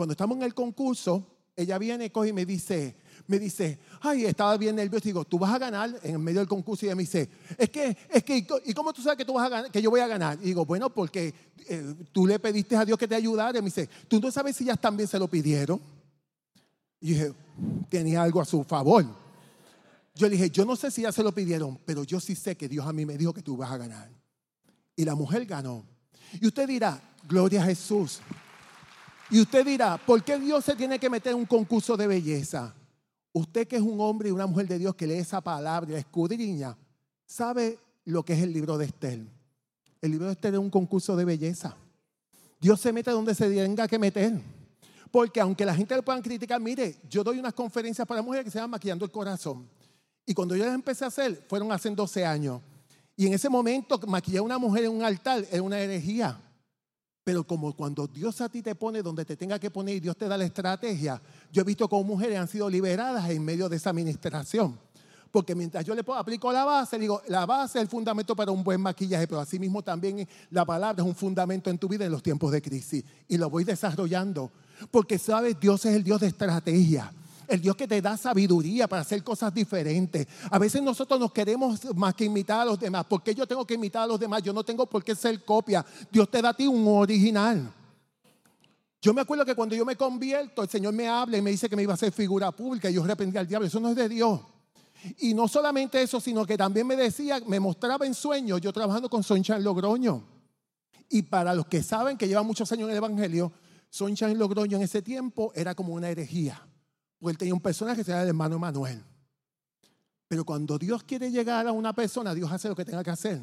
Cuando 0.02 0.14
estamos 0.14 0.36
en 0.36 0.42
el 0.42 0.52
concurso, 0.52 1.24
ella 1.54 1.78
viene 1.78 2.10
y 2.12 2.32
me 2.32 2.44
dice, 2.44 2.96
me 3.28 3.38
dice, 3.38 3.78
ay, 4.00 4.24
estaba 4.24 4.56
bien 4.56 4.74
nervioso. 4.74 5.04
Digo, 5.04 5.24
tú 5.24 5.38
vas 5.38 5.54
a 5.54 5.60
ganar 5.60 5.96
en 6.02 6.20
medio 6.20 6.40
del 6.40 6.48
concurso. 6.48 6.84
Y 6.84 6.88
ella 6.88 6.96
me 6.96 7.04
dice, 7.04 7.30
es 7.56 7.70
que, 7.70 7.96
es 8.10 8.24
que, 8.24 8.44
¿y 8.64 8.74
cómo 8.74 8.92
tú 8.92 9.00
sabes 9.00 9.16
que 9.16 9.24
tú 9.24 9.34
vas 9.34 9.46
a 9.46 9.48
ganar, 9.48 9.70
que 9.70 9.80
yo 9.80 9.90
voy 9.90 10.00
a 10.00 10.08
ganar? 10.08 10.40
Y 10.42 10.46
digo, 10.46 10.66
bueno, 10.66 10.92
porque 10.92 11.32
eh, 11.68 11.94
tú 12.10 12.26
le 12.26 12.40
pediste 12.40 12.74
a 12.74 12.84
Dios 12.84 12.98
que 12.98 13.06
te 13.06 13.14
ayudara. 13.14 13.56
Y 13.56 13.62
me 13.62 13.66
dice, 13.66 13.88
tú 14.08 14.18
no 14.18 14.32
sabes 14.32 14.56
si 14.56 14.64
ellas 14.64 14.80
también 14.80 15.08
se 15.08 15.20
lo 15.20 15.28
pidieron. 15.28 15.80
Y 17.00 17.10
dije, 17.10 17.32
tenía 17.88 18.24
algo 18.24 18.40
a 18.40 18.44
su 18.44 18.64
favor. 18.64 19.06
Yo 20.16 20.26
le 20.26 20.32
dije, 20.32 20.50
yo 20.50 20.64
no 20.64 20.74
sé 20.74 20.90
si 20.90 21.02
ya 21.02 21.12
se 21.12 21.22
lo 21.22 21.30
pidieron, 21.30 21.78
pero 21.86 22.02
yo 22.02 22.18
sí 22.18 22.34
sé 22.34 22.56
que 22.56 22.68
Dios 22.68 22.84
a 22.84 22.92
mí 22.92 23.06
me 23.06 23.16
dijo 23.16 23.32
que 23.32 23.42
tú 23.42 23.56
vas 23.56 23.70
a 23.70 23.76
ganar. 23.76 24.10
Y 24.96 25.04
la 25.04 25.14
mujer 25.14 25.46
ganó. 25.46 25.86
Y 26.40 26.48
usted 26.48 26.66
dirá, 26.66 27.00
gloria 27.28 27.62
a 27.62 27.66
Jesús. 27.66 28.20
Y 29.32 29.40
usted 29.40 29.64
dirá, 29.64 29.96
¿por 29.96 30.22
qué 30.22 30.38
Dios 30.38 30.62
se 30.62 30.76
tiene 30.76 30.98
que 30.98 31.08
meter 31.08 31.32
en 31.32 31.38
un 31.38 31.46
concurso 31.46 31.96
de 31.96 32.06
belleza? 32.06 32.74
Usted 33.32 33.66
que 33.66 33.76
es 33.76 33.82
un 33.82 33.98
hombre 33.98 34.28
y 34.28 34.32
una 34.32 34.46
mujer 34.46 34.68
de 34.68 34.78
Dios 34.78 34.94
que 34.94 35.06
lee 35.06 35.14
esa 35.14 35.40
palabra 35.40 35.88
y 35.88 35.94
la 35.94 36.00
escudriña, 36.00 36.76
sabe 37.24 37.78
lo 38.04 38.22
que 38.22 38.34
es 38.34 38.42
el 38.42 38.52
libro 38.52 38.76
de 38.76 38.84
Estel. 38.84 39.26
El 40.02 40.10
libro 40.10 40.26
de 40.26 40.32
Estel 40.32 40.52
es 40.52 40.60
un 40.60 40.68
concurso 40.68 41.16
de 41.16 41.24
belleza. 41.24 41.74
Dios 42.60 42.78
se 42.78 42.92
mete 42.92 43.10
donde 43.10 43.34
se 43.34 43.48
tenga 43.48 43.88
que 43.88 43.98
meter. 43.98 44.38
Porque 45.10 45.40
aunque 45.40 45.64
la 45.64 45.74
gente 45.74 45.96
lo 45.96 46.02
puedan 46.02 46.20
criticar, 46.20 46.60
mire, 46.60 46.96
yo 47.08 47.24
doy 47.24 47.38
unas 47.38 47.54
conferencias 47.54 48.06
para 48.06 48.20
mujeres 48.20 48.44
que 48.44 48.50
se 48.50 48.58
llaman 48.58 48.72
Maquillando 48.72 49.06
el 49.06 49.10
Corazón. 49.10 49.66
Y 50.26 50.34
cuando 50.34 50.54
yo 50.54 50.66
las 50.66 50.74
empecé 50.74 51.06
a 51.06 51.08
hacer, 51.08 51.42
fueron 51.48 51.72
hace 51.72 51.88
12 51.88 52.26
años. 52.26 52.60
Y 53.16 53.28
en 53.28 53.32
ese 53.32 53.48
momento, 53.48 53.98
maquillar 54.06 54.40
a 54.40 54.42
una 54.42 54.58
mujer 54.58 54.84
en 54.84 54.90
un 54.92 55.02
altar 55.02 55.46
era 55.50 55.62
una 55.62 55.80
herejía. 55.80 56.38
Pero 57.24 57.46
como 57.46 57.72
cuando 57.74 58.06
Dios 58.06 58.40
a 58.40 58.48
ti 58.48 58.62
te 58.62 58.74
pone 58.74 59.02
donde 59.02 59.24
te 59.24 59.36
tenga 59.36 59.58
que 59.58 59.70
poner 59.70 59.96
y 59.96 60.00
Dios 60.00 60.16
te 60.16 60.26
da 60.26 60.36
la 60.36 60.44
estrategia, 60.44 61.22
yo 61.52 61.62
he 61.62 61.64
visto 61.64 61.88
cómo 61.88 62.04
mujeres 62.04 62.38
han 62.38 62.48
sido 62.48 62.68
liberadas 62.68 63.30
en 63.30 63.44
medio 63.44 63.68
de 63.68 63.76
esa 63.76 63.90
administración. 63.90 64.78
Porque 65.30 65.54
mientras 65.54 65.84
yo 65.84 65.94
le 65.94 66.04
aplico 66.14 66.52
la 66.52 66.64
base, 66.64 66.98
digo, 66.98 67.22
la 67.28 67.46
base 67.46 67.78
es 67.78 67.82
el 67.82 67.88
fundamento 67.88 68.36
para 68.36 68.50
un 68.50 68.62
buen 68.62 68.80
maquillaje, 68.80 69.26
pero 69.26 69.40
asimismo 69.40 69.82
también 69.82 70.28
la 70.50 70.64
palabra 70.64 71.02
es 71.02 71.08
un 71.08 71.14
fundamento 71.14 71.70
en 71.70 71.78
tu 71.78 71.88
vida 71.88 72.04
en 72.04 72.12
los 72.12 72.22
tiempos 72.22 72.52
de 72.52 72.60
crisis. 72.60 73.04
Y 73.28 73.38
lo 73.38 73.48
voy 73.48 73.64
desarrollando. 73.64 74.50
Porque 74.90 75.16
sabes, 75.16 75.58
Dios 75.58 75.86
es 75.86 75.94
el 75.94 76.02
Dios 76.02 76.20
de 76.20 76.26
estrategia 76.26 77.12
el 77.52 77.60
Dios 77.60 77.76
que 77.76 77.86
te 77.86 78.00
da 78.00 78.16
sabiduría 78.16 78.88
para 78.88 79.02
hacer 79.02 79.22
cosas 79.22 79.52
diferentes. 79.52 80.26
A 80.50 80.58
veces 80.58 80.82
nosotros 80.82 81.20
nos 81.20 81.32
queremos 81.32 81.80
más 81.94 82.14
que 82.14 82.24
imitar 82.24 82.60
a 82.60 82.64
los 82.64 82.80
demás. 82.80 83.04
¿Por 83.04 83.22
qué 83.22 83.34
yo 83.34 83.46
tengo 83.46 83.66
que 83.66 83.74
imitar 83.74 84.04
a 84.04 84.06
los 84.06 84.18
demás? 84.18 84.42
Yo 84.42 84.52
no 84.52 84.64
tengo 84.64 84.86
por 84.86 85.04
qué 85.04 85.14
ser 85.14 85.44
copia. 85.44 85.84
Dios 86.10 86.30
te 86.30 86.40
da 86.40 86.50
a 86.50 86.54
ti 86.54 86.66
un 86.66 86.86
original. 86.88 87.72
Yo 89.00 89.12
me 89.12 89.20
acuerdo 89.20 89.44
que 89.44 89.54
cuando 89.54 89.74
yo 89.74 89.84
me 89.84 89.96
convierto, 89.96 90.62
el 90.62 90.68
Señor 90.68 90.94
me 90.94 91.08
habla 91.08 91.36
y 91.36 91.42
me 91.42 91.50
dice 91.50 91.68
que 91.68 91.76
me 91.76 91.82
iba 91.82 91.92
a 91.92 91.94
hacer 91.94 92.12
figura 92.12 92.50
pública 92.52 92.88
y 92.88 92.94
yo 92.94 93.04
arrepentí 93.04 93.36
al 93.36 93.46
diablo. 93.46 93.66
Eso 93.66 93.80
no 93.80 93.90
es 93.90 93.96
de 93.96 94.08
Dios. 94.08 94.40
Y 95.18 95.34
no 95.34 95.48
solamente 95.48 96.00
eso, 96.00 96.20
sino 96.20 96.46
que 96.46 96.56
también 96.56 96.86
me 96.86 96.96
decía, 96.96 97.40
me 97.46 97.58
mostraba 97.58 98.06
en 98.06 98.14
sueños, 98.14 98.60
yo 98.60 98.72
trabajando 98.72 99.10
con 99.10 99.22
en 99.28 99.64
Logroño. 99.64 100.24
Y 101.10 101.22
para 101.22 101.52
los 101.52 101.66
que 101.66 101.82
saben 101.82 102.16
que 102.16 102.28
llevan 102.28 102.46
muchos 102.46 102.70
años 102.72 102.84
en 102.84 102.92
el 102.92 102.96
Evangelio, 102.96 103.52
en 104.00 104.38
Logroño 104.38 104.76
en 104.78 104.84
ese 104.84 105.02
tiempo 105.02 105.52
era 105.54 105.74
como 105.74 105.92
una 105.94 106.08
herejía. 106.08 106.66
Porque 107.22 107.34
él 107.34 107.38
tenía 107.38 107.54
un 107.54 107.60
personaje 107.60 107.98
que 107.98 108.04
se 108.04 108.10
llama 108.10 108.24
el 108.24 108.30
hermano 108.30 108.58
Manuel. 108.58 109.00
Pero 110.26 110.44
cuando 110.44 110.76
Dios 110.76 111.04
quiere 111.04 111.30
llegar 111.30 111.68
a 111.68 111.70
una 111.70 111.92
persona, 111.92 112.34
Dios 112.34 112.50
hace 112.50 112.68
lo 112.68 112.74
que 112.74 112.84
tenga 112.84 113.04
que 113.04 113.10
hacer. 113.10 113.40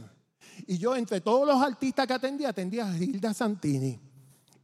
Y 0.68 0.78
yo, 0.78 0.98
entre 0.98 1.22
todos 1.22 1.48
los 1.48 1.62
artistas 1.62 2.06
que 2.06 2.12
atendía, 2.12 2.50
atendía 2.50 2.92
a 2.92 2.98
Hilda 2.98 3.34
Santini. 3.34 3.98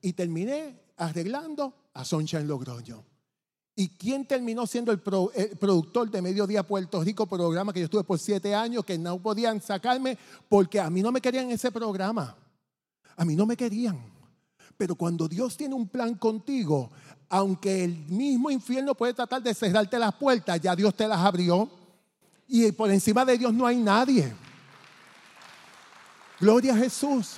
Y 0.01 0.11
terminé 0.11 0.81
arreglando 0.97 1.73
a 1.93 2.03
en 2.11 2.45
Logroño. 2.45 3.05
¿Y 3.73 3.87
quién 3.87 4.25
terminó 4.27 4.67
siendo 4.67 4.91
el, 4.91 5.01
el, 5.33 5.57
productor 5.57 6.11
de 6.11 6.21
Mediodía 6.21 6.63
Puerto 6.63 7.01
Rico, 7.01 7.25
programa 7.25 7.71
que 7.71 7.79
yo 7.79 7.85
estuve 7.85 8.03
por 8.03 8.19
siete 8.19 8.53
años, 8.53 8.83
que 8.83 8.97
no 8.97 9.17
podían 9.21 9.61
sacarme 9.61 10.17
porque 10.49 10.81
a 10.81 10.89
mí 10.89 11.01
no 11.01 11.13
me 11.13 11.21
querían 11.21 11.49
ese 11.51 11.71
programa? 11.71 12.35
A 13.15 13.23
mí 13.23 13.33
no 13.33 13.45
me 13.45 13.55
querían. 13.55 14.13
Pero 14.77 14.95
cuando 14.95 15.27
Dios 15.29 15.55
tiene 15.55 15.73
un 15.73 15.87
plan 15.87 16.15
contigo, 16.15 16.91
aunque 17.29 17.83
el 17.83 17.95
mismo 18.07 18.51
infierno 18.51 18.95
puede 18.95 19.13
tratar 19.13 19.41
de 19.41 19.53
cerrarte 19.53 19.97
las 19.97 20.13
puertas, 20.15 20.59
ya 20.61 20.75
Dios 20.75 20.93
te 20.95 21.07
las 21.07 21.19
abrió. 21.19 21.69
Y 22.47 22.71
por 22.71 22.91
encima 22.91 23.25
de 23.25 23.37
Dios 23.37 23.53
no 23.53 23.65
hay 23.65 23.77
nadie. 23.77 24.33
Gloria 26.39 26.73
a 26.73 26.77
Jesús. 26.77 27.37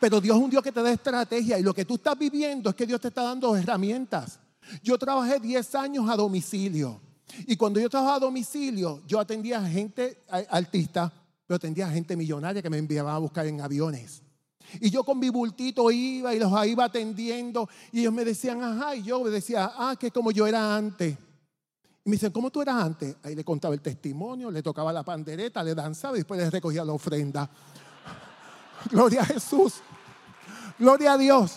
Pero 0.00 0.20
Dios 0.20 0.36
es 0.36 0.42
un 0.42 0.50
Dios 0.50 0.62
que 0.62 0.72
te 0.72 0.82
da 0.82 0.90
estrategia 0.90 1.58
y 1.58 1.62
lo 1.62 1.72
que 1.72 1.84
tú 1.84 1.94
estás 1.94 2.18
viviendo 2.18 2.70
es 2.70 2.76
que 2.76 2.86
Dios 2.86 3.00
te 3.00 3.08
está 3.08 3.22
dando 3.22 3.56
herramientas. 3.56 4.38
Yo 4.82 4.98
trabajé 4.98 5.40
10 5.40 5.74
años 5.74 6.08
a 6.08 6.16
domicilio. 6.16 7.00
Y 7.46 7.56
cuando 7.56 7.80
yo 7.80 7.88
trabajaba 7.88 8.16
a 8.16 8.20
domicilio, 8.20 9.02
yo 9.06 9.18
atendía 9.18 9.58
a 9.58 9.68
gente 9.68 10.22
artista, 10.50 11.12
pero 11.46 11.56
atendía 11.56 11.86
a 11.86 11.90
gente 11.90 12.16
millonaria 12.16 12.62
que 12.62 12.70
me 12.70 12.78
enviaban 12.78 13.14
a 13.14 13.18
buscar 13.18 13.46
en 13.46 13.60
aviones. 13.60 14.22
Y 14.80 14.90
yo 14.90 15.04
con 15.04 15.18
mi 15.18 15.30
bultito 15.30 15.90
iba 15.90 16.34
y 16.34 16.38
los 16.38 16.66
iba 16.66 16.84
atendiendo. 16.84 17.68
Y 17.92 18.00
ellos 18.00 18.12
me 18.12 18.24
decían, 18.24 18.62
ajá. 18.62 18.96
Y 18.96 19.02
yo 19.02 19.22
decía, 19.24 19.72
ah, 19.76 19.96
que 19.98 20.10
como 20.10 20.30
yo 20.30 20.46
era 20.46 20.76
antes. 20.76 21.16
Y 22.04 22.10
me 22.10 22.16
dicen, 22.16 22.32
¿cómo 22.32 22.50
tú 22.50 22.60
eras 22.60 22.82
antes? 22.82 23.16
Ahí 23.22 23.34
le 23.34 23.44
contaba 23.44 23.74
el 23.74 23.80
testimonio, 23.80 24.50
le 24.50 24.62
tocaba 24.62 24.92
la 24.92 25.02
pandereta, 25.02 25.62
le 25.62 25.74
danzaba 25.74 26.16
y 26.16 26.20
después 26.20 26.38
le 26.38 26.50
recogía 26.50 26.84
la 26.84 26.92
ofrenda. 26.92 27.48
Gloria 28.90 29.22
a 29.22 29.26
Jesús. 29.26 29.74
Gloria 30.78 31.14
a 31.14 31.18
Dios. 31.18 31.54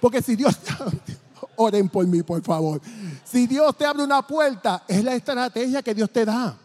Porque 0.00 0.20
si 0.20 0.36
Dios, 0.36 0.58
oren 1.56 1.88
por 1.88 2.06
mí, 2.06 2.22
por 2.22 2.42
favor. 2.42 2.80
Si 3.24 3.46
Dios 3.46 3.76
te 3.76 3.86
abre 3.86 4.04
una 4.04 4.26
puerta, 4.26 4.84
es 4.86 5.02
la 5.02 5.14
estrategia 5.14 5.82
que 5.82 5.94
Dios 5.94 6.10
te 6.10 6.24
da. 6.24 6.56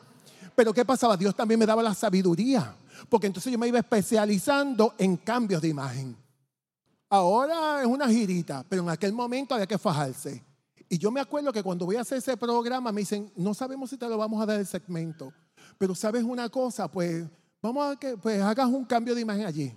Pero 0.56 0.74
¿qué 0.74 0.84
pasaba? 0.84 1.16
Dios 1.16 1.34
también 1.34 1.60
me 1.60 1.66
daba 1.66 1.82
la 1.82 1.94
sabiduría 1.94 2.76
porque 3.10 3.28
entonces 3.28 3.52
yo 3.52 3.60
me 3.60 3.68
iba 3.68 3.80
especializando 3.80 4.96
en 4.98 5.18
cambios 5.18 5.62
de 5.62 5.70
imagen. 5.70 6.16
Ahora 7.10 7.82
es 7.82 7.88
una 7.88 8.08
girita, 8.08 8.66
pero 8.68 8.84
en 8.84 8.90
aquel 8.90 9.14
momento 9.14 9.54
había 9.54 9.68
que 9.68 9.78
fajarse. 9.78 10.44
Y 10.88 10.98
yo 10.98 11.12
me 11.12 11.22
acuerdo 11.22 11.54
que 11.54 11.64
cuando 11.64 11.86
voy 11.86 11.96
a 11.96 12.02
hacer 12.02 12.18
ese 12.18 12.36
programa 12.38 12.92
me 12.92 13.02
dicen, 13.02 13.32
no 13.36 13.54
sabemos 13.54 13.90
si 13.90 13.98
te 13.98 14.08
lo 14.08 14.18
vamos 14.18 14.42
a 14.42 14.46
dar 14.46 14.60
el 14.60 14.66
segmento, 14.66 15.34
pero 15.78 15.96
sabes 15.96 16.24
una 16.24 16.50
cosa, 16.50 16.90
pues 16.90 17.26
vamos 17.62 17.94
a 17.94 18.00
que 18.00 18.18
pues 18.18 18.42
hagas 18.42 18.68
un 18.68 18.86
cambio 18.86 19.16
de 19.16 19.22
imagen 19.22 19.46
allí. 19.46 19.74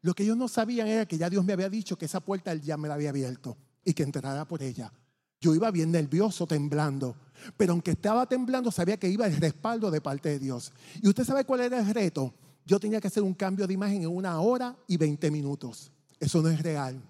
Lo 0.00 0.14
que 0.14 0.24
ellos 0.24 0.36
no 0.36 0.48
sabían 0.48 0.88
era 0.88 1.06
que 1.06 1.16
ya 1.16 1.30
Dios 1.30 1.44
me 1.44 1.52
había 1.52 1.68
dicho 1.68 1.96
que 1.96 2.06
esa 2.06 2.20
puerta 2.20 2.52
él 2.52 2.60
ya 2.60 2.76
me 2.76 2.88
la 2.88 2.94
había 2.94 3.10
abierto 3.10 3.56
y 3.84 3.94
que 3.94 4.02
entrara 4.02 4.44
por 4.44 4.62
ella. 4.62 4.92
Yo 5.40 5.54
iba 5.54 5.70
bien 5.72 5.90
nervioso, 5.90 6.46
temblando. 6.46 7.16
Pero 7.56 7.72
aunque 7.72 7.92
estaba 7.92 8.26
temblando, 8.26 8.70
sabía 8.70 8.96
que 8.96 9.08
iba 9.08 9.26
el 9.26 9.36
respaldo 9.36 9.90
de 9.90 10.00
parte 10.00 10.28
de 10.28 10.38
Dios. 10.38 10.72
¿Y 11.02 11.08
usted 11.08 11.24
sabe 11.24 11.44
cuál 11.44 11.62
era 11.62 11.80
el 11.80 11.92
reto? 11.92 12.32
Yo 12.64 12.78
tenía 12.78 13.00
que 13.00 13.08
hacer 13.08 13.22
un 13.22 13.34
cambio 13.34 13.66
de 13.66 13.74
imagen 13.74 14.02
en 14.02 14.08
una 14.08 14.40
hora 14.40 14.76
y 14.86 14.96
20 14.96 15.30
minutos. 15.30 15.90
Eso 16.20 16.40
no 16.40 16.48
es 16.48 16.62
real. 16.62 17.00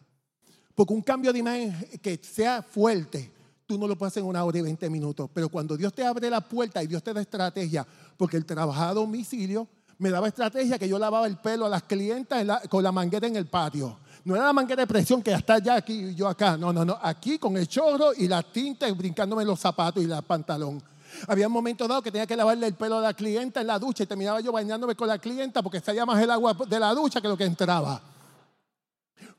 Porque 0.75 0.95
un 0.95 1.03
cambio 1.03 1.33
de 1.33 1.39
imagen 1.39 1.75
que 2.01 2.19
sea 2.23 2.63
fuerte, 2.63 3.31
tú 3.67 3.79
no 3.79 3.87
lo 3.87 3.97
puedes 3.97 4.13
hacer 4.13 4.23
en 4.23 4.29
una 4.29 4.45
hora 4.45 4.59
y 4.59 4.63
20 4.63 4.89
minutos. 4.89 5.29
Pero 5.33 5.49
cuando 5.49 5.77
Dios 5.77 5.93
te 5.93 6.05
abre 6.05 6.31
la 6.31 6.41
puerta 6.41 6.83
y 6.83 6.87
Dios 6.87 7.03
te 7.03 7.13
da 7.13 7.21
estrategia, 7.21 7.87
porque 8.17 8.37
el 8.37 8.47
trabajador 8.47 8.91
a 8.91 8.95
domicilio 8.95 9.69
me 9.99 10.11
daba 10.11 10.29
estrategia 10.29 10.79
que 10.79 10.89
yo 10.89 10.99
lavaba 10.99 11.27
el 11.27 11.37
pelo 11.37 11.67
a 11.67 11.69
las 11.69 11.85
clientas 11.85 12.67
con 12.69 12.83
la 12.83 12.91
manguera 12.91 13.27
en 13.27 13.37
el 13.37 13.47
patio. 13.47 13.99
No 14.25 14.35
era 14.35 14.47
la 14.47 14.53
manguera 14.53 14.83
de 14.83 14.87
presión 14.87 15.23
que 15.23 15.31
ya 15.31 15.39
está 15.39 15.59
ya 15.59 15.77
aquí 15.77 15.93
y 15.93 16.15
yo 16.15 16.29
acá. 16.29 16.57
No, 16.57 16.73
no, 16.73 16.85
no. 16.85 16.99
Aquí 17.01 17.39
con 17.39 17.57
el 17.57 17.69
chorro 17.69 18.13
y 18.17 18.29
la 18.29 18.43
tinta 18.43 18.89
y 18.89 18.93
brincándome 18.93 19.45
los 19.45 19.61
zapatos 19.61 20.03
y 20.03 20.11
el 20.11 20.23
pantalón. 20.23 20.83
Había 21.29 21.47
un 21.47 21.53
momento 21.53 21.87
dado 21.87 22.03
que 22.03 22.11
tenía 22.11 22.27
que 22.27 22.37
lavarle 22.37 22.67
el 22.67 22.75
pelo 22.75 22.99
a 22.99 23.01
la 23.01 23.15
clienta 23.15 23.61
en 23.61 23.67
la 23.67 23.79
ducha 23.79 24.05
y 24.05 24.07
terminaba 24.07 24.41
yo 24.41 24.53
bañándome 24.53 24.95
con 24.95 25.09
la 25.09 25.19
clienta 25.19 25.63
porque 25.63 25.81
salía 25.81 26.05
más 26.05 26.21
el 26.23 26.31
agua 26.31 26.55
de 26.55 26.81
la 26.81 26.93
ducha 26.95 27.21
que 27.21 27.29
lo 27.29 27.37
que 27.37 27.45
entraba. 27.45 28.01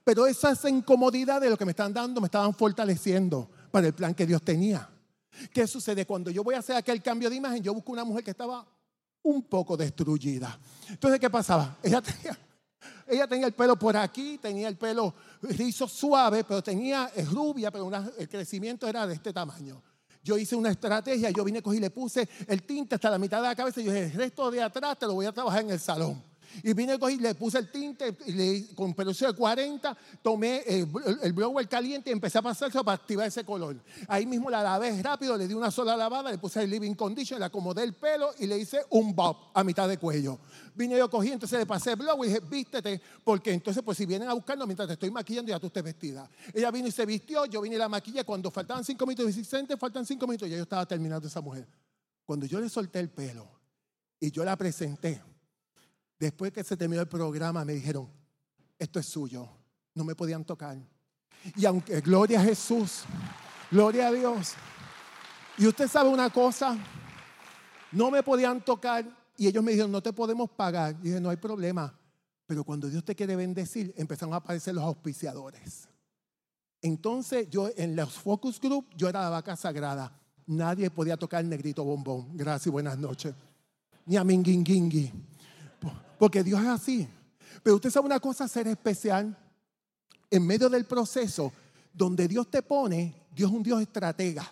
Pero 0.04 0.28
esas 0.28 0.64
incomodidades 0.66 1.44
de 1.44 1.50
lo 1.50 1.58
que 1.58 1.66
me 1.66 1.72
están 1.72 1.94
dando 1.94 2.22
me 2.22 2.28
estaban 2.28 2.54
fortaleciendo 2.54 3.50
para 3.72 3.88
el 3.88 3.94
plan 3.94 4.14
que 4.14 4.26
Dios 4.26 4.42
tenía. 4.42 4.90
¿Qué 5.52 5.66
sucede? 5.68 6.06
Cuando 6.06 6.30
yo 6.30 6.44
voy 6.44 6.56
a 6.56 6.60
hacer 6.60 6.76
aquel 6.76 7.02
cambio 7.02 7.30
de 7.30 7.36
imagen, 7.36 7.64
yo 7.64 7.74
busco 7.74 7.92
una 7.92 8.04
mujer 8.04 8.24
que 8.24 8.32
estaba 8.32 8.66
un 9.24 9.44
poco 9.44 9.76
destruida. 9.76 10.60
Entonces, 10.90 11.20
¿qué 11.20 11.30
pasaba? 11.30 11.78
Ella 11.82 12.02
tenía, 12.02 12.38
ella 13.08 13.28
tenía 13.28 13.48
el 13.48 13.54
pelo 13.54 13.78
por 13.78 13.96
aquí, 13.98 14.38
tenía 14.38 14.68
el 14.68 14.78
pelo 14.78 15.14
rizo 15.42 15.88
suave, 15.88 16.44
pero 16.44 16.62
tenía 16.62 17.12
rubia, 17.32 17.72
pero 17.72 17.90
el 18.18 18.30
crecimiento 18.30 18.88
era 18.88 19.08
de 19.08 19.16
este 19.16 19.34
tamaño. 19.34 19.82
Yo 20.24 20.38
hice 20.38 20.56
una 20.56 20.72
estrategia, 20.72 21.30
yo 21.32 21.44
vine, 21.44 21.62
cogí, 21.62 21.80
le 21.80 21.90
puse 21.90 22.28
el 22.48 22.64
tinte 22.64 22.96
hasta 22.96 23.10
la 23.10 23.18
mitad 23.18 23.42
de 23.42 23.50
la 23.50 23.56
cabeza 23.56 23.82
y 23.82 23.84
yo 23.84 23.92
dije, 23.92 24.06
el 24.06 24.14
resto 24.14 24.50
de 24.50 24.62
atrás 24.62 24.98
te 24.98 25.06
lo 25.06 25.16
voy 25.16 25.26
a 25.26 25.32
trabajar 25.34 25.62
en 25.62 25.72
el 25.72 25.80
salón. 25.80 26.33
Y 26.62 26.74
vine 26.74 26.98
y 27.10 27.18
le 27.18 27.36
puse 27.36 27.58
el 27.58 27.72
tinte 27.72 28.16
y 28.26 28.32
le, 28.34 28.76
con 28.76 28.94
pelucio 28.94 29.28
de 29.28 29.34
40, 29.34 29.98
tomé 30.22 30.64
el, 30.68 30.88
el, 31.22 31.34
blower 31.34 31.68
caliente 31.68 32.10
y 32.10 32.14
empecé 32.14 32.38
a 32.38 32.42
pasarlo 32.42 32.84
para 32.84 32.96
activar 32.96 33.28
ese 33.28 33.44
color. 33.44 33.78
Ahí 34.08 34.26
mismo 34.26 34.50
la 34.50 34.62
lavé 34.62 35.02
rápido, 35.02 35.36
le 35.38 35.48
di 35.48 35.54
una 35.54 35.72
sola 35.72 35.96
lavada, 35.98 36.32
le 36.32 36.38
puse 36.38 36.62
el 36.62 36.70
living 36.70 36.94
condition, 36.94 37.40
le 37.40 37.46
acomodé 37.46 37.84
el 37.84 37.94
pelo 37.94 38.32
y 38.40 38.48
le 38.48 38.58
hice 38.58 38.82
un 38.92 39.16
bob 39.16 39.38
a 39.54 39.64
mitad 39.64 39.88
de 39.88 39.98
cuello. 39.98 40.40
Vine 40.76 40.98
yo 40.98 41.10
cogí, 41.10 41.32
entonces 41.32 41.58
le 41.60 41.66
pasé 41.66 41.92
el 41.92 41.98
blower 41.98 42.30
y 42.30 42.34
dije, 42.34 42.46
vístete, 42.48 43.02
porque 43.24 43.52
entonces 43.54 43.82
pues 43.84 43.98
si 43.98 44.06
vienen 44.06 44.30
a 44.30 44.34
buscarlo 44.34 44.66
mientras 44.66 44.88
te 44.88 44.94
estoy 44.94 45.12
maquillando 45.12 45.50
ya 45.50 45.60
tú 45.60 45.68
estés 45.68 45.84
vestida. 45.84 46.30
Ella 46.54 46.72
vino 46.72 46.88
y 46.88 46.92
se 46.92 47.06
vistió, 47.06 47.46
yo 47.46 47.62
vine 47.62 47.76
y 47.76 47.80
la 47.80 47.90
maquillé. 47.90 48.24
Cuando 48.24 48.52
faltaban 48.52 48.84
cinco 48.84 49.06
minutos, 49.06 49.36
y 49.36 49.78
faltan 49.78 50.06
cinco 50.06 50.28
minutos, 50.28 50.50
ya 50.50 50.58
yo 50.58 50.64
estaba 50.64 50.86
terminando 50.86 51.28
esa 51.28 51.42
mujer. 51.42 51.68
Cuando 52.26 52.46
yo 52.46 52.60
le 52.60 52.70
solté 52.70 53.00
el 53.00 53.10
pelo 53.10 53.48
y 54.20 54.32
yo 54.32 54.44
la 54.44 54.56
presenté, 54.56 55.22
Después 56.20 56.52
que 56.52 56.64
se 56.64 56.78
terminó 56.78 57.02
el 57.02 57.08
programa 57.08 57.66
me 57.66 57.74
dijeron, 57.74 58.10
esto 58.78 59.00
es 59.00 59.06
suyo, 59.06 59.50
no 59.94 60.04
me 60.04 60.16
podían 60.16 60.46
tocar. 60.46 60.78
Y 61.56 61.66
aunque, 61.66 62.02
gloria 62.02 62.40
a 62.40 62.44
Jesús, 62.44 63.04
gloria 63.70 64.08
a 64.08 64.12
Dios. 64.12 64.54
Y 65.58 65.68
usted 65.68 65.88
sabe 65.88 66.10
una 66.10 66.30
cosa, 66.30 66.78
no 67.92 68.10
me 68.10 68.24
podían 68.24 68.64
tocar 68.64 69.06
y 69.38 69.48
ellos 69.48 69.64
me 69.64 69.72
dijeron, 69.72 69.92
no 69.92 70.02
te 70.02 70.14
podemos 70.14 70.50
pagar. 70.50 70.96
Y 71.02 71.06
dije, 71.08 71.20
no 71.20 71.30
hay 71.30 71.38
problema. 71.38 71.94
Pero 72.46 72.64
cuando 72.64 72.90
Dios 72.90 73.04
te 73.04 73.16
quiere 73.16 73.36
bendecir, 73.36 73.94
empezaron 73.98 74.34
a 74.34 74.38
aparecer 74.38 74.76
los 74.76 74.84
auspiciadores. 74.84 75.88
Entonces 76.82 77.50
yo 77.50 77.70
en 77.76 77.96
los 77.96 78.14
focus 78.14 78.60
group, 78.60 78.88
yo 78.96 79.08
era 79.08 79.22
la 79.22 79.30
vaca 79.30 79.56
sagrada. 79.56 80.20
Nadie 80.46 80.90
podía 80.90 81.18
tocar 81.18 81.42
el 81.42 81.50
negrito 81.50 81.84
bombón. 81.84 82.36
Gracias 82.36 82.68
y 82.68 82.70
buenas 82.70 82.98
noches. 82.98 83.34
Ni 84.06 84.18
a 84.18 84.24
Minguinguingui. 84.24 85.12
Porque 86.24 86.42
Dios 86.42 86.62
es 86.62 86.68
así. 86.68 87.06
Pero 87.64 87.76
usted 87.76 87.90
sabe 87.90 88.06
una 88.06 88.22
cosa, 88.22 88.48
ser 88.48 88.66
especial. 88.70 89.38
En 90.32 90.48
medio 90.48 90.70
del 90.70 90.86
proceso 90.86 91.52
donde 91.92 92.30
Dios 92.30 92.50
te 92.50 92.62
pone, 92.62 93.28
Dios 93.36 93.52
es 93.52 93.58
un 93.58 93.62
Dios 93.62 93.82
estratega. 93.82 94.50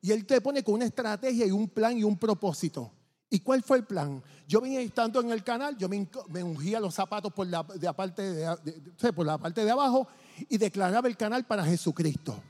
Y 0.00 0.12
Él 0.12 0.24
te 0.24 0.40
pone 0.40 0.62
con 0.62 0.74
una 0.74 0.84
estrategia 0.84 1.46
y 1.46 1.50
un 1.50 1.68
plan 1.68 1.98
y 1.98 2.04
un 2.04 2.16
propósito. 2.16 2.92
¿Y 3.28 3.40
cuál 3.40 3.64
fue 3.64 3.78
el 3.78 3.86
plan? 3.86 4.22
Yo 4.46 4.60
venía 4.60 4.80
estando 4.82 5.20
en 5.20 5.32
el 5.32 5.42
canal, 5.42 5.76
yo 5.76 5.88
me, 5.88 6.44
ungía 6.44 6.78
los 6.78 6.94
zapatos 6.94 7.32
por 7.32 7.48
la, 7.48 7.64
de 7.64 7.92
parte 7.92 8.22
de, 8.30 9.12
por 9.12 9.26
la 9.26 9.36
parte 9.36 9.64
de 9.64 9.72
abajo 9.72 10.06
y 10.48 10.58
declaraba 10.58 11.08
el 11.08 11.16
canal 11.16 11.44
para 11.44 11.64
Jesucristo. 11.64 12.40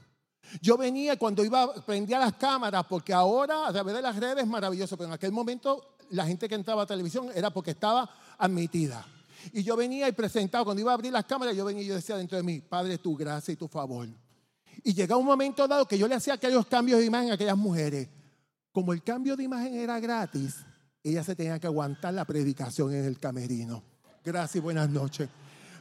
Yo 0.60 0.76
venía 0.76 1.18
cuando 1.18 1.42
iba, 1.42 1.72
prendía 1.86 2.18
las 2.18 2.34
cámaras, 2.34 2.84
porque 2.90 3.14
ahora 3.14 3.68
a 3.68 3.72
través 3.72 3.94
de 3.94 4.02
las 4.02 4.16
redes 4.16 4.44
es 4.44 4.46
maravilloso, 4.46 4.98
pero 4.98 5.08
en 5.08 5.14
aquel 5.14 5.32
momento 5.32 5.94
la 6.10 6.26
gente 6.26 6.48
que 6.48 6.54
entraba 6.54 6.82
a 6.82 6.86
televisión 6.86 7.30
era 7.34 7.50
porque 7.50 7.70
estaba 7.70 8.10
admitida. 8.38 9.06
Y 9.52 9.62
yo 9.62 9.76
venía 9.76 10.08
y 10.08 10.12
presentaba, 10.12 10.64
cuando 10.64 10.80
iba 10.80 10.90
a 10.90 10.94
abrir 10.94 11.12
las 11.12 11.24
cámaras, 11.24 11.54
yo 11.56 11.64
venía 11.64 11.82
y 11.82 11.86
yo 11.86 11.94
decía 11.94 12.16
dentro 12.16 12.36
de 12.36 12.42
mí, 12.42 12.60
Padre, 12.60 12.98
tu 12.98 13.16
gracia 13.16 13.52
y 13.52 13.56
tu 13.56 13.68
favor. 13.68 14.08
Y 14.82 14.94
llegaba 14.94 15.20
un 15.20 15.26
momento 15.26 15.68
dado 15.68 15.86
que 15.86 15.98
yo 15.98 16.08
le 16.08 16.14
hacía 16.14 16.34
aquellos 16.34 16.66
cambios 16.66 17.00
de 17.00 17.06
imagen 17.06 17.30
a 17.30 17.34
aquellas 17.34 17.56
mujeres. 17.56 18.08
Como 18.72 18.92
el 18.92 19.02
cambio 19.02 19.36
de 19.36 19.44
imagen 19.44 19.74
era 19.74 20.00
gratis, 20.00 20.56
ella 21.02 21.22
se 21.22 21.36
tenía 21.36 21.58
que 21.60 21.66
aguantar 21.66 22.14
la 22.14 22.24
predicación 22.24 22.92
en 22.94 23.04
el 23.04 23.18
camerino. 23.18 23.82
Gracias 24.24 24.56
y 24.56 24.60
buenas 24.60 24.88
noches. 24.88 25.28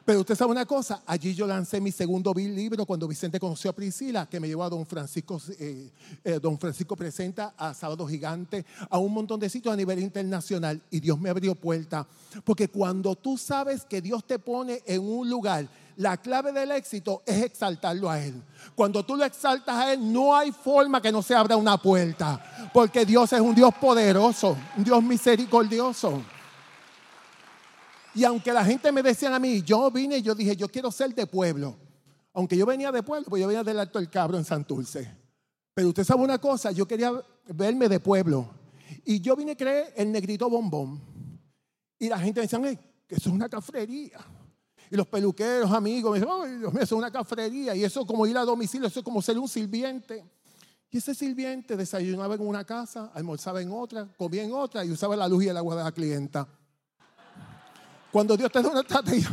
Pero 0.06 0.20
usted 0.20 0.36
sabe 0.36 0.51
una 0.51 0.66
cosa, 0.66 1.01
allí 1.06 1.34
yo 1.34 1.47
lancé 1.47 1.80
mi 1.80 1.91
segundo 1.91 2.34
libro 2.34 2.86
cuando 2.86 3.08
Vicente 3.08 3.39
conoció 3.39 3.72
a 3.72 3.74
Priscila, 3.74 4.28
que 4.28 4.38
me 4.38 4.49
llevó 4.49 4.64
a 4.64 4.70
Don 4.70 4.86
Francisco, 4.86 5.41
eh, 5.58 5.89
eh, 6.26 6.39
Don 6.41 6.60
Francisco 6.60 6.97
Presenta, 6.97 7.54
a 7.58 7.74
Sábado 7.74 8.06
Gigante, 8.06 8.66
a 8.89 8.97
un 8.97 9.14
montón 9.14 9.39
de 9.39 9.49
sitios 9.49 9.74
a 9.74 9.78
nivel 9.78 9.99
internacional 9.99 10.82
y 10.91 10.99
Dios 10.99 11.18
me 11.18 11.30
abrió 11.30 11.56
puerta. 11.56 12.06
Porque 12.43 12.68
cuando 12.68 13.16
tú 13.16 13.38
sabes 13.38 13.86
que 13.86 14.01
Dios 14.01 14.26
te 14.26 14.39
pone 14.39 14.84
en 14.86 15.01
un 15.01 15.30
lugar, 15.30 15.70
la 15.95 16.18
clave 16.18 16.51
del 16.51 16.72
éxito 16.72 17.24
es 17.26 17.41
exaltarlo 17.41 18.10
a 18.10 18.20
Él. 18.20 18.41
Cuando 18.76 19.06
tú 19.06 19.16
lo 19.16 19.24
exaltas 19.24 19.76
a 19.76 19.93
Él, 19.93 20.12
no 20.12 20.36
hay 20.36 20.51
forma 20.51 21.01
que 21.01 21.14
no 21.14 21.22
se 21.22 21.34
abra 21.34 21.56
una 21.56 21.78
puerta, 21.78 22.72
porque 22.74 23.06
Dios 23.06 23.32
es 23.32 23.39
un 23.39 23.56
Dios 23.56 23.74
poderoso, 23.80 24.58
un 24.76 24.84
Dios 24.84 25.01
misericordioso. 25.01 26.22
Y 28.16 28.24
aunque 28.24 28.53
la 28.53 28.64
gente 28.64 28.91
me 28.91 29.01
decía 29.01 29.36
a 29.36 29.39
mí, 29.39 29.61
yo 29.61 29.89
vine 29.89 30.18
y 30.18 30.22
yo 30.22 30.36
dije, 30.36 30.55
yo 30.55 30.68
quiero 30.68 30.91
ser 30.91 31.14
de 31.16 31.26
pueblo. 31.26 31.76
Aunque 32.34 32.57
yo 32.57 32.66
venía 32.66 32.91
de 32.91 33.03
pueblo, 33.03 33.28
pues 33.30 33.41
yo 33.41 33.47
venía 33.47 33.64
del 33.64 33.80
Alto 33.80 33.99
del 33.99 34.09
Cabro 34.09 34.38
en 34.38 34.45
Santurce. 34.45 35.09
Pero 35.74 35.89
usted 35.89 36.03
sabe 36.03 36.22
una 36.22 36.38
cosa, 36.38 36.72
yo 36.72 36.88
quería 36.88 37.11
verme 37.47 37.89
de 37.89 37.99
pueblo. 37.99 38.49
Y 39.05 39.20
yo 39.20 39.36
vine 39.36 39.51
a 39.51 39.57
creer 39.57 39.93
el 39.95 40.11
negrito 40.11 40.49
bombón. 40.49 41.01
Y 41.99 42.09
la 42.09 42.20
gente 42.20 42.39
me 42.39 42.47
decía, 42.47 42.59
que 43.07 43.16
eso 43.16 43.30
es 43.30 43.36
una 43.36 43.49
cafrería. 43.49 44.20
Y 44.91 44.95
los 44.95 45.07
peluqueros, 45.07 45.72
amigos, 45.72 46.11
me 46.11 46.20
decían, 46.20 46.38
ay, 46.43 46.57
Dios 46.57 46.74
mío, 46.74 46.84
eso 46.84 46.95
es 46.95 46.99
una 46.99 47.11
cafrería. 47.11 47.76
Y 47.76 47.84
eso 47.84 48.05
como 48.05 48.28
ir 48.28 48.38
a 48.38 48.45
domicilio, 48.45 48.88
eso 48.88 48.99
es 48.99 49.03
como 49.03 49.22
ser 49.22 49.39
un 49.39 49.47
sirviente. 49.47 50.24
Y 50.91 50.97
ese 50.97 51.16
sirviente 51.16 51.76
desayunaba 51.76 52.36
en 52.36 52.41
una 52.41 52.64
casa, 52.64 53.11
almorzaba 53.16 53.61
en 53.61 53.72
otra, 53.72 54.07
comía 54.16 54.43
en 54.43 54.53
otra 54.53 54.86
y 54.86 54.91
usaba 54.91 55.16
la 55.16 55.28
luz 55.28 55.43
y 55.43 55.47
el 55.47 55.57
agua 55.57 55.76
de 55.76 55.84
la 55.84 55.91
clienta. 55.91 56.47
Cuando 58.14 58.38
Dios 58.38 58.51
te 58.51 58.61
da 58.61 58.70
una 58.70 58.82
estrategia, 58.82 59.32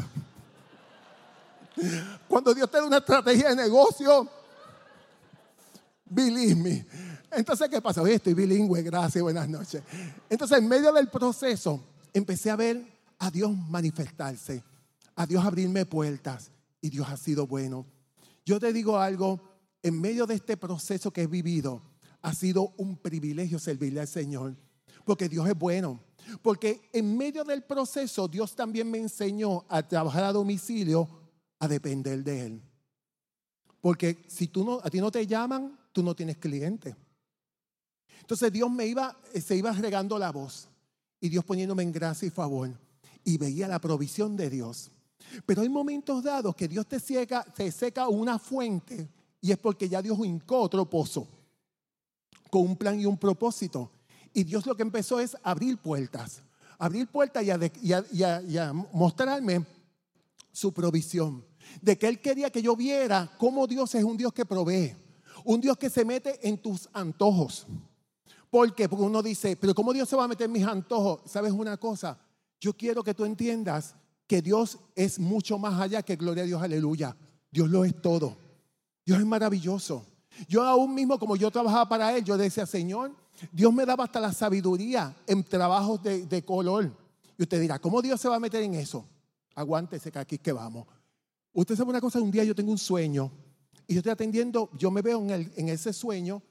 cuando 2.26 2.54
Dios 2.54 2.70
te 2.70 2.78
da 2.78 2.84
una 2.86 2.96
estrategia 2.96 3.50
de 3.50 3.56
negocio, 3.56 4.26
believe 6.06 6.54
me. 6.54 6.86
Entonces, 7.30 7.68
¿qué 7.68 7.82
pasa? 7.82 8.00
Hoy 8.00 8.12
estoy 8.12 8.32
bilingüe, 8.32 8.80
gracias, 8.80 9.22
buenas 9.22 9.46
noches. 9.50 9.82
Entonces, 10.30 10.56
en 10.56 10.66
medio 10.66 10.94
del 10.94 11.08
proceso, 11.08 11.84
empecé 12.14 12.50
a 12.50 12.56
ver 12.56 12.82
a 13.18 13.30
Dios 13.30 13.54
manifestarse, 13.68 14.64
a 15.14 15.26
Dios 15.26 15.44
abrirme 15.44 15.84
puertas 15.84 16.50
y 16.80 16.88
Dios 16.88 17.06
ha 17.10 17.18
sido 17.18 17.46
bueno. 17.46 17.84
Yo 18.46 18.58
te 18.58 18.72
digo 18.72 18.98
algo, 18.98 19.42
en 19.82 20.00
medio 20.00 20.24
de 20.24 20.36
este 20.36 20.56
proceso 20.56 21.10
que 21.10 21.24
he 21.24 21.26
vivido, 21.26 21.82
ha 22.22 22.32
sido 22.32 22.72
un 22.78 22.96
privilegio 22.96 23.58
servirle 23.58 24.00
al 24.00 24.08
Señor, 24.08 24.56
porque 25.04 25.28
Dios 25.28 25.46
es 25.46 25.58
bueno. 25.58 26.00
Porque 26.42 26.88
en 26.92 27.16
medio 27.16 27.44
del 27.44 27.62
proceso 27.62 28.28
Dios 28.28 28.54
también 28.54 28.90
me 28.90 28.98
enseñó 28.98 29.64
a 29.68 29.86
trabajar 29.86 30.24
a 30.24 30.32
domicilio, 30.32 31.08
a 31.58 31.68
depender 31.68 32.22
de 32.22 32.46
Él. 32.46 32.62
Porque 33.80 34.24
si 34.28 34.48
tú 34.48 34.64
no, 34.64 34.80
a 34.82 34.90
ti 34.90 35.00
no 35.00 35.10
te 35.10 35.26
llaman, 35.26 35.78
tú 35.92 36.02
no 36.02 36.14
tienes 36.14 36.36
cliente. 36.36 36.94
Entonces 38.20 38.52
Dios 38.52 38.70
me 38.70 38.86
iba, 38.86 39.16
se 39.40 39.56
iba 39.56 39.72
regando 39.72 40.18
la 40.18 40.30
voz 40.30 40.68
y 41.20 41.28
Dios 41.28 41.44
poniéndome 41.44 41.82
en 41.82 41.92
gracia 41.92 42.28
y 42.28 42.30
favor 42.30 42.70
y 43.24 43.38
veía 43.38 43.68
la 43.68 43.80
provisión 43.80 44.36
de 44.36 44.50
Dios. 44.50 44.90
Pero 45.46 45.62
hay 45.62 45.68
momentos 45.68 46.22
dados 46.22 46.54
que 46.54 46.68
Dios 46.68 46.86
te 46.86 47.00
seca, 47.00 47.44
te 47.44 47.70
seca 47.70 48.08
una 48.08 48.38
fuente 48.38 49.08
y 49.40 49.52
es 49.52 49.58
porque 49.58 49.88
ya 49.88 50.02
Dios 50.02 50.18
hincó 50.24 50.60
otro 50.60 50.88
pozo 50.88 51.26
con 52.50 52.62
un 52.62 52.76
plan 52.76 53.00
y 53.00 53.06
un 53.06 53.16
propósito. 53.16 53.90
Y 54.32 54.44
Dios 54.44 54.66
lo 54.66 54.76
que 54.76 54.82
empezó 54.82 55.20
es 55.20 55.36
abrir 55.42 55.78
puertas, 55.78 56.42
abrir 56.78 57.08
puertas 57.08 57.44
y 57.44 57.90
mostrarme 58.92 59.64
su 60.52 60.72
provisión. 60.72 61.44
De 61.80 61.96
que 61.96 62.08
Él 62.08 62.20
quería 62.20 62.50
que 62.50 62.62
yo 62.62 62.74
viera 62.74 63.30
cómo 63.38 63.66
Dios 63.66 63.94
es 63.94 64.04
un 64.04 64.16
Dios 64.16 64.32
que 64.32 64.44
provee. 64.44 64.96
Un 65.44 65.60
Dios 65.60 65.76
que 65.76 65.88
se 65.88 66.04
mete 66.04 66.46
en 66.46 66.58
tus 66.58 66.88
antojos. 66.92 67.66
Porque 68.50 68.88
uno 68.90 69.22
dice, 69.22 69.56
pero 69.56 69.74
¿cómo 69.74 69.92
Dios 69.92 70.08
se 70.08 70.16
va 70.16 70.24
a 70.24 70.28
meter 70.28 70.46
en 70.46 70.52
mis 70.52 70.66
antojos? 70.66 71.20
¿Sabes 71.30 71.52
una 71.52 71.76
cosa? 71.76 72.18
Yo 72.60 72.76
quiero 72.76 73.02
que 73.04 73.14
tú 73.14 73.24
entiendas 73.24 73.94
que 74.26 74.42
Dios 74.42 74.78
es 74.94 75.18
mucho 75.18 75.58
más 75.58 75.80
allá 75.80 76.02
que 76.02 76.16
gloria 76.16 76.42
a 76.42 76.46
Dios, 76.46 76.62
aleluya. 76.62 77.16
Dios 77.50 77.68
lo 77.70 77.84
es 77.84 78.00
todo. 78.00 78.36
Dios 79.04 79.18
es 79.18 79.26
maravilloso. 79.26 80.04
Yo 80.48 80.62
aún 80.62 80.94
mismo, 80.94 81.18
como 81.18 81.36
yo 81.36 81.50
trabajaba 81.50 81.88
para 81.88 82.16
Él, 82.16 82.24
yo 82.24 82.36
decía, 82.36 82.66
Señor, 82.66 83.12
Dios 83.52 83.72
me 83.72 83.86
daba 83.86 84.04
hasta 84.04 84.20
la 84.20 84.32
sabiduría 84.32 85.14
en 85.26 85.44
trabajos 85.44 86.02
de, 86.02 86.44
color. 86.44 86.90
Y 87.38 87.42
usted 87.42 87.60
dirá, 87.60 87.78
¿cómo 87.78 88.02
Dios 88.02 88.20
se 88.20 88.28
va 88.28 88.36
a 88.36 88.40
meter 88.40 88.62
en 88.62 88.74
eso? 88.74 89.06
Aguántese 89.54 90.12
que 90.12 90.18
aquí 90.18 90.38
que 90.38 90.52
vamos. 90.52 90.86
Usted 91.52 91.76
sabe 91.76 91.90
una 91.90 92.00
cosa, 92.00 92.20
un 92.20 92.30
día 92.30 92.44
yo 92.44 92.54
tengo 92.54 92.70
un 92.70 92.78
sueño 92.78 93.30
y 93.86 93.94
yo 93.94 93.98
estoy 93.98 94.12
atendiendo, 94.12 94.70
yo 94.78 94.90
me 94.90 95.02
veo 95.02 95.20
en, 95.20 95.52
en 95.56 95.68
ese 95.68 95.92
sueño 95.92 96.42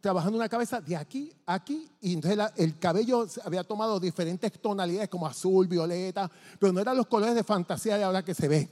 trabajando 0.00 0.36
una 0.36 0.50
cabeza 0.50 0.82
de 0.82 0.96
aquí 0.96 1.32
a 1.46 1.54
aquí 1.54 1.88
y 2.00 2.12
entonces 2.12 2.38
el 2.56 2.78
cabello 2.78 3.26
había 3.42 3.64
tomado 3.64 3.98
diferentes 3.98 4.52
tonalidades 4.60 5.08
como 5.08 5.26
azul, 5.26 5.66
violeta, 5.66 6.30
pero 6.58 6.72
no 6.72 6.80
eran 6.80 6.96
los 6.96 7.06
colores 7.06 7.34
de 7.34 7.42
fantasía 7.42 7.96
de 7.96 8.04
ahora 8.04 8.22
que 8.22 8.34
se 8.34 8.48
ve. 8.48 8.68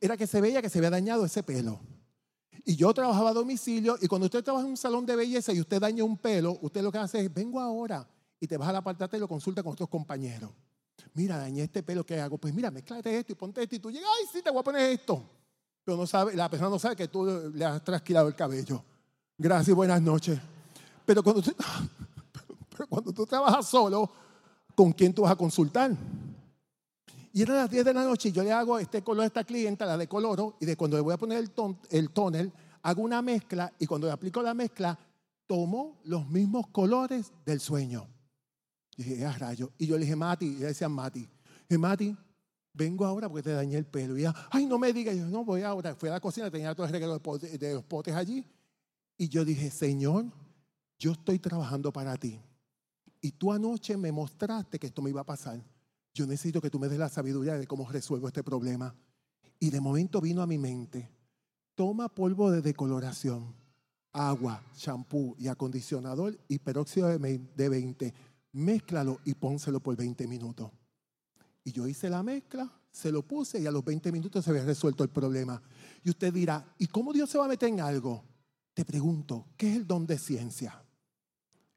Era 0.00 0.16
que 0.16 0.26
se 0.26 0.40
veía 0.40 0.62
que 0.62 0.70
se 0.70 0.78
había 0.78 0.88
dañado 0.88 1.26
ese 1.26 1.42
pelo. 1.42 1.78
Y 2.64 2.76
yo 2.76 2.94
trabajaba 2.94 3.30
a 3.30 3.32
domicilio 3.32 3.96
y 4.00 4.06
cuando 4.06 4.26
usted 4.26 4.42
trabaja 4.42 4.64
en 4.64 4.70
un 4.70 4.76
salón 4.76 5.04
de 5.04 5.16
belleza 5.16 5.52
y 5.52 5.60
usted 5.60 5.80
daña 5.80 6.04
un 6.04 6.16
pelo, 6.16 6.58
usted 6.62 6.82
lo 6.82 6.92
que 6.92 6.98
hace 6.98 7.20
es, 7.20 7.32
vengo 7.32 7.60
ahora 7.60 8.06
y 8.38 8.46
te 8.46 8.56
vas 8.56 8.68
a 8.68 8.72
la 8.72 8.78
apartata 8.78 9.16
y 9.16 9.20
lo 9.20 9.26
consulta 9.26 9.62
con 9.62 9.72
otros 9.72 9.88
compañeros. 9.88 10.50
Mira, 11.14 11.36
dañé 11.36 11.64
este 11.64 11.82
pelo, 11.82 12.04
¿qué 12.04 12.20
hago? 12.20 12.38
Pues 12.38 12.54
mira, 12.54 12.70
mezclate 12.70 13.18
esto 13.18 13.32
y 13.32 13.34
ponte 13.34 13.62
esto 13.62 13.74
y 13.74 13.78
tú 13.78 13.90
llegas, 13.90 14.08
ay, 14.18 14.26
sí, 14.32 14.42
te 14.42 14.50
voy 14.50 14.60
a 14.60 14.62
poner 14.62 14.90
esto. 14.92 15.22
Pero 15.84 15.96
no 15.96 16.06
sabe, 16.06 16.34
la 16.36 16.48
persona 16.48 16.70
no 16.70 16.78
sabe 16.78 16.94
que 16.94 17.08
tú 17.08 17.52
le 17.52 17.64
has 17.64 17.82
trasquilado 17.82 18.28
el 18.28 18.36
cabello. 18.36 18.82
Gracias 19.36 19.74
buenas 19.76 20.00
noches. 20.00 20.38
Pero 21.04 21.22
cuando, 21.22 21.42
tú, 21.42 21.52
cuando 22.88 23.12
tú 23.12 23.26
trabajas 23.26 23.66
solo, 23.66 24.08
¿con 24.74 24.92
quién 24.92 25.12
tú 25.12 25.22
vas 25.22 25.32
a 25.32 25.36
consultar? 25.36 25.90
Y 27.32 27.42
eran 27.42 27.56
las 27.56 27.70
10 27.70 27.84
de 27.84 27.94
la 27.94 28.04
noche 28.04 28.28
y 28.28 28.32
yo 28.32 28.42
le 28.42 28.52
hago 28.52 28.78
este 28.78 29.02
color 29.02 29.24
a 29.24 29.26
esta 29.26 29.44
clienta, 29.44 29.86
la 29.86 29.96
de 29.96 30.06
coloro, 30.06 30.56
y 30.60 30.66
de 30.66 30.76
cuando 30.76 30.96
le 30.96 31.02
voy 31.02 31.14
a 31.14 31.16
poner 31.16 31.38
el, 31.38 31.50
ton, 31.50 31.78
el 31.90 32.52
hago 32.82 33.02
una 33.02 33.22
mezcla 33.22 33.72
y 33.78 33.86
cuando 33.86 34.06
le 34.06 34.12
aplico 34.12 34.42
la 34.42 34.54
mezcla, 34.54 34.98
tomo 35.46 36.00
los 36.04 36.28
mismos 36.28 36.68
colores 36.68 37.32
del 37.46 37.60
sueño. 37.60 38.06
Y 38.96 39.04
dije, 39.04 39.24
ah, 39.24 39.36
rayo. 39.38 39.72
Y 39.78 39.86
yo 39.86 39.96
le 39.96 40.02
dije, 40.02 40.16
Mati, 40.16 40.46
y 40.46 40.56
le 40.56 40.66
decía 40.66 40.88
Mati, 40.88 41.28
dije, 41.68 41.78
Mati, 41.78 42.16
vengo 42.74 43.06
ahora 43.06 43.28
porque 43.28 43.44
te 43.44 43.52
dañé 43.52 43.76
el 43.76 43.86
pelo. 43.86 44.16
Y 44.16 44.20
ella, 44.20 44.34
ay, 44.50 44.66
no 44.66 44.78
me 44.78 44.92
digas. 44.92 45.16
yo, 45.16 45.26
no, 45.26 45.44
voy 45.44 45.62
ahora. 45.62 45.94
Fui 45.94 46.08
a 46.08 46.12
la 46.12 46.20
cocina, 46.20 46.50
tenía 46.50 46.74
todo 46.74 46.86
el 46.86 46.92
regalo 46.92 47.18
de 47.18 47.74
los 47.74 47.84
potes 47.84 48.14
allí. 48.14 48.46
Y 49.16 49.28
yo 49.28 49.44
dije, 49.44 49.70
Señor, 49.70 50.26
yo 50.98 51.12
estoy 51.12 51.38
trabajando 51.38 51.92
para 51.92 52.16
ti. 52.16 52.40
Y 53.20 53.32
tú 53.32 53.52
anoche 53.52 53.96
me 53.96 54.12
mostraste 54.12 54.78
que 54.78 54.88
esto 54.88 55.00
me 55.00 55.10
iba 55.10 55.20
a 55.20 55.26
pasar. 55.26 55.62
Yo 56.14 56.26
necesito 56.26 56.60
que 56.60 56.70
tú 56.70 56.78
me 56.78 56.88
des 56.88 56.98
la 56.98 57.08
sabiduría 57.08 57.56
de 57.56 57.66
cómo 57.66 57.88
resuelvo 57.90 58.28
este 58.28 58.42
problema. 58.42 58.94
Y 59.58 59.70
de 59.70 59.80
momento 59.80 60.20
vino 60.20 60.42
a 60.42 60.46
mi 60.46 60.58
mente, 60.58 61.08
toma 61.74 62.08
polvo 62.08 62.50
de 62.50 62.60
decoloración, 62.60 63.54
agua, 64.12 64.62
champú 64.76 65.34
y 65.38 65.48
acondicionador 65.48 66.38
y 66.48 66.58
peróxido 66.58 67.08
de 67.08 67.68
20. 67.68 68.14
Mézclalo 68.52 69.20
y 69.24 69.34
pónselo 69.34 69.80
por 69.80 69.96
20 69.96 70.26
minutos. 70.26 70.70
Y 71.64 71.72
yo 71.72 71.86
hice 71.86 72.10
la 72.10 72.22
mezcla, 72.22 72.70
se 72.90 73.10
lo 73.10 73.26
puse 73.26 73.60
y 73.60 73.66
a 73.66 73.70
los 73.70 73.84
20 73.84 74.12
minutos 74.12 74.44
se 74.44 74.50
había 74.50 74.64
resuelto 74.64 75.04
el 75.04 75.10
problema. 75.10 75.62
Y 76.04 76.10
usted 76.10 76.32
dirá, 76.32 76.74
¿y 76.78 76.86
cómo 76.88 77.12
Dios 77.12 77.30
se 77.30 77.38
va 77.38 77.46
a 77.46 77.48
meter 77.48 77.68
en 77.68 77.80
algo? 77.80 78.24
Te 78.74 78.84
pregunto, 78.84 79.46
¿qué 79.56 79.70
es 79.70 79.76
el 79.76 79.86
don 79.86 80.06
de 80.06 80.18
ciencia? 80.18 80.84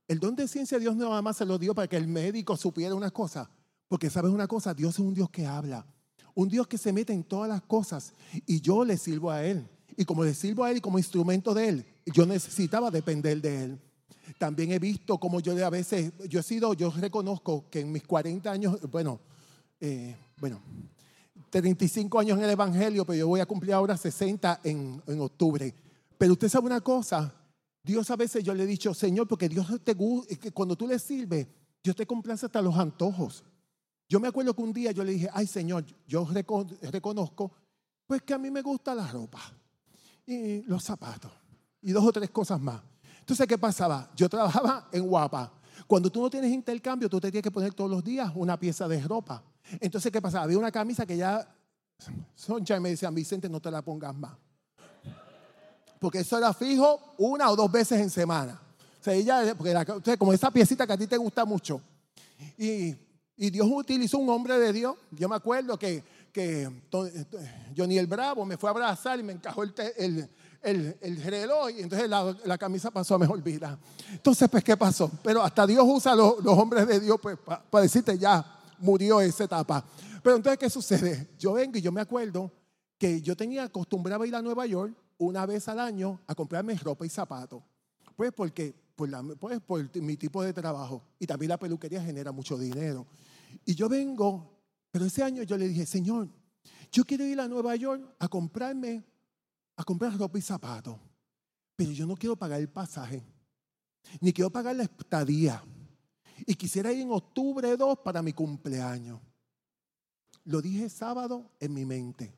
El 0.07 0.19
don 0.19 0.35
de 0.35 0.47
ciencia 0.47 0.77
Dios 0.79 0.95
nada 0.95 1.21
más 1.21 1.37
se 1.37 1.45
lo 1.45 1.57
dio 1.57 1.73
para 1.73 1.87
que 1.87 1.97
el 1.97 2.07
médico 2.07 2.57
supiera 2.57 2.95
una 2.95 3.11
cosa. 3.11 3.49
Porque 3.87 4.09
sabes 4.09 4.31
una 4.31 4.47
cosa, 4.47 4.73
Dios 4.73 4.95
es 4.95 4.99
un 4.99 5.13
Dios 5.13 5.29
que 5.29 5.45
habla. 5.45 5.85
Un 6.33 6.49
Dios 6.49 6.67
que 6.67 6.77
se 6.77 6.91
mete 6.91 7.13
en 7.13 7.23
todas 7.23 7.49
las 7.49 7.61
cosas. 7.61 8.13
Y 8.45 8.61
yo 8.61 8.83
le 8.83 8.97
sirvo 8.97 9.31
a 9.31 9.43
Él. 9.43 9.67
Y 9.97 10.05
como 10.05 10.23
le 10.23 10.33
sirvo 10.33 10.63
a 10.63 10.71
Él 10.71 10.77
y 10.77 10.81
como 10.81 10.97
instrumento 10.97 11.53
de 11.53 11.69
Él, 11.69 11.85
yo 12.05 12.25
necesitaba 12.25 12.91
depender 12.91 13.41
de 13.41 13.63
Él. 13.63 13.79
También 14.37 14.71
he 14.71 14.79
visto 14.79 15.17
como 15.17 15.39
yo 15.39 15.65
a 15.65 15.69
veces, 15.69 16.11
yo 16.27 16.39
he 16.39 16.43
sido, 16.43 16.73
yo 16.73 16.91
reconozco 16.91 17.69
que 17.69 17.81
en 17.81 17.91
mis 17.91 18.03
40 18.03 18.51
años, 18.51 18.79
bueno, 18.91 19.19
eh, 19.79 20.15
bueno, 20.37 20.59
35 21.49 22.19
años 22.19 22.37
en 22.37 22.43
el 22.43 22.49
Evangelio, 22.49 23.05
pero 23.05 23.17
yo 23.17 23.27
voy 23.27 23.39
a 23.39 23.45
cumplir 23.45 23.73
ahora 23.73 23.95
60 23.95 24.61
en, 24.63 25.01
en 25.07 25.21
octubre. 25.21 25.73
Pero 26.17 26.33
usted 26.33 26.49
sabe 26.49 26.65
una 26.65 26.81
cosa, 26.81 27.33
Dios 27.83 28.09
a 28.09 28.15
veces 28.15 28.43
yo 28.43 28.53
le 28.53 28.63
he 28.63 28.67
dicho, 28.67 28.93
Señor, 28.93 29.27
porque 29.27 29.47
Dios 29.47 29.67
te 29.83 29.95
cuando 30.53 30.75
tú 30.75 30.87
le 30.87 30.97
sirves, 30.97 31.47
Dios 31.83 31.95
te 31.95 32.05
complace 32.05 32.47
hasta 32.47 32.61
los 32.61 32.75
antojos. 32.75 33.43
Yo 34.07 34.19
me 34.19 34.27
acuerdo 34.27 34.53
que 34.55 34.61
un 34.61 34.73
día 34.73 34.91
yo 34.91 35.03
le 35.03 35.13
dije, 35.13 35.29
ay 35.33 35.47
Señor, 35.47 35.85
yo 36.07 36.27
reconozco, 36.81 37.51
pues 38.05 38.21
que 38.21 38.33
a 38.33 38.37
mí 38.37 38.51
me 38.51 38.61
gusta 38.61 38.93
la 38.93 39.07
ropa 39.07 39.41
y 40.25 40.61
los 40.63 40.83
zapatos 40.83 41.31
y 41.81 41.91
dos 41.91 42.03
o 42.03 42.11
tres 42.11 42.29
cosas 42.29 42.59
más. 42.59 42.81
Entonces, 43.19 43.47
¿qué 43.47 43.57
pasaba? 43.57 44.11
Yo 44.15 44.29
trabajaba 44.29 44.87
en 44.91 45.07
Guapa. 45.07 45.51
Cuando 45.87 46.11
tú 46.11 46.21
no 46.21 46.29
tienes 46.29 46.51
intercambio, 46.51 47.09
tú 47.09 47.19
te 47.19 47.31
tienes 47.31 47.43
que 47.43 47.51
poner 47.51 47.73
todos 47.73 47.89
los 47.89 48.03
días 48.03 48.31
una 48.35 48.59
pieza 48.59 48.87
de 48.87 49.01
ropa. 49.01 49.43
Entonces, 49.79 50.11
¿qué 50.11 50.21
pasaba? 50.21 50.43
Había 50.43 50.59
una 50.59 50.71
camisa 50.71 51.05
que 51.05 51.17
ya, 51.17 51.47
Soncha 52.35 52.79
me 52.79 52.89
decía, 52.89 53.09
Vicente, 53.09 53.49
no 53.49 53.59
te 53.59 53.71
la 53.71 53.81
pongas 53.81 54.15
más 54.15 54.37
porque 56.05 56.19
eso 56.19 56.37
era 56.37 56.53
fijo 56.53 57.15
una 57.17 57.49
o 57.49 57.55
dos 57.55 57.71
veces 57.71 57.99
en 57.99 58.11
semana. 58.11 58.61
O 59.01 59.03
sea, 59.03 59.13
ella, 59.13 59.55
porque 59.57 59.73
como 60.19 60.33
esa 60.33 60.51
piecita 60.51 60.85
que 60.85 60.93
a 60.93 60.97
ti 60.97 61.07
te 61.07 61.17
gusta 61.17 61.45
mucho. 61.45 61.81
Y, 62.59 62.95
y, 63.37 63.49
Dios 63.49 63.67
utilizó 63.69 64.17
un 64.17 64.29
hombre 64.29 64.57
de 64.59 64.73
Dios. 64.73 64.95
Yo 65.11 65.29
me 65.29 65.35
acuerdo 65.35 65.77
que, 65.77 66.03
que 66.31 66.69
Johnny 67.75 67.97
el 67.97 68.07
Bravo 68.07 68.45
me 68.45 68.57
fue 68.57 68.69
a 68.69 68.71
abrazar 68.71 69.19
y 69.19 69.23
me 69.23 69.33
encajó 69.33 69.63
el, 69.63 69.73
el, 69.97 70.29
el, 70.61 70.97
el 70.99 71.23
reloj 71.23 71.69
y 71.71 71.81
entonces 71.81 72.09
la, 72.09 72.35
la, 72.43 72.57
camisa 72.57 72.91
pasó 72.91 73.15
a 73.15 73.19
mejor 73.19 73.41
vida. 73.41 73.77
Entonces, 74.11 74.49
pues, 74.49 74.63
¿qué 74.63 74.75
pasó? 74.75 75.11
Pero 75.23 75.43
hasta 75.43 75.67
Dios 75.67 75.85
usa 75.87 76.15
los, 76.15 76.43
los 76.43 76.57
hombres 76.57 76.87
de 76.87 76.99
Dios 76.99 77.17
pues, 77.21 77.37
para 77.37 77.81
decirte 77.81 78.17
ya, 78.17 78.45
murió 78.79 79.21
esa 79.21 79.43
etapa. 79.43 79.85
Pero 80.23 80.37
entonces, 80.37 80.57
¿qué 80.57 80.69
sucede? 80.69 81.29
Yo 81.37 81.53
vengo 81.53 81.77
y 81.77 81.81
yo 81.81 81.91
me 81.91 82.01
acuerdo 82.01 82.51
que 82.97 83.21
yo 83.21 83.35
tenía 83.35 83.63
acostumbrado 83.63 84.23
a 84.23 84.27
ir 84.27 84.35
a 84.35 84.41
Nueva 84.41 84.65
York 84.65 84.95
una 85.17 85.45
vez 85.45 85.67
al 85.67 85.79
año 85.79 86.19
a 86.27 86.35
comprarme 86.35 86.75
ropa 86.75 87.05
y 87.05 87.09
zapatos. 87.09 87.61
Pues 88.15 88.31
porque 88.31 88.73
por, 88.95 89.37
pues 89.37 89.59
por 89.61 89.95
mi 90.01 90.17
tipo 90.17 90.41
de 90.41 90.53
trabajo 90.53 91.03
y 91.19 91.27
también 91.27 91.49
la 91.49 91.57
peluquería 91.57 92.01
genera 92.01 92.31
mucho 92.31 92.57
dinero. 92.57 93.05
Y 93.65 93.75
yo 93.75 93.89
vengo, 93.89 94.61
pero 94.91 95.05
ese 95.05 95.23
año 95.23 95.43
yo 95.43 95.57
le 95.57 95.67
dije, 95.67 95.85
Señor, 95.85 96.29
yo 96.91 97.03
quiero 97.03 97.25
ir 97.25 97.39
a 97.39 97.47
Nueva 97.47 97.75
York 97.75 98.15
a 98.19 98.27
comprarme, 98.27 99.03
a 99.75 99.83
comprar 99.83 100.17
ropa 100.17 100.37
y 100.37 100.41
zapatos, 100.41 100.97
pero 101.75 101.91
yo 101.91 102.05
no 102.05 102.15
quiero 102.15 102.35
pagar 102.35 102.59
el 102.59 102.69
pasaje, 102.69 103.23
ni 104.21 104.31
quiero 104.31 104.49
pagar 104.49 104.75
la 104.75 104.83
estadía. 104.83 105.63
Y 106.45 106.55
quisiera 106.55 106.91
ir 106.91 107.01
en 107.01 107.11
octubre 107.11 107.75
2 107.75 107.99
para 107.99 108.21
mi 108.21 108.33
cumpleaños. 108.33 109.21
Lo 110.43 110.61
dije 110.61 110.89
sábado 110.89 111.51
en 111.59 111.73
mi 111.73 111.85
mente. 111.85 112.37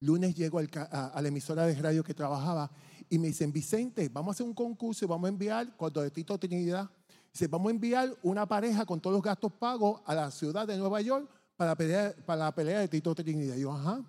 Lunes 0.00 0.34
llego 0.34 0.60
a, 0.60 1.20
la 1.20 1.28
emisora 1.28 1.66
de 1.66 1.74
radio 1.74 2.04
que 2.04 2.14
trabajaba 2.14 2.70
y 3.08 3.18
me 3.18 3.28
dicen, 3.28 3.52
Vicente, 3.52 4.08
vamos 4.08 4.32
a 4.32 4.34
hacer 4.34 4.46
un 4.46 4.54
concurso 4.54 5.04
y 5.04 5.08
vamos 5.08 5.26
a 5.26 5.32
enviar, 5.32 5.76
cuando 5.76 6.02
de 6.02 6.10
Tito 6.10 6.38
Trinidad, 6.38 6.88
dice, 7.32 7.46
vamos 7.48 7.68
a 7.68 7.70
enviar 7.70 8.14
una 8.22 8.46
pareja 8.46 8.84
con 8.84 9.00
todos 9.00 9.14
los 9.14 9.22
gastos 9.22 9.52
pagos 9.52 10.00
a 10.04 10.14
la 10.14 10.30
ciudad 10.30 10.66
de 10.66 10.76
Nueva 10.76 11.00
York 11.00 11.28
para, 11.56 11.76
para 12.24 12.44
la 12.44 12.54
pelea 12.54 12.80
de 12.80 12.88
Tito 12.88 13.14
Trinidad. 13.14 13.56
Y 13.56 13.60
yo, 13.60 13.72
ajá. 13.72 14.02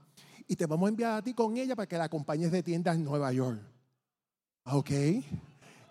Y 0.48 0.56
te 0.56 0.66
vamos 0.66 0.88
a 0.88 0.90
enviar 0.90 1.18
a 1.18 1.22
ti 1.22 1.34
con 1.34 1.58
ella 1.58 1.76
para 1.76 1.88
que 1.88 1.98
la 1.98 2.06
acompañes 2.06 2.52
de 2.52 2.64
tiendas 2.64 2.96
en 2.96 3.04
Nueva 3.04 3.32
York. 3.32 3.60
Ok. 4.66 4.90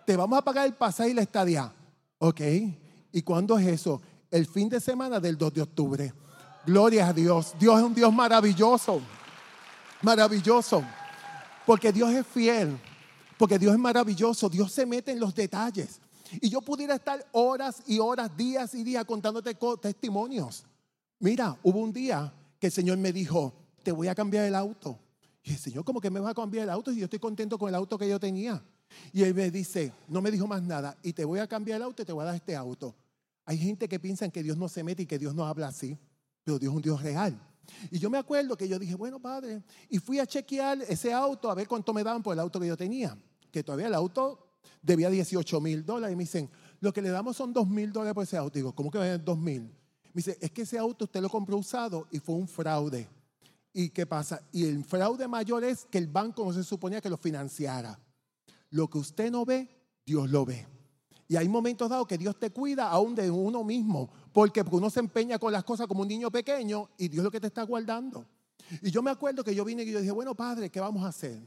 Te 0.05 0.17
vamos 0.17 0.37
a 0.37 0.41
pagar 0.41 0.65
el 0.65 0.73
pasaje 0.73 1.11
y 1.11 1.13
la 1.13 1.21
estadía. 1.21 1.71
Ok. 2.17 2.41
¿Y 3.11 3.21
cuándo 3.21 3.57
es 3.57 3.67
eso? 3.67 4.01
El 4.29 4.45
fin 4.45 4.69
de 4.69 4.79
semana 4.79 5.19
del 5.19 5.37
2 5.37 5.53
de 5.53 5.61
octubre. 5.61 6.13
Gloria 6.65 7.07
a 7.07 7.13
Dios. 7.13 7.55
Dios 7.59 7.77
es 7.79 7.85
un 7.85 7.93
Dios 7.93 8.13
maravilloso. 8.13 9.01
Maravilloso. 10.01 10.83
Porque 11.65 11.91
Dios 11.91 12.11
es 12.11 12.25
fiel. 12.27 12.77
Porque 13.37 13.57
Dios 13.57 13.73
es 13.73 13.79
maravilloso. 13.79 14.49
Dios 14.49 14.71
se 14.71 14.85
mete 14.85 15.11
en 15.11 15.19
los 15.19 15.33
detalles. 15.33 16.01
Y 16.41 16.49
yo 16.49 16.61
pudiera 16.61 16.95
estar 16.95 17.25
horas 17.31 17.81
y 17.87 17.99
horas, 17.99 18.35
días 18.35 18.73
y 18.73 18.83
días 18.83 19.05
contándote 19.05 19.55
testimonios. 19.81 20.65
Mira, 21.19 21.57
hubo 21.63 21.79
un 21.79 21.91
día 21.91 22.33
que 22.59 22.67
el 22.67 22.73
Señor 22.73 22.97
me 22.97 23.11
dijo, 23.11 23.53
te 23.83 23.91
voy 23.91 24.07
a 24.07 24.15
cambiar 24.15 24.45
el 24.45 24.55
auto. 24.55 24.99
Y 25.43 25.51
el 25.51 25.57
Señor, 25.57 25.83
¿cómo 25.83 25.99
que 26.01 26.09
me 26.09 26.19
va 26.19 26.31
a 26.31 26.33
cambiar 26.33 26.63
el 26.63 26.69
auto? 26.69 26.91
Y 26.91 26.97
yo 26.97 27.05
estoy 27.05 27.19
contento 27.19 27.57
con 27.57 27.69
el 27.69 27.75
auto 27.75 27.97
que 27.97 28.07
yo 28.07 28.19
tenía. 28.19 28.61
Y 29.13 29.23
él 29.23 29.33
me 29.33 29.49
dice, 29.51 29.93
no 30.07 30.21
me 30.21 30.31
dijo 30.31 30.47
más 30.47 30.61
nada, 30.61 30.97
y 31.03 31.13
te 31.13 31.23
voy 31.23 31.39
a 31.39 31.47
cambiar 31.47 31.77
el 31.77 31.83
auto 31.83 32.01
y 32.01 32.05
te 32.05 32.11
voy 32.11 32.23
a 32.23 32.25
dar 32.25 32.35
este 32.35 32.55
auto. 32.55 32.95
Hay 33.45 33.57
gente 33.57 33.87
que 33.87 33.99
piensa 33.99 34.27
que 34.29 34.43
Dios 34.43 34.57
no 34.57 34.67
se 34.67 34.83
mete 34.83 35.03
y 35.03 35.05
que 35.05 35.17
Dios 35.17 35.33
no 35.33 35.45
habla 35.45 35.67
así, 35.67 35.97
pero 36.43 36.59
Dios 36.59 36.71
es 36.71 36.75
un 36.75 36.81
Dios 36.81 37.01
real. 37.01 37.39
Y 37.91 37.99
yo 37.99 38.09
me 38.09 38.17
acuerdo 38.17 38.57
que 38.57 38.67
yo 38.67 38.79
dije, 38.79 38.95
bueno, 38.95 39.19
padre, 39.19 39.63
y 39.89 39.99
fui 39.99 40.19
a 40.19 40.25
chequear 40.25 40.81
ese 40.87 41.13
auto 41.13 41.49
a 41.49 41.55
ver 41.55 41.67
cuánto 41.67 41.93
me 41.93 42.03
daban 42.03 42.23
por 42.23 42.33
el 42.33 42.39
auto 42.39 42.59
que 42.59 42.67
yo 42.67 42.77
tenía. 42.77 43.17
que 43.51 43.63
todavía 43.63 43.87
el 43.87 43.95
auto 43.95 44.48
debía 44.81 45.09
18 45.09 45.61
mil 45.61 45.85
dólares. 45.85 46.13
Y 46.13 46.17
me 46.17 46.23
dicen, 46.23 46.49
lo 46.79 46.93
que 46.93 47.01
le 47.01 47.09
damos 47.09 47.37
son 47.37 47.53
2 47.53 47.67
mil 47.69 47.91
dólares 47.91 48.13
por 48.13 48.23
ese 48.23 48.37
auto. 48.37 48.55
Digo, 48.55 48.73
¿cómo 48.73 48.91
que 48.91 48.97
va 48.97 49.05
a 49.05 49.17
2 49.17 49.37
mil? 49.39 49.61
Me 49.61 50.13
dice, 50.15 50.37
es 50.41 50.51
que 50.51 50.63
ese 50.63 50.77
auto 50.77 51.05
usted 51.05 51.21
lo 51.21 51.29
compró 51.29 51.57
usado 51.57 52.07
y 52.11 52.19
fue 52.19 52.35
un 52.35 52.47
fraude. 52.47 53.07
¿Y 53.73 53.89
qué 53.89 54.05
pasa? 54.05 54.41
Y 54.51 54.65
el 54.65 54.83
fraude 54.83 55.27
mayor 55.27 55.63
es 55.63 55.85
que 55.85 55.97
el 55.97 56.07
banco 56.07 56.43
no 56.43 56.53
se 56.53 56.63
suponía 56.63 57.01
que 57.01 57.09
lo 57.09 57.17
financiara. 57.17 57.99
Lo 58.71 58.89
que 58.89 58.97
usted 58.97 59.31
no 59.31 59.45
ve, 59.45 59.69
Dios 60.05 60.29
lo 60.29 60.45
ve. 60.45 60.65
Y 61.27 61.35
hay 61.35 61.47
momentos 61.47 61.89
dados 61.89 62.07
que 62.07 62.17
Dios 62.17 62.39
te 62.39 62.49
cuida 62.49 62.89
aún 62.89 63.13
de 63.13 63.29
uno 63.29 63.63
mismo, 63.63 64.09
porque 64.33 64.63
uno 64.71 64.89
se 64.89 64.99
empeña 64.99 65.37
con 65.37 65.53
las 65.53 65.63
cosas 65.63 65.85
como 65.85 66.01
un 66.01 66.07
niño 66.07 66.31
pequeño 66.31 66.89
y 66.97 67.07
Dios 67.07 67.23
lo 67.23 67.29
que 67.29 67.39
te 67.39 67.47
está 67.47 67.61
guardando. 67.61 68.25
Y 68.81 68.89
yo 68.89 69.03
me 69.03 69.11
acuerdo 69.11 69.43
que 69.43 69.53
yo 69.53 69.63
vine 69.63 69.83
y 69.83 69.91
yo 69.91 69.99
dije, 69.99 70.11
bueno, 70.11 70.33
Padre, 70.33 70.71
¿qué 70.71 70.79
vamos 70.79 71.03
a 71.03 71.09
hacer? 71.09 71.39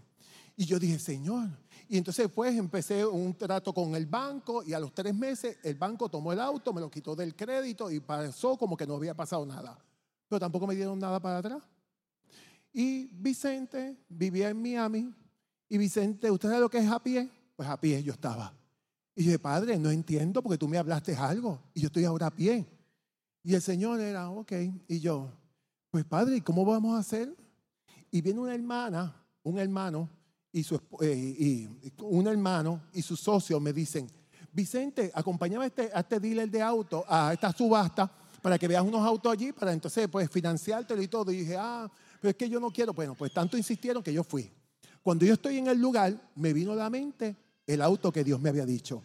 Y 0.57 0.65
yo 0.65 0.79
dije, 0.79 0.99
Señor. 0.99 1.49
Y 1.89 1.99
entonces 1.99 2.31
pues 2.35 2.57
empecé 2.57 3.05
un 3.05 3.35
trato 3.35 3.73
con 3.73 3.95
el 3.95 4.07
banco 4.07 4.63
y 4.63 4.73
a 4.73 4.81
los 4.81 4.95
tres 4.95 5.15
meses 5.15 5.59
el 5.63 5.75
banco 5.75 6.09
tomó 6.09 6.33
el 6.33 6.41
auto, 6.41 6.73
me 6.73 6.81
lo 6.81 6.91
quitó 6.91 7.15
del 7.15 7.35
crédito 7.35 7.91
y 7.91 8.01
pasó 8.01 8.57
como 8.57 8.77
que 8.77 8.87
no 8.87 8.95
había 8.95 9.15
pasado 9.15 9.45
nada. 9.45 9.79
Pero 10.29 10.41
tampoco 10.41 10.67
me 10.67 10.75
dieron 10.75 10.99
nada 10.99 11.21
para 11.21 11.39
atrás. 11.39 11.63
Y 12.73 13.07
Vicente 13.13 13.99
vivía 14.09 14.49
en 14.49 14.63
Miami. 14.63 15.15
Y 15.69 15.79
Vicente, 15.79 16.31
¿usted 16.31 16.49
sabe 16.49 16.61
lo 16.61 16.71
que 16.71 16.79
es 16.79 16.91
a 16.91 17.03
pie? 17.03 17.29
Pues 17.57 17.69
a 17.69 17.79
pie 17.79 18.03
yo 18.03 18.13
estaba. 18.13 18.55
Y 19.15 19.25
yo 19.25 19.27
dije, 19.27 19.39
Padre, 19.39 19.79
no 19.79 19.91
entiendo 19.91 20.43
porque 20.43 20.57
tú 20.57 20.69
me 20.69 20.79
hablaste 20.79 21.15
algo. 21.15 21.61
Y 21.75 21.81
yo 21.81 21.89
estoy 21.89 22.05
ahora 22.05 22.29
a 22.29 22.31
pie. 22.31 22.67
Y 23.43 23.55
el 23.55 23.61
Señor 23.61 24.01
era, 24.01 24.31
ok. 24.31 24.53
Y 24.89 25.01
yo, 25.01 25.31
pues 25.91 26.05
Padre, 26.05 26.37
¿y 26.37 26.41
cómo 26.41 26.65
vamos 26.65 26.97
a 26.97 27.01
hacer? 27.01 27.37
Y 28.11 28.23
viene 28.23 28.41
una 28.41 28.55
hermana, 28.55 29.15
un 29.43 29.59
hermano 29.59 30.09
y, 30.53 30.63
su, 30.63 30.81
eh, 31.01 31.15
y 31.39 31.69
un 32.03 32.27
hermano 32.27 32.83
y 32.93 33.03
su 33.03 33.17
socio 33.17 33.59
me 33.59 33.73
dicen, 33.73 34.07
Vicente, 34.53 35.11
acompáñame 35.15 35.65
a 35.65 35.67
este, 35.69 35.91
a 35.95 36.01
este 36.01 36.21
dealer 36.21 36.51
de 36.51 36.61
auto, 36.61 37.05
a 37.09 37.33
esta 37.33 37.53
subasta, 37.53 38.11
para 38.43 38.59
que 38.59 38.69
veas 38.69 38.83
unos 38.83 39.01
autos 39.01 39.33
allí, 39.33 39.53
para 39.53 39.73
entonces 39.73 40.09
pues 40.09 40.29
financiártelo 40.31 41.01
y 41.01 41.09
todo. 41.09 41.33
Y 41.33 41.39
dije, 41.39 41.57
ah, 41.59 41.91
pero 42.21 42.31
es 42.31 42.37
que 42.37 42.49
yo 42.49 42.61
no 42.61 42.71
quiero. 42.71 42.93
Bueno, 42.93 43.15
pues 43.15 43.33
tanto 43.33 43.57
insistieron 43.57 44.03
que 44.03 44.13
yo 44.13 44.23
fui. 44.23 44.51
Cuando 45.03 45.25
yo 45.25 45.33
estoy 45.35 45.59
en 45.59 45.69
el 45.69 45.81
lugar, 45.81 46.31
me 46.35 46.53
vino 46.53 46.73
a 46.73 46.77
la 46.77 46.91
mente 46.91 47.37
el 47.67 47.81
auto 47.81 48.13
que 48.13 48.23
Dios 48.23 48.41
me 48.41 48.51
había 48.51 48.67
dicho. 48.67 49.03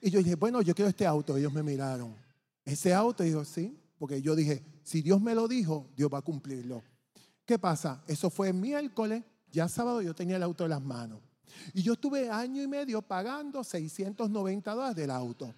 Y 0.00 0.10
yo 0.10 0.20
dije, 0.20 0.36
bueno, 0.36 0.62
yo 0.62 0.74
quiero 0.74 0.88
este 0.88 1.06
auto. 1.06 1.36
Ellos 1.36 1.52
me 1.52 1.62
miraron. 1.62 2.14
Ese 2.64 2.94
auto, 2.94 3.22
dijo, 3.22 3.44
sí, 3.44 3.78
porque 3.98 4.22
yo 4.22 4.34
dije, 4.34 4.64
si 4.82 5.02
Dios 5.02 5.20
me 5.20 5.34
lo 5.34 5.48
dijo, 5.48 5.88
Dios 5.96 6.10
va 6.12 6.18
a 6.18 6.22
cumplirlo. 6.22 6.82
¿Qué 7.44 7.58
pasa? 7.58 8.02
Eso 8.06 8.30
fue 8.30 8.52
miércoles, 8.52 9.22
ya 9.52 9.68
sábado 9.68 10.02
yo 10.02 10.14
tenía 10.14 10.36
el 10.36 10.42
auto 10.42 10.64
en 10.64 10.70
las 10.70 10.82
manos. 10.82 11.20
Y 11.72 11.82
yo 11.82 11.94
estuve 11.94 12.30
año 12.30 12.62
y 12.62 12.66
medio 12.66 13.02
pagando 13.02 13.64
690 13.64 14.74
dólares 14.74 14.96
del 14.96 15.10
auto. 15.10 15.54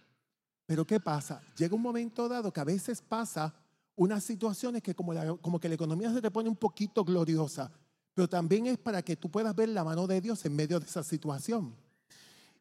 Pero 0.66 0.86
¿qué 0.86 1.00
pasa? 1.00 1.40
Llega 1.56 1.74
un 1.74 1.82
momento 1.82 2.28
dado 2.28 2.52
que 2.52 2.60
a 2.60 2.64
veces 2.64 3.02
pasa 3.02 3.54
unas 3.96 4.22
situaciones 4.24 4.82
que 4.82 4.94
como, 4.94 5.12
como 5.40 5.58
que 5.58 5.68
la 5.68 5.74
economía 5.74 6.12
se 6.12 6.22
te 6.22 6.30
pone 6.30 6.48
un 6.48 6.56
poquito 6.56 7.04
gloriosa, 7.04 7.70
pero 8.14 8.28
también 8.28 8.66
es 8.66 8.78
para 8.78 9.02
que 9.02 9.16
tú 9.16 9.30
puedas 9.30 9.54
ver 9.54 9.68
la 9.68 9.84
mano 9.84 10.06
de 10.06 10.20
Dios 10.20 10.44
en 10.44 10.54
medio 10.56 10.80
de 10.80 10.86
esa 10.86 11.02
situación. 11.02 11.74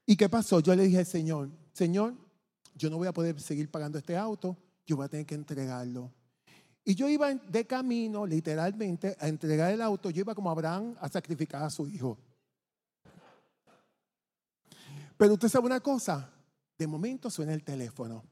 ¿Y 0.06 0.18
qué 0.18 0.28
pasó? 0.28 0.60
Yo 0.60 0.76
le 0.76 0.84
dije 0.84 1.00
al 1.00 1.06
Señor, 1.06 1.50
Señor, 1.72 2.16
yo 2.76 2.90
no 2.90 2.98
voy 2.98 3.08
a 3.08 3.14
poder 3.14 3.40
seguir 3.40 3.70
pagando 3.70 3.98
este 3.98 4.18
auto, 4.18 4.58
yo 4.86 4.98
voy 4.98 5.06
a 5.06 5.10
tener 5.10 5.26
que 5.26 5.36
entregarlo. 5.36 6.12
Y 6.90 6.96
yo 6.96 7.08
iba 7.08 7.32
de 7.32 7.68
camino, 7.68 8.26
literalmente, 8.26 9.16
a 9.20 9.28
entregar 9.28 9.72
el 9.72 9.80
auto. 9.80 10.10
Yo 10.10 10.22
iba 10.22 10.34
como 10.34 10.50
Abraham 10.50 10.96
a 11.00 11.08
sacrificar 11.08 11.62
a 11.62 11.70
su 11.70 11.88
hijo. 11.88 12.18
Pero 15.16 15.34
usted 15.34 15.50
sabe 15.50 15.68
una 15.68 15.82
cosa, 15.82 16.32
de 16.76 16.88
momento 16.88 17.30
suena 17.30 17.54
el 17.54 17.64
teléfono 17.64 18.24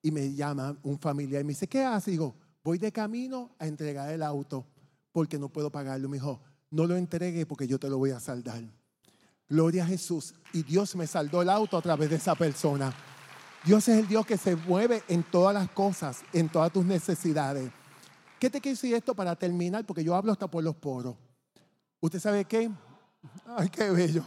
y 0.00 0.10
me 0.10 0.32
llama 0.32 0.74
un 0.84 0.98
familiar 0.98 1.42
y 1.42 1.44
me 1.44 1.50
dice, 1.50 1.68
¿qué 1.68 1.84
hace? 1.84 2.12
digo, 2.12 2.34
voy 2.64 2.78
de 2.78 2.90
camino 2.90 3.54
a 3.58 3.66
entregar 3.66 4.10
el 4.10 4.22
auto 4.22 4.64
porque 5.12 5.38
no 5.38 5.50
puedo 5.50 5.70
pagarlo. 5.70 6.08
Me 6.08 6.16
dijo, 6.16 6.40
no 6.70 6.86
lo 6.86 6.96
entregue 6.96 7.44
porque 7.44 7.68
yo 7.68 7.78
te 7.78 7.90
lo 7.90 7.98
voy 7.98 8.12
a 8.12 8.20
saldar. 8.20 8.64
Gloria 9.50 9.84
a 9.84 9.86
Jesús. 9.86 10.34
Y 10.54 10.62
Dios 10.62 10.96
me 10.96 11.06
saldó 11.06 11.42
el 11.42 11.50
auto 11.50 11.76
a 11.76 11.82
través 11.82 12.08
de 12.08 12.16
esa 12.16 12.34
persona. 12.36 12.90
Dios 13.66 13.88
es 13.88 13.98
el 13.98 14.06
Dios 14.06 14.24
que 14.24 14.38
se 14.38 14.54
mueve 14.54 15.02
en 15.08 15.24
todas 15.24 15.52
las 15.52 15.68
cosas, 15.68 16.22
en 16.32 16.48
todas 16.48 16.72
tus 16.72 16.84
necesidades. 16.84 17.68
¿Qué 18.38 18.48
te 18.48 18.60
quiero 18.60 18.76
decir 18.76 18.94
esto 18.94 19.12
para 19.12 19.34
terminar? 19.34 19.84
Porque 19.84 20.04
yo 20.04 20.14
hablo 20.14 20.30
hasta 20.30 20.46
por 20.46 20.62
los 20.62 20.76
poros. 20.76 21.16
¿Usted 21.98 22.20
sabe 22.20 22.44
qué? 22.44 22.70
Ay, 23.44 23.68
qué 23.68 23.90
bello. 23.90 24.22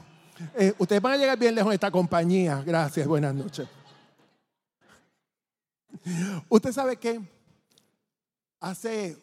Eh, 0.58 0.74
ustedes 0.78 1.02
van 1.02 1.14
a 1.14 1.18
llegar 1.18 1.40
bien 1.40 1.56
lejos 1.56 1.70
de 1.70 1.76
esta 1.76 1.90
compañía. 1.90 2.62
Gracias, 2.66 3.08
buenas 3.08 3.34
noches. 3.34 3.66
Usted 6.50 6.74
sabe 6.74 6.98
que 6.98 7.22
hace 8.60 9.18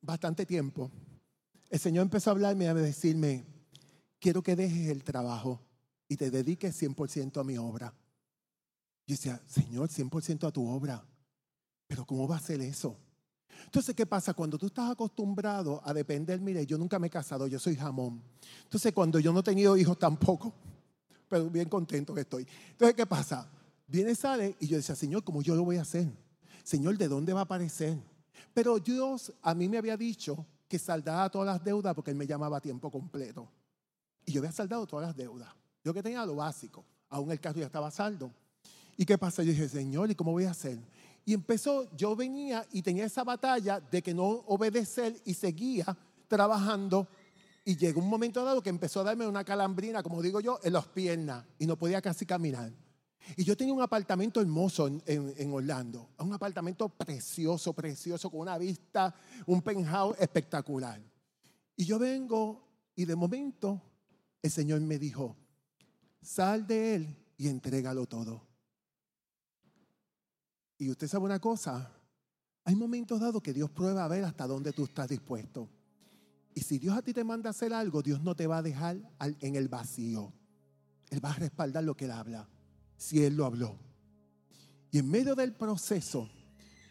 bastante 0.00 0.46
tiempo 0.46 0.90
el 1.68 1.78
Señor 1.78 2.04
empezó 2.04 2.30
a 2.30 2.32
hablarme 2.32 2.64
y 2.64 2.68
a 2.68 2.74
decirme, 2.74 3.44
quiero 4.18 4.42
que 4.42 4.56
dejes 4.56 4.88
el 4.88 5.04
trabajo 5.04 5.60
y 6.08 6.16
te 6.16 6.30
dediques 6.30 6.80
100% 6.80 7.38
a 7.38 7.44
mi 7.44 7.58
obra. 7.58 7.92
Yo 9.08 9.14
decía, 9.14 9.40
Señor, 9.46 9.88
100% 9.88 10.46
a 10.46 10.52
tu 10.52 10.68
obra. 10.68 11.02
Pero 11.86 12.04
¿cómo 12.04 12.28
va 12.28 12.36
a 12.36 12.40
ser 12.40 12.60
eso? 12.60 12.94
Entonces, 13.64 13.94
¿qué 13.94 14.04
pasa? 14.04 14.34
Cuando 14.34 14.58
tú 14.58 14.66
estás 14.66 14.90
acostumbrado 14.90 15.80
a 15.82 15.94
depender, 15.94 16.38
mire, 16.42 16.66
yo 16.66 16.76
nunca 16.76 16.98
me 16.98 17.06
he 17.06 17.10
casado, 17.10 17.46
yo 17.46 17.58
soy 17.58 17.74
jamón. 17.74 18.22
Entonces, 18.64 18.92
cuando 18.92 19.18
yo 19.18 19.32
no 19.32 19.40
he 19.40 19.42
tenido 19.42 19.78
hijos 19.78 19.98
tampoco, 19.98 20.52
pero 21.26 21.48
bien 21.48 21.70
contento 21.70 22.14
que 22.14 22.20
estoy. 22.20 22.46
Entonces, 22.72 22.94
¿qué 22.94 23.06
pasa? 23.06 23.50
Viene, 23.86 24.14
sale 24.14 24.54
y 24.60 24.66
yo 24.66 24.76
decía, 24.76 24.94
Señor, 24.94 25.24
¿cómo 25.24 25.40
yo 25.40 25.54
lo 25.54 25.64
voy 25.64 25.78
a 25.78 25.82
hacer? 25.82 26.06
Señor, 26.62 26.98
¿de 26.98 27.08
dónde 27.08 27.32
va 27.32 27.40
a 27.40 27.44
aparecer? 27.44 27.96
Pero 28.52 28.78
Dios 28.78 29.32
a 29.40 29.54
mí 29.54 29.70
me 29.70 29.78
había 29.78 29.96
dicho 29.96 30.44
que 30.68 30.78
saldara 30.78 31.30
todas 31.30 31.46
las 31.46 31.64
deudas 31.64 31.94
porque 31.94 32.10
Él 32.10 32.16
me 32.18 32.26
llamaba 32.26 32.58
a 32.58 32.60
tiempo 32.60 32.90
completo. 32.90 33.50
Y 34.26 34.32
yo 34.32 34.40
había 34.42 34.52
saldado 34.52 34.86
todas 34.86 35.06
las 35.06 35.16
deudas. 35.16 35.48
Yo 35.82 35.94
que 35.94 36.02
tenía 36.02 36.26
lo 36.26 36.36
básico. 36.36 36.84
Aún 37.08 37.32
el 37.32 37.40
carro 37.40 37.60
ya 37.60 37.66
estaba 37.66 37.90
saldo. 37.90 38.30
¿Y 39.00 39.06
qué 39.06 39.16
pasa? 39.16 39.44
Yo 39.44 39.52
dije, 39.52 39.68
Señor, 39.68 40.10
¿y 40.10 40.16
cómo 40.16 40.32
voy 40.32 40.44
a 40.44 40.50
hacer? 40.50 40.76
Y 41.24 41.32
empezó, 41.32 41.88
yo 41.96 42.16
venía 42.16 42.66
y 42.72 42.82
tenía 42.82 43.04
esa 43.04 43.22
batalla 43.22 43.78
de 43.78 44.02
que 44.02 44.12
no 44.12 44.26
obedecer 44.26 45.14
y 45.24 45.34
seguía 45.34 45.96
trabajando. 46.26 47.06
Y 47.64 47.76
llegó 47.76 48.00
un 48.00 48.08
momento 48.08 48.44
dado 48.44 48.60
que 48.60 48.70
empezó 48.70 49.00
a 49.00 49.04
darme 49.04 49.24
una 49.24 49.44
calambrina, 49.44 50.02
como 50.02 50.20
digo 50.20 50.40
yo, 50.40 50.58
en 50.64 50.72
las 50.72 50.88
piernas 50.88 51.44
y 51.60 51.66
no 51.66 51.78
podía 51.78 52.02
casi 52.02 52.26
caminar. 52.26 52.72
Y 53.36 53.44
yo 53.44 53.56
tenía 53.56 53.72
un 53.72 53.82
apartamento 53.82 54.40
hermoso 54.40 54.88
en, 55.06 55.52
Orlando, 55.52 56.08
un 56.18 56.32
apartamento 56.32 56.88
precioso, 56.88 57.72
precioso, 57.74 58.28
con 58.30 58.40
una 58.40 58.58
vista, 58.58 59.14
un 59.46 59.62
penthouse 59.62 60.16
espectacular. 60.18 61.00
Y 61.76 61.84
yo 61.84 62.00
vengo 62.00 62.66
y 62.96 63.04
de 63.04 63.14
momento 63.14 63.80
el 64.42 64.50
Señor 64.50 64.80
me 64.80 64.98
dijo, 64.98 65.36
sal 66.20 66.66
de 66.66 66.96
él 66.96 67.16
y 67.36 67.46
entrégalo 67.46 68.06
todo. 68.06 68.47
Y 70.78 70.90
usted 70.90 71.08
sabe 71.08 71.24
una 71.24 71.40
cosa, 71.40 71.90
hay 72.64 72.76
momentos 72.76 73.20
dados 73.20 73.42
que 73.42 73.52
Dios 73.52 73.70
prueba 73.70 74.04
a 74.04 74.08
ver 74.08 74.24
hasta 74.24 74.46
dónde 74.46 74.72
tú 74.72 74.84
estás 74.84 75.08
dispuesto. 75.08 75.68
Y 76.54 76.60
si 76.60 76.78
Dios 76.78 76.96
a 76.96 77.02
ti 77.02 77.12
te 77.12 77.24
manda 77.24 77.50
a 77.50 77.52
hacer 77.52 77.72
algo, 77.72 78.02
Dios 78.02 78.22
no 78.22 78.34
te 78.34 78.46
va 78.46 78.58
a 78.58 78.62
dejar 78.62 78.98
en 79.40 79.56
el 79.56 79.68
vacío. 79.68 80.32
Él 81.10 81.24
va 81.24 81.30
a 81.30 81.34
respaldar 81.34 81.84
lo 81.84 81.96
que 81.96 82.04
Él 82.06 82.12
habla 82.12 82.48
si 82.98 83.24
Él 83.24 83.36
lo 83.36 83.46
habló. 83.46 83.78
Y 84.90 84.98
en 84.98 85.08
medio 85.08 85.34
del 85.34 85.54
proceso, 85.54 86.28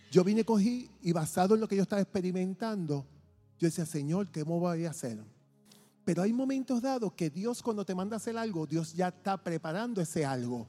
yo 0.10 0.24
vine, 0.24 0.44
cogí 0.44 0.90
y 1.02 1.12
basado 1.12 1.54
en 1.56 1.62
lo 1.62 1.68
que 1.68 1.76
yo 1.76 1.84
estaba 1.84 2.02
experimentando, 2.02 3.06
yo 3.60 3.68
decía, 3.68 3.86
Señor, 3.86 4.32
¿qué 4.32 4.44
voy 4.44 4.86
a 4.86 4.92
hacer? 4.92 5.20
Pero 6.06 6.22
hay 6.22 6.32
momentos 6.32 6.82
dados 6.82 7.14
que 7.14 7.30
Dios 7.30 7.62
cuando 7.62 7.86
te 7.86 7.94
manda 7.94 8.16
hacer 8.16 8.38
algo, 8.38 8.66
Dios 8.66 8.94
ya 8.94 9.10
está 9.10 9.44
preparando 9.44 10.00
ese 10.00 10.26
algo. 10.26 10.68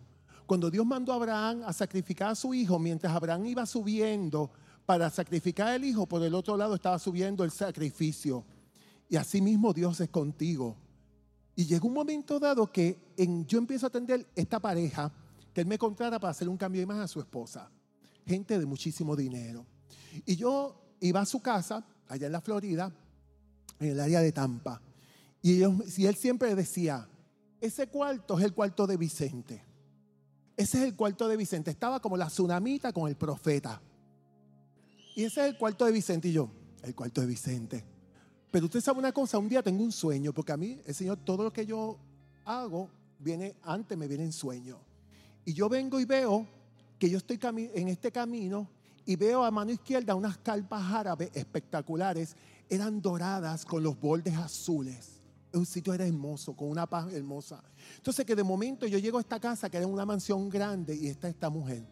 Cuando 0.49 0.69
Dios 0.69 0.85
mandó 0.85 1.13
a 1.13 1.17
Abraham 1.17 1.63
a 1.65 1.73
sacrificar 1.73 2.31
a 2.31 2.35
su 2.35 2.53
hijo, 2.53 2.81
mientras 2.81 3.15
Abraham 3.15 3.47
iba 3.47 3.65
subiendo 3.67 4.51
para 4.85 5.09
sacrificar 5.11 5.69
al 5.69 5.85
hijo, 5.85 6.07
por 6.07 6.25
el 6.25 6.35
otro 6.35 6.57
lado 6.57 6.75
estaba 6.75 6.99
subiendo 6.99 7.45
el 7.45 7.53
sacrificio. 7.53 8.45
Y 9.09 9.15
así 9.15 9.41
mismo 9.41 9.73
Dios 9.73 10.01
es 10.01 10.09
contigo. 10.09 10.77
Y 11.55 11.67
llegó 11.67 11.87
un 11.87 11.95
momento 11.95 12.41
dado 12.41 12.67
que 12.67 12.99
en, 13.17 13.47
yo 13.47 13.59
empiezo 13.59 13.87
a 13.87 13.89
atender 13.89 14.27
esta 14.35 14.59
pareja 14.59 15.13
él 15.61 15.67
me 15.67 15.79
contrata 15.79 16.19
para 16.19 16.31
hacer 16.31 16.49
un 16.49 16.57
cambio 16.57 16.81
de 16.81 16.85
imagen 16.85 17.03
a 17.03 17.09
su 17.09 17.21
esposa. 17.21 17.71
Gente 18.27 18.59
de 18.59 18.67
muchísimo 18.67 19.17
dinero. 19.17 19.67
Y 20.25 20.37
yo 20.37 20.97
iba 21.01 21.21
a 21.21 21.27
su 21.27 21.41
casa, 21.41 21.85
allá 22.09 22.27
en 22.27 22.33
la 22.33 22.41
Florida, 22.41 22.93
en 23.81 23.91
el 23.91 24.01
área 24.01 24.21
de 24.21 24.33
Tampa. 24.33 24.81
Y, 25.43 25.61
y 25.63 26.07
él 26.07 26.15
siempre 26.15 26.55
decía, 26.55 27.09
ese 27.61 27.89
cuarto 27.89 28.39
es 28.39 28.45
el 28.45 28.55
cuarto 28.55 28.87
de 28.87 28.97
Vicente. 28.97 29.65
Ese 30.59 30.79
es 30.79 30.85
el 30.89 30.97
cuarto 30.97 31.29
de 31.29 31.37
Vicente. 31.37 31.71
Estaba 31.71 32.01
como 32.01 32.17
la 32.17 32.27
tsunamita 32.27 32.93
con 32.93 33.09
el 33.09 33.15
profeta. 33.15 33.81
Y 35.15 35.23
ese 35.23 35.43
es 35.43 35.53
el 35.53 35.57
cuarto 35.57 35.85
de 35.85 35.93
Vicente. 35.93 36.31
Y 36.31 36.33
yo, 36.33 36.51
el 36.83 36.97
cuarto 36.97 37.21
de 37.21 37.29
Vicente. 37.29 37.85
Pero 38.51 38.67
usted 38.67 38.81
sabe 38.81 38.99
una 38.99 39.13
cosa, 39.13 39.39
un 39.39 39.49
día 39.49 39.63
tengo 39.63 39.85
un 39.85 39.93
sueño, 39.93 40.33
porque 40.33 40.51
a 40.51 40.57
mí, 40.57 40.81
el 40.85 40.95
Señor, 40.97 41.19
todo 41.19 41.45
lo 41.45 41.53
que 41.53 41.65
yo 41.65 41.97
hago, 42.45 42.91
viene 43.21 43.55
antes, 43.63 43.97
me 43.97 44.09
viene 44.09 44.25
en 44.25 44.33
sueño. 44.33 44.81
Y 45.45 45.53
yo 45.53 45.69
vengo 45.69 46.01
y 46.01 46.05
veo 46.05 46.45
que 46.99 47.09
yo 47.09 47.19
estoy 47.19 47.39
en 47.45 47.87
este 47.87 48.11
camino 48.11 48.69
y 49.07 49.15
veo 49.15 49.45
a 49.45 49.53
mano 49.53 49.71
izquierda 49.71 50.17
unas 50.17 50.39
carpas 50.39 50.93
árabes 50.93 51.31
espectaculares, 51.35 52.35
eran 52.69 53.01
doradas 53.01 53.65
con 53.65 53.85
los 53.85 53.99
bordes 54.01 54.37
azules. 54.37 55.18
Un 55.53 55.65
sitio 55.65 55.95
era 55.95 56.07
hermoso, 56.07 56.55
con 56.55 56.69
una 56.69 56.87
paz 56.87 57.13
hermosa. 57.13 57.63
Entonces 57.97 58.25
que 58.27 58.37
de 58.37 58.45
momento 58.45 58.87
yo 58.87 58.99
llego 58.99 59.19
a 59.19 59.21
esta 59.21 59.41
casa, 59.41 59.71
que 59.71 59.79
era 59.79 59.87
una 59.87 60.05
mansión 60.05 60.49
grande, 60.49 60.95
y 60.95 61.09
está 61.09 61.29
esta 61.29 61.49
mujer. 61.49 61.85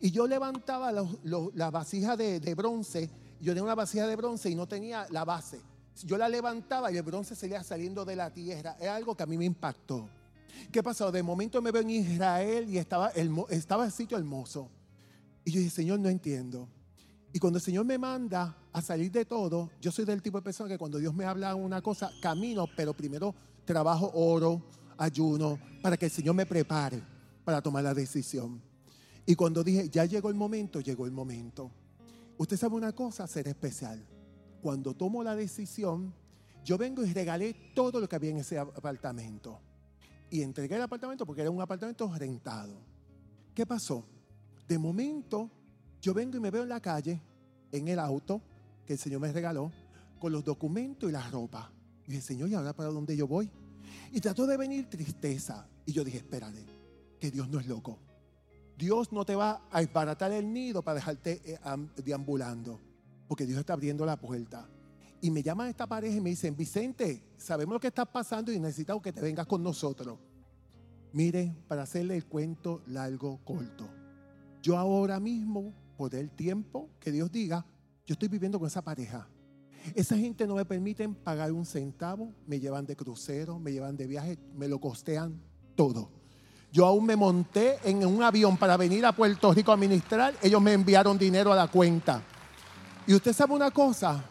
Y 0.00 0.10
yo 0.10 0.26
levantaba 0.26 0.92
la 0.92 1.70
vasija 1.70 2.16
de, 2.16 2.40
de 2.40 2.54
bronce, 2.54 3.10
yo 3.40 3.52
tenía 3.52 3.62
una 3.62 3.74
vasija 3.74 4.06
de 4.06 4.16
bronce 4.16 4.50
y 4.50 4.54
no 4.54 4.66
tenía 4.66 5.06
la 5.10 5.24
base. 5.24 5.60
Yo 6.04 6.18
la 6.18 6.28
levantaba 6.28 6.92
y 6.92 6.96
el 6.96 7.02
bronce 7.02 7.34
seguía 7.34 7.62
saliendo 7.62 8.04
de 8.04 8.16
la 8.16 8.30
tierra. 8.30 8.76
Es 8.80 8.88
algo 8.88 9.16
que 9.16 9.22
a 9.22 9.26
mí 9.26 9.38
me 9.38 9.44
impactó. 9.44 10.08
¿Qué 10.70 10.82
pasó? 10.82 11.10
De 11.12 11.22
momento 11.22 11.62
me 11.62 11.70
veo 11.70 11.82
en 11.82 11.90
Israel 11.90 12.68
y 12.68 12.78
estaba, 12.78 13.10
estaba 13.50 13.84
el 13.86 13.92
sitio 13.92 14.18
hermoso. 14.18 14.68
Y 15.44 15.52
yo 15.52 15.58
dije, 15.60 15.70
Señor, 15.70 16.00
no 16.00 16.08
entiendo. 16.08 16.68
Y 17.36 17.38
cuando 17.38 17.58
el 17.58 17.62
Señor 17.62 17.84
me 17.84 17.98
manda 17.98 18.56
a 18.72 18.80
salir 18.80 19.12
de 19.12 19.26
todo, 19.26 19.70
yo 19.78 19.92
soy 19.92 20.06
del 20.06 20.22
tipo 20.22 20.38
de 20.38 20.42
persona 20.42 20.70
que 20.70 20.78
cuando 20.78 20.96
Dios 20.96 21.12
me 21.12 21.26
habla 21.26 21.54
una 21.54 21.82
cosa, 21.82 22.10
camino, 22.22 22.66
pero 22.74 22.94
primero 22.94 23.34
trabajo, 23.66 24.10
oro, 24.14 24.62
ayuno, 24.96 25.58
para 25.82 25.98
que 25.98 26.06
el 26.06 26.10
Señor 26.10 26.34
me 26.34 26.46
prepare 26.46 27.02
para 27.44 27.60
tomar 27.60 27.84
la 27.84 27.92
decisión. 27.92 28.62
Y 29.26 29.34
cuando 29.34 29.62
dije, 29.62 29.90
ya 29.90 30.06
llegó 30.06 30.30
el 30.30 30.34
momento, 30.34 30.80
llegó 30.80 31.04
el 31.04 31.12
momento. 31.12 31.70
Usted 32.38 32.56
sabe 32.56 32.74
una 32.74 32.92
cosa, 32.92 33.26
ser 33.26 33.48
especial. 33.48 34.02
Cuando 34.62 34.94
tomo 34.94 35.22
la 35.22 35.36
decisión, 35.36 36.14
yo 36.64 36.78
vengo 36.78 37.04
y 37.04 37.12
regalé 37.12 37.54
todo 37.74 38.00
lo 38.00 38.08
que 38.08 38.16
había 38.16 38.30
en 38.30 38.38
ese 38.38 38.58
apartamento 38.58 39.60
y 40.30 40.40
entregué 40.40 40.76
el 40.76 40.82
apartamento 40.84 41.26
porque 41.26 41.42
era 41.42 41.50
un 41.50 41.60
apartamento 41.60 42.10
rentado. 42.16 42.80
¿Qué 43.54 43.66
pasó? 43.66 44.06
De 44.66 44.78
momento, 44.78 45.50
yo 46.06 46.14
vengo 46.14 46.36
y 46.36 46.40
me 46.40 46.52
veo 46.52 46.62
en 46.62 46.68
la 46.68 46.78
calle, 46.78 47.20
en 47.72 47.88
el 47.88 47.98
auto 47.98 48.40
que 48.86 48.92
el 48.92 48.98
Señor 49.00 49.20
me 49.20 49.32
regaló, 49.32 49.72
con 50.20 50.30
los 50.30 50.44
documentos 50.44 51.10
y 51.10 51.12
la 51.12 51.28
ropa. 51.28 51.72
Y 52.06 52.12
dije, 52.12 52.22
Señor, 52.22 52.48
¿y 52.48 52.54
ahora 52.54 52.72
para 52.72 52.90
dónde 52.90 53.16
yo 53.16 53.26
voy? 53.26 53.50
Y 54.12 54.20
trató 54.20 54.46
de 54.46 54.56
venir 54.56 54.88
tristeza. 54.88 55.66
Y 55.84 55.90
yo 55.90 56.04
dije, 56.04 56.18
espérate, 56.18 56.64
que 57.18 57.32
Dios 57.32 57.48
no 57.48 57.58
es 57.58 57.66
loco. 57.66 57.98
Dios 58.78 59.10
no 59.10 59.24
te 59.24 59.34
va 59.34 59.66
a 59.68 59.82
esbaratar 59.82 60.30
el 60.30 60.52
nido 60.52 60.80
para 60.80 60.94
dejarte 60.94 61.42
eh, 61.44 61.58
deambulando, 62.04 62.80
porque 63.26 63.44
Dios 63.44 63.58
está 63.58 63.72
abriendo 63.72 64.06
la 64.06 64.16
puerta. 64.16 64.68
Y 65.20 65.32
me 65.32 65.42
llaman 65.42 65.70
esta 65.70 65.88
pareja 65.88 66.18
y 66.18 66.20
me 66.20 66.30
dicen, 66.30 66.56
Vicente, 66.56 67.20
sabemos 67.36 67.72
lo 67.72 67.80
que 67.80 67.88
está 67.88 68.04
pasando 68.04 68.52
y 68.52 68.60
necesitamos 68.60 69.02
que 69.02 69.12
te 69.12 69.22
vengas 69.22 69.48
con 69.48 69.60
nosotros. 69.60 70.20
Mire, 71.12 71.52
para 71.66 71.82
hacerle 71.82 72.14
el 72.14 72.26
cuento 72.26 72.82
largo, 72.86 73.40
corto. 73.44 73.88
Yo 74.62 74.78
ahora 74.78 75.18
mismo, 75.18 75.74
por 75.96 76.14
el 76.14 76.30
tiempo 76.30 76.90
que 77.00 77.10
Dios 77.10 77.30
diga, 77.32 77.66
yo 78.06 78.12
estoy 78.12 78.28
viviendo 78.28 78.58
con 78.58 78.68
esa 78.68 78.82
pareja. 78.82 79.28
Esa 79.94 80.16
gente 80.16 80.46
no 80.46 80.56
me 80.56 80.64
permiten 80.64 81.14
pagar 81.14 81.52
un 81.52 81.64
centavo, 81.64 82.32
me 82.46 82.58
llevan 82.60 82.86
de 82.86 82.96
crucero, 82.96 83.58
me 83.58 83.72
llevan 83.72 83.96
de 83.96 84.06
viaje, 84.06 84.38
me 84.54 84.68
lo 84.68 84.80
costean 84.80 85.40
todo. 85.74 86.10
Yo 86.72 86.84
aún 86.86 87.06
me 87.06 87.16
monté 87.16 87.78
en 87.84 88.04
un 88.04 88.22
avión 88.22 88.56
para 88.56 88.76
venir 88.76 89.06
a 89.06 89.12
Puerto 89.12 89.52
Rico 89.52 89.72
a 89.72 89.76
ministrar, 89.76 90.34
ellos 90.42 90.60
me 90.60 90.72
enviaron 90.72 91.16
dinero 91.16 91.52
a 91.52 91.56
la 91.56 91.68
cuenta. 91.68 92.22
Y 93.06 93.14
usted 93.14 93.32
sabe 93.32 93.54
una 93.54 93.70
cosa, 93.70 94.24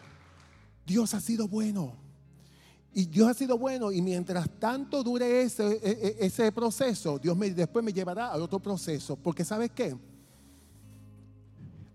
Dios 0.86 1.14
ha 1.14 1.20
sido 1.20 1.48
bueno. 1.48 1.94
Y 2.92 3.06
Dios 3.06 3.28
ha 3.28 3.34
sido 3.34 3.58
bueno 3.58 3.92
y 3.92 4.00
mientras 4.00 4.48
tanto 4.58 5.02
dure 5.02 5.42
ese, 5.42 5.80
e, 5.82 5.90
e, 5.90 6.26
ese 6.26 6.50
proceso, 6.50 7.18
Dios 7.18 7.36
me, 7.36 7.50
después 7.50 7.84
me 7.84 7.92
llevará 7.92 8.32
al 8.32 8.40
otro 8.40 8.58
proceso. 8.58 9.16
Porque 9.16 9.44
¿sabes 9.44 9.70
qué? 9.72 9.94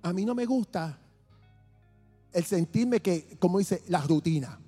A 0.04 0.14
mí 0.14 0.26
no 0.26 0.36
me 0.36 0.46
gusta 0.46 0.98
el 2.34 2.44
sentirme 2.44 3.02
que, 3.02 3.38
como 3.40 3.60
dice, 3.60 3.84
la 3.88 4.02
rutina. 4.02 4.60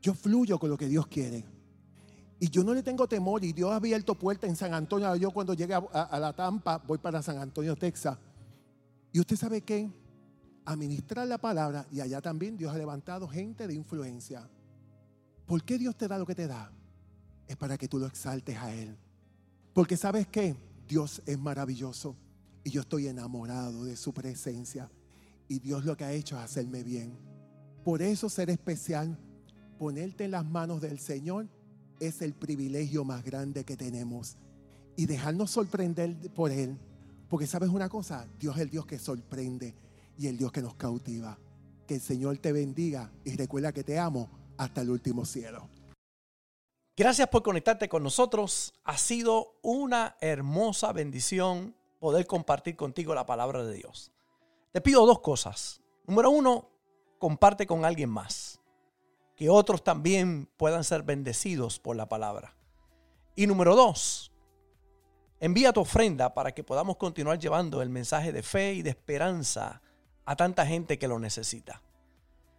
Yo 0.00 0.14
fluyo 0.14 0.58
con 0.58 0.70
lo 0.70 0.76
que 0.76 0.88
Dios 0.88 1.06
quiere. 1.06 1.44
Y 2.40 2.50
yo 2.50 2.62
no 2.62 2.72
le 2.72 2.82
tengo 2.82 3.08
temor 3.08 3.44
y 3.44 3.52
Dios 3.52 3.70
ha 3.70 3.76
abierto 3.76 4.14
puertas 4.14 4.48
en 4.48 4.56
San 4.56 4.74
Antonio. 4.74 5.14
Yo 5.16 5.30
cuando 5.30 5.54
llegue 5.54 5.74
a, 5.74 6.18
la 6.20 6.32
Tampa 6.32 6.78
voy 6.78 6.98
para 6.98 7.22
San 7.22 7.38
Antonio, 7.38 7.74
Texas. 7.74 8.16
Y 9.12 9.20
usted 9.20 9.36
sabe 9.36 9.62
qué? 9.62 9.90
administrar 10.68 11.26
la 11.26 11.38
palabra 11.38 11.86
y 11.90 12.00
allá 12.00 12.20
también 12.20 12.58
Dios 12.58 12.74
ha 12.74 12.76
levantado 12.76 13.26
gente 13.26 13.66
de 13.66 13.74
influencia. 13.74 14.46
¿Por 15.46 15.64
qué 15.64 15.78
Dios 15.78 15.96
te 15.96 16.06
da 16.06 16.18
lo 16.18 16.26
que 16.26 16.34
te 16.34 16.46
da? 16.46 16.70
Es 17.46 17.56
para 17.56 17.78
que 17.78 17.88
tú 17.88 17.98
lo 17.98 18.06
exaltes 18.06 18.56
a 18.58 18.74
Él. 18.74 18.94
Porque 19.72 19.96
sabes 19.96 20.26
que 20.26 20.54
Dios 20.86 21.22
es 21.24 21.38
maravilloso 21.38 22.14
y 22.64 22.70
yo 22.70 22.82
estoy 22.82 23.08
enamorado 23.08 23.84
de 23.84 23.96
su 23.96 24.12
presencia. 24.12 24.90
Y 25.48 25.60
Dios 25.60 25.84
lo 25.84 25.96
que 25.96 26.04
ha 26.04 26.12
hecho 26.12 26.36
es 26.36 26.42
hacerme 26.42 26.82
bien. 26.82 27.18
Por 27.84 28.02
eso 28.02 28.28
ser 28.28 28.50
especial, 28.50 29.18
ponerte 29.78 30.24
en 30.24 30.32
las 30.32 30.44
manos 30.44 30.80
del 30.80 30.98
Señor 30.98 31.48
es 32.00 32.22
el 32.22 32.34
privilegio 32.34 33.04
más 33.04 33.24
grande 33.24 33.64
que 33.64 33.76
tenemos. 33.76 34.36
Y 34.96 35.06
dejarnos 35.06 35.50
sorprender 35.50 36.16
por 36.34 36.50
Él. 36.50 36.78
Porque 37.28 37.46
sabes 37.46 37.70
una 37.70 37.88
cosa, 37.88 38.26
Dios 38.38 38.56
es 38.56 38.62
el 38.62 38.70
Dios 38.70 38.86
que 38.86 38.98
sorprende 38.98 39.74
y 40.18 40.26
el 40.26 40.36
Dios 40.36 40.52
que 40.52 40.62
nos 40.62 40.74
cautiva. 40.74 41.38
Que 41.86 41.96
el 41.96 42.00
Señor 42.00 42.38
te 42.38 42.52
bendiga 42.52 43.10
y 43.24 43.36
recuerda 43.36 43.72
que 43.72 43.84
te 43.84 43.98
amo 43.98 44.30
hasta 44.56 44.82
el 44.82 44.90
último 44.90 45.24
cielo. 45.24 45.68
Gracias 46.96 47.28
por 47.28 47.44
conectarte 47.44 47.88
con 47.88 48.02
nosotros. 48.02 48.74
Ha 48.82 48.98
sido 48.98 49.58
una 49.62 50.16
hermosa 50.20 50.92
bendición 50.92 51.77
poder 51.98 52.26
compartir 52.26 52.76
contigo 52.76 53.14
la 53.14 53.26
palabra 53.26 53.64
de 53.64 53.74
Dios. 53.74 54.12
Te 54.72 54.80
pido 54.80 55.06
dos 55.06 55.20
cosas. 55.20 55.80
Número 56.06 56.30
uno, 56.30 56.70
comparte 57.18 57.66
con 57.66 57.84
alguien 57.84 58.10
más. 58.10 58.60
Que 59.36 59.50
otros 59.50 59.84
también 59.84 60.48
puedan 60.56 60.84
ser 60.84 61.02
bendecidos 61.02 61.78
por 61.78 61.96
la 61.96 62.08
palabra. 62.08 62.56
Y 63.36 63.46
número 63.46 63.76
dos, 63.76 64.32
envía 65.40 65.72
tu 65.72 65.80
ofrenda 65.80 66.34
para 66.34 66.52
que 66.52 66.64
podamos 66.64 66.96
continuar 66.96 67.38
llevando 67.38 67.82
el 67.82 67.88
mensaje 67.88 68.32
de 68.32 68.42
fe 68.42 68.74
y 68.74 68.82
de 68.82 68.90
esperanza 68.90 69.80
a 70.24 70.36
tanta 70.36 70.66
gente 70.66 70.98
que 70.98 71.08
lo 71.08 71.18
necesita. 71.18 71.82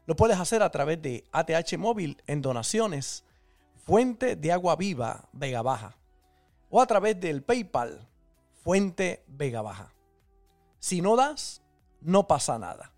Lo 0.06 0.16
puedes 0.16 0.40
hacer 0.40 0.64
a 0.64 0.72
través 0.72 1.02
de 1.02 1.24
ATH 1.32 1.78
Móvil 1.78 2.24
en 2.26 2.42
donaciones, 2.42 3.26
Fuente 3.86 4.36
de 4.36 4.52
Agua 4.52 4.76
Viva 4.76 5.30
Vega 5.34 5.62
Baja, 5.62 5.98
o 6.70 6.82
a 6.82 6.88
través 6.88 7.20
del 7.20 7.44
PayPal, 7.44 8.08
Fuente 8.64 9.24
Vega 9.28 9.62
Baja. 9.62 9.94
Si 10.80 11.02
no 11.02 11.16
das, 11.16 11.62
no 12.02 12.28
pasa 12.28 12.58
nada. 12.60 12.94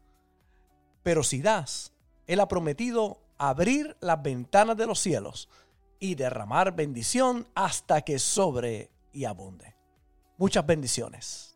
Pero 1.03 1.24
si 1.24 1.41
das, 1.41 1.93
Él 2.28 2.39
ha 2.39 2.47
prometido 2.47 3.22
abrir 3.38 3.97
las 4.01 4.22
ventanas 4.22 4.78
de 4.78 4.86
los 4.88 4.99
cielos 4.99 5.49
y 5.99 6.16
derramar 6.16 6.76
bendición 6.76 7.47
hasta 7.55 8.01
que 8.01 8.20
sobre 8.20 8.91
y 9.14 9.26
abunde. 9.26 9.76
Muchas 10.38 10.66
bendiciones. 10.66 11.51